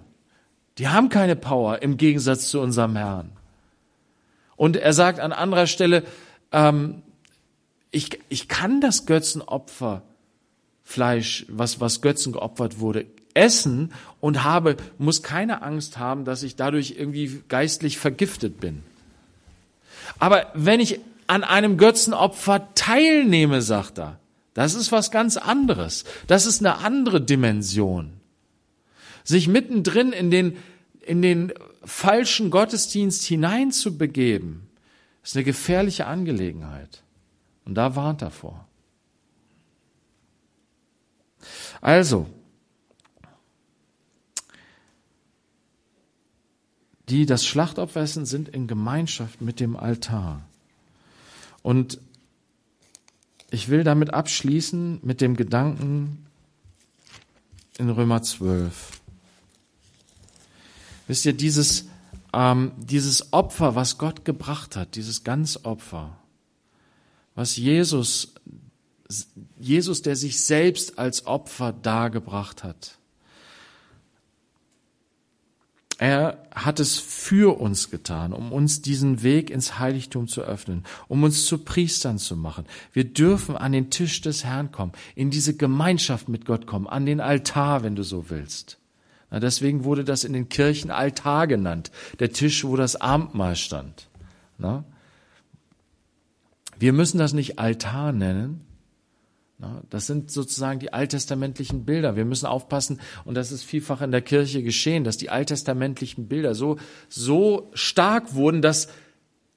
Die 0.78 0.88
haben 0.88 1.08
keine 1.08 1.36
Power 1.36 1.82
im 1.82 1.96
Gegensatz 1.96 2.48
zu 2.48 2.60
unserem 2.60 2.96
Herrn. 2.96 3.30
Und 4.56 4.76
er 4.76 4.92
sagt 4.92 5.20
an 5.20 5.32
anderer 5.32 5.66
Stelle, 5.66 6.04
ähm, 6.52 7.02
ich, 7.90 8.18
ich 8.28 8.48
kann 8.48 8.80
das 8.80 9.06
Götzenopfer, 9.06 10.02
Fleisch, 10.82 11.46
was, 11.48 11.80
was 11.80 12.02
Götzen 12.02 12.32
geopfert 12.32 12.78
wurde, 12.78 13.06
essen 13.32 13.92
und 14.20 14.44
habe, 14.44 14.76
muss 14.98 15.22
keine 15.22 15.62
Angst 15.62 15.98
haben, 15.98 16.24
dass 16.24 16.42
ich 16.42 16.56
dadurch 16.56 16.94
irgendwie 16.98 17.42
geistlich 17.48 17.98
vergiftet 17.98 18.60
bin. 18.60 18.82
Aber 20.18 20.46
wenn 20.54 20.80
ich 20.80 21.00
an 21.26 21.42
einem 21.42 21.78
Götzenopfer 21.78 22.68
teilnehme, 22.74 23.62
sagt 23.62 23.98
er, 23.98 24.18
das 24.52 24.74
ist 24.74 24.92
was 24.92 25.10
ganz 25.10 25.36
anderes. 25.36 26.04
Das 26.26 26.46
ist 26.46 26.60
eine 26.60 26.78
andere 26.78 27.20
Dimension 27.20 28.12
sich 29.24 29.48
mittendrin 29.48 30.12
in 30.12 30.30
den, 30.30 30.56
in 31.00 31.22
den 31.22 31.52
falschen 31.84 32.50
Gottesdienst 32.50 33.24
hineinzubegeben, 33.24 34.68
ist 35.22 35.36
eine 35.36 35.44
gefährliche 35.44 36.06
Angelegenheit. 36.06 37.02
Und 37.64 37.74
da 37.74 37.96
warnt 37.96 38.22
er 38.22 38.30
vor. 38.30 38.66
Also, 41.80 42.26
die 47.08 47.26
das 47.26 47.46
Schlachtopfer 47.46 48.00
essen, 48.00 48.26
sind 48.26 48.48
in 48.48 48.66
Gemeinschaft 48.66 49.40
mit 49.40 49.60
dem 49.60 49.76
Altar. 49.76 50.42
Und 51.62 51.98
ich 53.50 53.68
will 53.68 53.84
damit 53.84 54.12
abschließen 54.12 55.00
mit 55.02 55.20
dem 55.20 55.36
Gedanken 55.36 56.26
in 57.78 57.90
Römer 57.90 58.22
12. 58.22 59.00
Wisst 61.06 61.26
ihr, 61.26 61.32
dieses, 61.32 61.88
ähm, 62.32 62.72
dieses 62.78 63.32
Opfer, 63.32 63.74
was 63.74 63.98
Gott 63.98 64.24
gebracht 64.24 64.76
hat, 64.76 64.96
dieses 64.96 65.24
Ganzopfer, 65.24 66.16
was 67.34 67.56
Jesus, 67.56 68.34
Jesus, 69.58 70.02
der 70.02 70.16
sich 70.16 70.40
selbst 70.40 70.98
als 70.98 71.26
Opfer 71.26 71.72
dargebracht 71.72 72.64
hat, 72.64 72.98
er 75.98 76.42
hat 76.52 76.80
es 76.80 76.98
für 76.98 77.60
uns 77.60 77.90
getan, 77.90 78.32
um 78.32 78.52
uns 78.52 78.82
diesen 78.82 79.22
Weg 79.22 79.50
ins 79.50 79.78
Heiligtum 79.78 80.26
zu 80.26 80.42
öffnen, 80.42 80.84
um 81.06 81.22
uns 81.22 81.46
zu 81.46 81.58
Priestern 81.58 82.18
zu 82.18 82.36
machen. 82.36 82.64
Wir 82.92 83.04
dürfen 83.04 83.56
an 83.56 83.72
den 83.72 83.90
Tisch 83.90 84.20
des 84.20 84.44
Herrn 84.44 84.72
kommen, 84.72 84.92
in 85.14 85.30
diese 85.30 85.56
Gemeinschaft 85.56 86.28
mit 86.28 86.46
Gott 86.46 86.66
kommen, 86.66 86.88
an 86.88 87.06
den 87.06 87.20
Altar, 87.20 87.84
wenn 87.84 87.94
du 87.94 88.02
so 88.02 88.28
willst. 88.28 88.78
Deswegen 89.30 89.84
wurde 89.84 90.04
das 90.04 90.24
in 90.24 90.32
den 90.32 90.48
Kirchen 90.48 90.90
Altar 90.90 91.46
genannt, 91.46 91.90
der 92.20 92.30
Tisch, 92.30 92.64
wo 92.64 92.76
das 92.76 92.96
Abendmahl 92.96 93.56
stand. 93.56 94.08
Wir 96.78 96.92
müssen 96.92 97.18
das 97.18 97.32
nicht 97.32 97.58
Altar 97.58 98.12
nennen. 98.12 98.60
Das 99.88 100.06
sind 100.06 100.30
sozusagen 100.30 100.80
die 100.80 100.92
alttestamentlichen 100.92 101.84
Bilder. 101.84 102.16
Wir 102.16 102.24
müssen 102.24 102.46
aufpassen, 102.46 103.00
und 103.24 103.34
das 103.34 103.50
ist 103.50 103.62
vielfach 103.62 104.02
in 104.02 104.10
der 104.10 104.20
Kirche 104.20 104.62
geschehen, 104.62 105.04
dass 105.04 105.16
die 105.16 105.30
alttestamentlichen 105.30 106.28
Bilder 106.28 106.54
so, 106.54 106.76
so 107.08 107.70
stark 107.72 108.34
wurden, 108.34 108.62
dass 108.62 108.88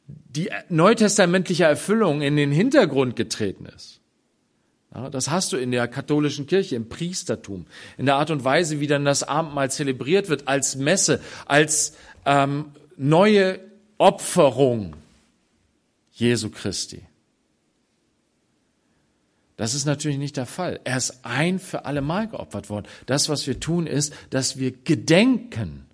die 0.07 0.49
neutestamentliche 0.69 1.65
Erfüllung 1.65 2.21
in 2.21 2.37
den 2.37 2.51
Hintergrund 2.51 3.15
getreten 3.15 3.65
ist. 3.65 3.99
Das 5.11 5.29
hast 5.29 5.53
du 5.53 5.57
in 5.57 5.71
der 5.71 5.87
katholischen 5.87 6.47
Kirche, 6.47 6.75
im 6.75 6.89
Priestertum, 6.89 7.67
in 7.97 8.07
der 8.07 8.15
Art 8.15 8.31
und 8.31 8.43
Weise, 8.43 8.79
wie 8.79 8.87
dann 8.87 9.05
das 9.05 9.21
Abendmahl 9.21 9.69
zelebriert 9.69 10.27
wird, 10.27 10.47
als 10.47 10.75
Messe, 10.75 11.21
als 11.45 11.95
ähm, 12.25 12.71
neue 12.97 13.59
Opferung 13.99 14.95
Jesu 16.13 16.49
Christi. 16.49 17.03
Das 19.55 19.75
ist 19.75 19.85
natürlich 19.85 20.17
nicht 20.17 20.37
der 20.37 20.45
Fall. 20.47 20.79
Er 20.83 20.97
ist 20.97 21.19
ein 21.23 21.59
für 21.59 21.85
alle 21.85 22.01
Mal 22.01 22.27
geopfert 22.27 22.69
worden. 22.69 22.87
Das, 23.05 23.29
was 23.29 23.45
wir 23.45 23.59
tun, 23.59 23.87
ist, 23.87 24.13
dass 24.31 24.57
wir 24.57 24.71
gedenken 24.71 25.85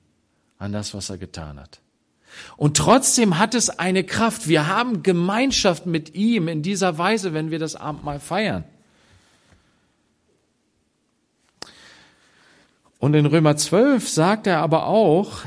an 0.60 0.72
das, 0.72 0.94
was 0.94 1.10
er 1.10 1.18
getan 1.18 1.60
hat. 1.60 1.80
Und 2.58 2.78
trotzdem 2.78 3.38
hat 3.38 3.54
es 3.54 3.70
eine 3.70 4.04
Kraft. 4.04 4.48
Wir 4.48 4.68
haben 4.68 5.04
Gemeinschaft 5.04 5.86
mit 5.86 6.16
ihm 6.16 6.48
in 6.48 6.62
dieser 6.62 6.98
Weise, 6.98 7.34
wenn 7.34 7.52
wir 7.52 7.60
das 7.60 7.76
Abendmahl 7.76 8.20
feiern. 8.20 8.64
Und 13.04 13.16
in 13.16 13.26
Römer 13.26 13.58
12 13.58 14.08
sagt 14.08 14.48
er 14.48 14.60
aber 14.60 14.88
auch, 14.88 15.42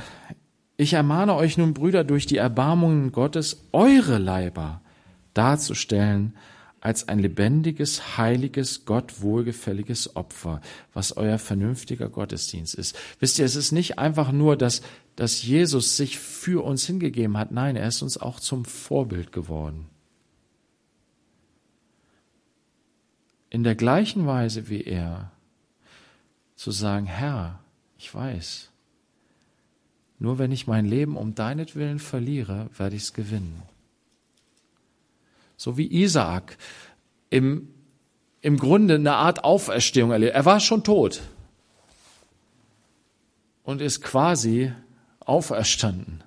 ich 0.76 0.92
ermahne 0.92 1.34
euch 1.34 1.57
nun, 1.57 1.72
Brüder, 1.72 2.04
durch 2.04 2.26
die 2.26 2.36
Erbarmungen 2.36 3.12
Gottes 3.12 3.62
eure 3.72 4.18
Leiber 4.18 4.82
darzustellen 5.32 6.36
als 6.82 7.09
ein 7.09 7.18
lebendiges, 7.18 8.18
heiliges, 8.18 8.84
Gott 8.84 9.22
wohlgefälliges 9.22 10.16
Opfer, 10.16 10.61
was 10.92 11.16
euer 11.16 11.38
vernünftiger 11.38 12.11
Gottesdienst 12.11 12.74
ist. 12.74 12.94
Wisst 13.20 13.38
ihr, 13.38 13.46
es 13.46 13.57
ist 13.57 13.72
nicht 13.72 13.98
einfach 13.98 14.32
nur, 14.32 14.59
dass, 14.59 14.82
dass 15.16 15.42
Jesus 15.42 15.96
sich 15.96 16.18
für 16.18 16.62
uns 16.62 16.84
hingegeben 16.84 17.38
hat. 17.38 17.52
Nein, 17.52 17.76
er 17.76 17.88
ist 17.88 18.02
uns 18.02 18.18
auch 18.18 18.38
zum 18.38 18.66
Vorbild 18.66 19.32
geworden. 19.32 19.86
In 23.48 23.64
der 23.64 23.76
gleichen 23.76 24.26
Weise 24.26 24.68
wie 24.68 24.82
er 24.82 25.32
zu 26.57 26.70
sagen, 26.70 27.07
Herr, 27.07 27.61
ich 27.98 28.12
weiß, 28.12 28.70
nur 30.18 30.38
wenn 30.38 30.50
ich 30.50 30.66
mein 30.66 30.86
Leben 30.86 31.16
um 31.16 31.34
deinetwillen 31.34 31.98
verliere, 31.98 32.68
werde 32.76 32.96
ich 32.96 33.02
es 33.02 33.12
gewinnen. 33.12 33.62
So 35.57 35.76
wie 35.76 36.02
Isaak 36.02 36.57
im, 37.30 37.68
im 38.40 38.59
Grunde 38.59 38.94
eine 38.94 39.14
Art 39.14 39.44
Auferstehung 39.44 40.11
erlebt. 40.11 40.34
Er 40.34 40.44
war 40.44 40.61
schon 40.61 40.84
tot 40.84 41.20
und 43.62 43.82
ist 43.82 44.02
quasi 44.02 44.72
auferstanden. 45.20 46.22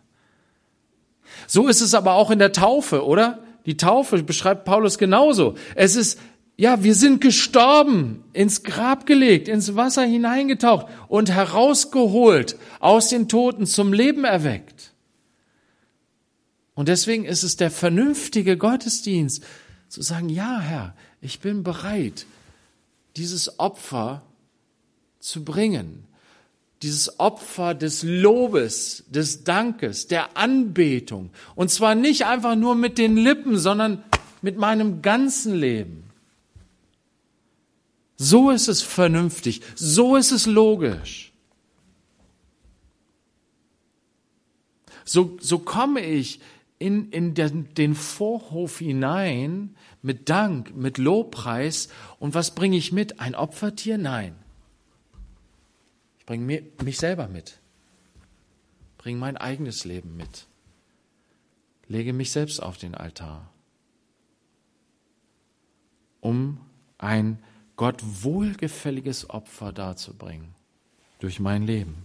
So 1.47 1.67
ist 1.67 1.82
es 1.82 1.93
aber 1.93 2.13
auch 2.13 2.32
in 2.32 2.39
der 2.39 2.51
Taufe, 2.51 3.05
oder? 3.05 3.39
Die 3.65 3.77
Taufe 3.77 4.21
beschreibt 4.23 4.65
Paulus 4.65 4.97
genauso. 4.97 5.55
Es 5.75 5.95
ist 5.95 6.19
ja, 6.60 6.84
wir 6.84 6.93
sind 6.93 7.22
gestorben, 7.22 8.22
ins 8.34 8.64
Grab 8.64 9.05
gelegt, 9.05 9.47
ins 9.47 9.78
Wasser 9.78 10.03
hineingetaucht 10.03 10.88
und 11.07 11.32
herausgeholt, 11.32 12.57
aus 12.82 13.07
den 13.07 13.30
Toten 13.30 13.66
zum 13.66 13.93
Leben 13.93 14.26
erweckt. 14.26 14.91
Und 16.76 16.89
deswegen 16.89 17.24
ist 17.24 17.43
es 17.43 17.55
der 17.55 17.72
vernünftige 17.72 18.57
Gottesdienst, 18.57 19.41
zu 19.88 20.01
sagen, 20.01 20.28
ja, 20.28 20.60
Herr, 20.60 20.95
ich 21.22 21.39
bin 21.39 21.64
bereit, 21.64 22.26
dieses 23.16 23.57
Opfer 23.57 24.22
zu 25.22 25.45
bringen. 25.45 26.03
Dieses 26.82 27.22
Opfer 27.22 27.74
des 27.74 28.03
Lobes, 28.03 29.05
des 29.07 29.45
Dankes, 29.45 30.07
der 30.07 30.36
Anbetung. 30.36 31.30
Und 31.55 31.72
zwar 31.72 31.95
nicht 31.95 32.26
einfach 32.26 32.57
nur 32.57 32.76
mit 32.76 32.97
den 32.97 33.16
Lippen, 33.16 33.57
sondern 33.57 34.03
mit 34.41 34.57
meinem 34.57 35.01
ganzen 35.01 35.55
Leben. 35.55 36.09
So 38.22 38.49
ist 38.49 38.67
es 38.67 38.82
vernünftig, 38.82 39.61
so 39.76 40.17
ist 40.17 40.32
es 40.32 40.45
logisch. 40.45 41.32
So, 45.05 45.38
so 45.39 45.57
komme 45.59 46.01
ich 46.01 46.41
in, 46.80 47.11
in 47.11 47.34
den, 47.34 47.74
den 47.76 47.95
Vorhof 47.95 48.80
hinein 48.80 49.74
mit 50.01 50.28
Dank, 50.28 50.76
mit 50.76 50.97
Lobpreis. 50.97 51.88
Und 52.20 52.34
was 52.36 52.53
bringe 52.53 52.76
ich 52.76 52.91
mit? 52.91 53.22
Ein 53.22 53.36
Opfertier? 53.36 53.97
Nein. 53.97 54.36
Ich 56.20 56.26
bringe 56.26 56.63
mich 56.84 56.97
selber 56.97 57.30
mit. 57.30 57.57
Bringe 58.97 59.17
mein 59.17 59.38
eigenes 59.38 59.86
Leben 59.86 60.17
mit. 60.17 60.45
Lege 61.88 62.11
mich 62.11 62.34
selbst 62.34 62.61
auf 62.61 62.78
den 62.78 62.95
Altar, 62.95 63.49
um 66.20 66.59
ein 66.97 67.41
Gott 67.80 68.03
wohlgefälliges 68.03 69.30
Opfer 69.30 69.71
darzubringen 69.71 70.53
durch 71.19 71.39
mein 71.39 71.63
Leben. 71.63 72.03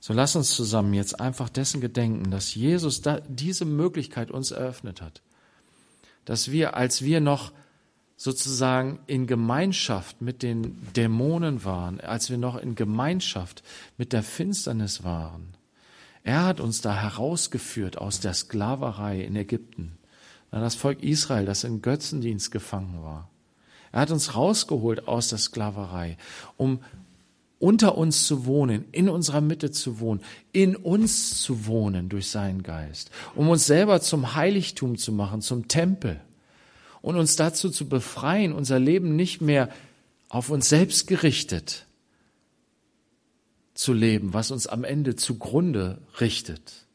So 0.00 0.12
lass 0.12 0.36
uns 0.36 0.54
zusammen 0.54 0.94
jetzt 0.94 1.18
einfach 1.18 1.48
dessen 1.48 1.80
gedenken, 1.80 2.30
dass 2.30 2.54
Jesus 2.54 3.02
da 3.02 3.18
diese 3.26 3.64
Möglichkeit 3.64 4.30
uns 4.30 4.52
eröffnet 4.52 5.02
hat. 5.02 5.20
Dass 6.24 6.52
wir, 6.52 6.76
als 6.76 7.02
wir 7.02 7.20
noch 7.20 7.50
sozusagen 8.16 9.00
in 9.08 9.26
Gemeinschaft 9.26 10.22
mit 10.22 10.44
den 10.44 10.78
Dämonen 10.94 11.64
waren, 11.64 12.00
als 12.00 12.30
wir 12.30 12.38
noch 12.38 12.54
in 12.54 12.76
Gemeinschaft 12.76 13.64
mit 13.98 14.12
der 14.12 14.22
Finsternis 14.22 15.02
waren, 15.02 15.56
er 16.22 16.44
hat 16.44 16.60
uns 16.60 16.82
da 16.82 16.94
herausgeführt 16.94 17.98
aus 17.98 18.20
der 18.20 18.34
Sklaverei 18.34 19.22
in 19.22 19.34
Ägypten. 19.34 19.98
Das 20.52 20.76
Volk 20.76 21.02
Israel, 21.02 21.46
das 21.46 21.64
in 21.64 21.82
Götzendienst 21.82 22.52
gefangen 22.52 23.02
war. 23.02 23.31
Er 23.92 24.00
hat 24.00 24.10
uns 24.10 24.34
rausgeholt 24.34 25.06
aus 25.06 25.28
der 25.28 25.38
Sklaverei, 25.38 26.16
um 26.56 26.80
unter 27.58 27.96
uns 27.96 28.26
zu 28.26 28.44
wohnen, 28.46 28.86
in 28.90 29.08
unserer 29.08 29.40
Mitte 29.40 29.70
zu 29.70 30.00
wohnen, 30.00 30.20
in 30.52 30.74
uns 30.74 31.40
zu 31.40 31.66
wohnen 31.66 32.08
durch 32.08 32.28
seinen 32.28 32.64
Geist, 32.64 33.12
um 33.36 33.48
uns 33.48 33.66
selber 33.66 34.00
zum 34.00 34.34
Heiligtum 34.34 34.98
zu 34.98 35.12
machen, 35.12 35.42
zum 35.42 35.68
Tempel 35.68 36.20
und 37.02 37.16
uns 37.16 37.36
dazu 37.36 37.70
zu 37.70 37.88
befreien, 37.88 38.52
unser 38.52 38.80
Leben 38.80 39.14
nicht 39.14 39.40
mehr 39.40 39.68
auf 40.28 40.50
uns 40.50 40.68
selbst 40.68 41.06
gerichtet 41.06 41.86
zu 43.74 43.92
leben, 43.92 44.32
was 44.32 44.50
uns 44.50 44.66
am 44.66 44.82
Ende 44.84 45.16
zugrunde 45.16 45.98
richtet, 46.20 46.86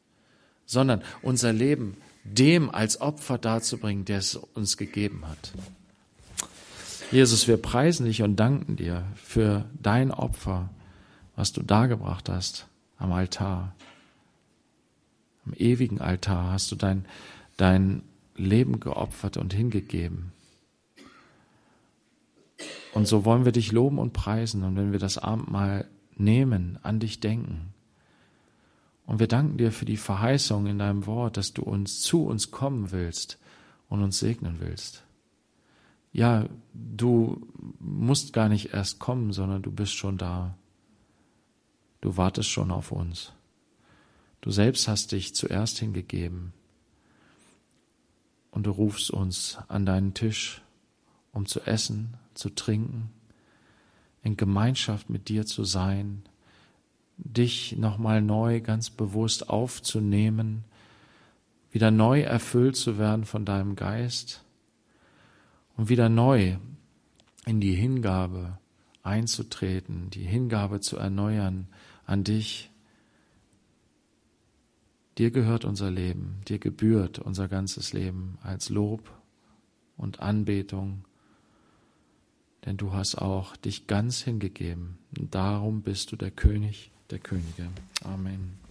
sondern 0.65 1.01
unser 1.21 1.53
Leben 1.53 1.95
dem 2.23 2.69
als 2.69 2.99
Opfer 2.99 3.37
darzubringen, 3.37 4.05
der 4.05 4.19
es 4.19 4.35
uns 4.35 4.75
gegeben 4.75 5.27
hat. 5.27 5.53
Jesus, 7.09 7.47
wir 7.47 7.55
preisen 7.55 8.05
dich 8.05 8.21
und 8.21 8.35
danken 8.35 8.75
dir 8.75 9.05
für 9.15 9.65
dein 9.81 10.11
Opfer, 10.11 10.69
was 11.37 11.53
du 11.53 11.63
dargebracht 11.63 12.27
hast 12.27 12.67
am 12.97 13.13
Altar. 13.13 13.73
Am 15.45 15.53
ewigen 15.53 16.01
Altar 16.01 16.51
hast 16.51 16.69
du 16.69 16.75
dein, 16.75 17.05
dein 17.55 18.01
Leben 18.35 18.81
geopfert 18.81 19.37
und 19.37 19.53
hingegeben. 19.53 20.33
Und 22.93 23.07
so 23.07 23.23
wollen 23.23 23.45
wir 23.45 23.53
dich 23.53 23.71
loben 23.71 23.99
und 23.99 24.11
preisen. 24.11 24.63
Und 24.65 24.75
wenn 24.75 24.91
wir 24.91 24.99
das 24.99 25.17
Abendmahl 25.17 25.85
nehmen, 26.17 26.77
an 26.83 26.99
dich 26.99 27.21
denken. 27.21 27.73
Und 29.05 29.19
wir 29.19 29.27
danken 29.27 29.57
dir 29.57 29.71
für 29.71 29.85
die 29.85 29.95
Verheißung 29.95 30.67
in 30.67 30.79
deinem 30.79 31.05
Wort, 31.05 31.37
dass 31.37 31.53
du 31.53 31.63
uns 31.63 32.01
zu 32.01 32.25
uns 32.25 32.51
kommen 32.51 32.91
willst 32.91 33.37
und 33.87 34.03
uns 34.03 34.19
segnen 34.19 34.57
willst 34.59 35.06
ja, 36.11 36.45
du 36.73 37.47
musst 37.79 38.33
gar 38.33 38.49
nicht 38.49 38.73
erst 38.73 38.99
kommen, 38.99 39.33
sondern 39.33 39.61
du 39.61 39.71
bist 39.71 39.93
schon 39.93 40.17
da. 40.17 40.55
Du 42.01 42.17
wartest 42.17 42.49
schon 42.49 42.71
auf 42.71 42.91
uns. 42.91 43.33
Du 44.41 44.51
selbst 44.51 44.87
hast 44.87 45.11
dich 45.11 45.35
zuerst 45.35 45.79
hingegeben 45.79 46.53
und 48.51 48.63
du 48.63 48.71
rufst 48.71 49.11
uns 49.11 49.57
an 49.67 49.85
deinen 49.85 50.13
Tisch, 50.13 50.61
um 51.33 51.45
zu 51.45 51.61
essen, 51.61 52.13
zu 52.33 52.49
trinken, 52.49 53.09
in 54.23 54.37
Gemeinschaft 54.37 55.09
mit 55.09 55.29
dir 55.29 55.45
zu 55.45 55.63
sein, 55.63 56.23
dich 57.17 57.77
nochmal 57.77 58.21
neu 58.21 58.61
ganz 58.61 58.89
bewusst 58.89 59.49
aufzunehmen, 59.49 60.63
wieder 61.71 61.91
neu 61.91 62.21
erfüllt 62.21 62.75
zu 62.75 62.97
werden 62.97 63.25
von 63.25 63.43
deinem 63.43 63.75
Geist 63.75 64.43
und 65.77 65.89
wieder 65.89 66.09
neu 66.09 66.57
in 67.45 67.61
die 67.61 67.75
Hingabe 67.75 68.57
einzutreten, 69.03 70.09
die 70.09 70.23
Hingabe 70.23 70.81
zu 70.81 70.97
erneuern 70.97 71.67
an 72.05 72.23
dich. 72.23 72.69
Dir 75.17 75.31
gehört 75.31 75.63
unser 75.63 75.89
Leben, 75.89 76.41
dir 76.47 76.59
gebührt 76.59 77.19
unser 77.19 77.47
ganzes 77.47 77.93
Leben 77.93 78.37
als 78.43 78.69
Lob 78.69 79.09
und 79.95 80.19
Anbetung, 80.19 81.05
denn 82.65 82.77
du 82.77 82.93
hast 82.93 83.15
auch 83.15 83.55
dich 83.55 83.87
ganz 83.87 84.21
hingegeben. 84.21 84.97
Und 85.17 85.33
darum 85.33 85.81
bist 85.81 86.11
du 86.11 86.17
der 86.17 86.31
König 86.31 86.91
der 87.09 87.19
Könige. 87.19 87.69
Amen. 88.03 88.66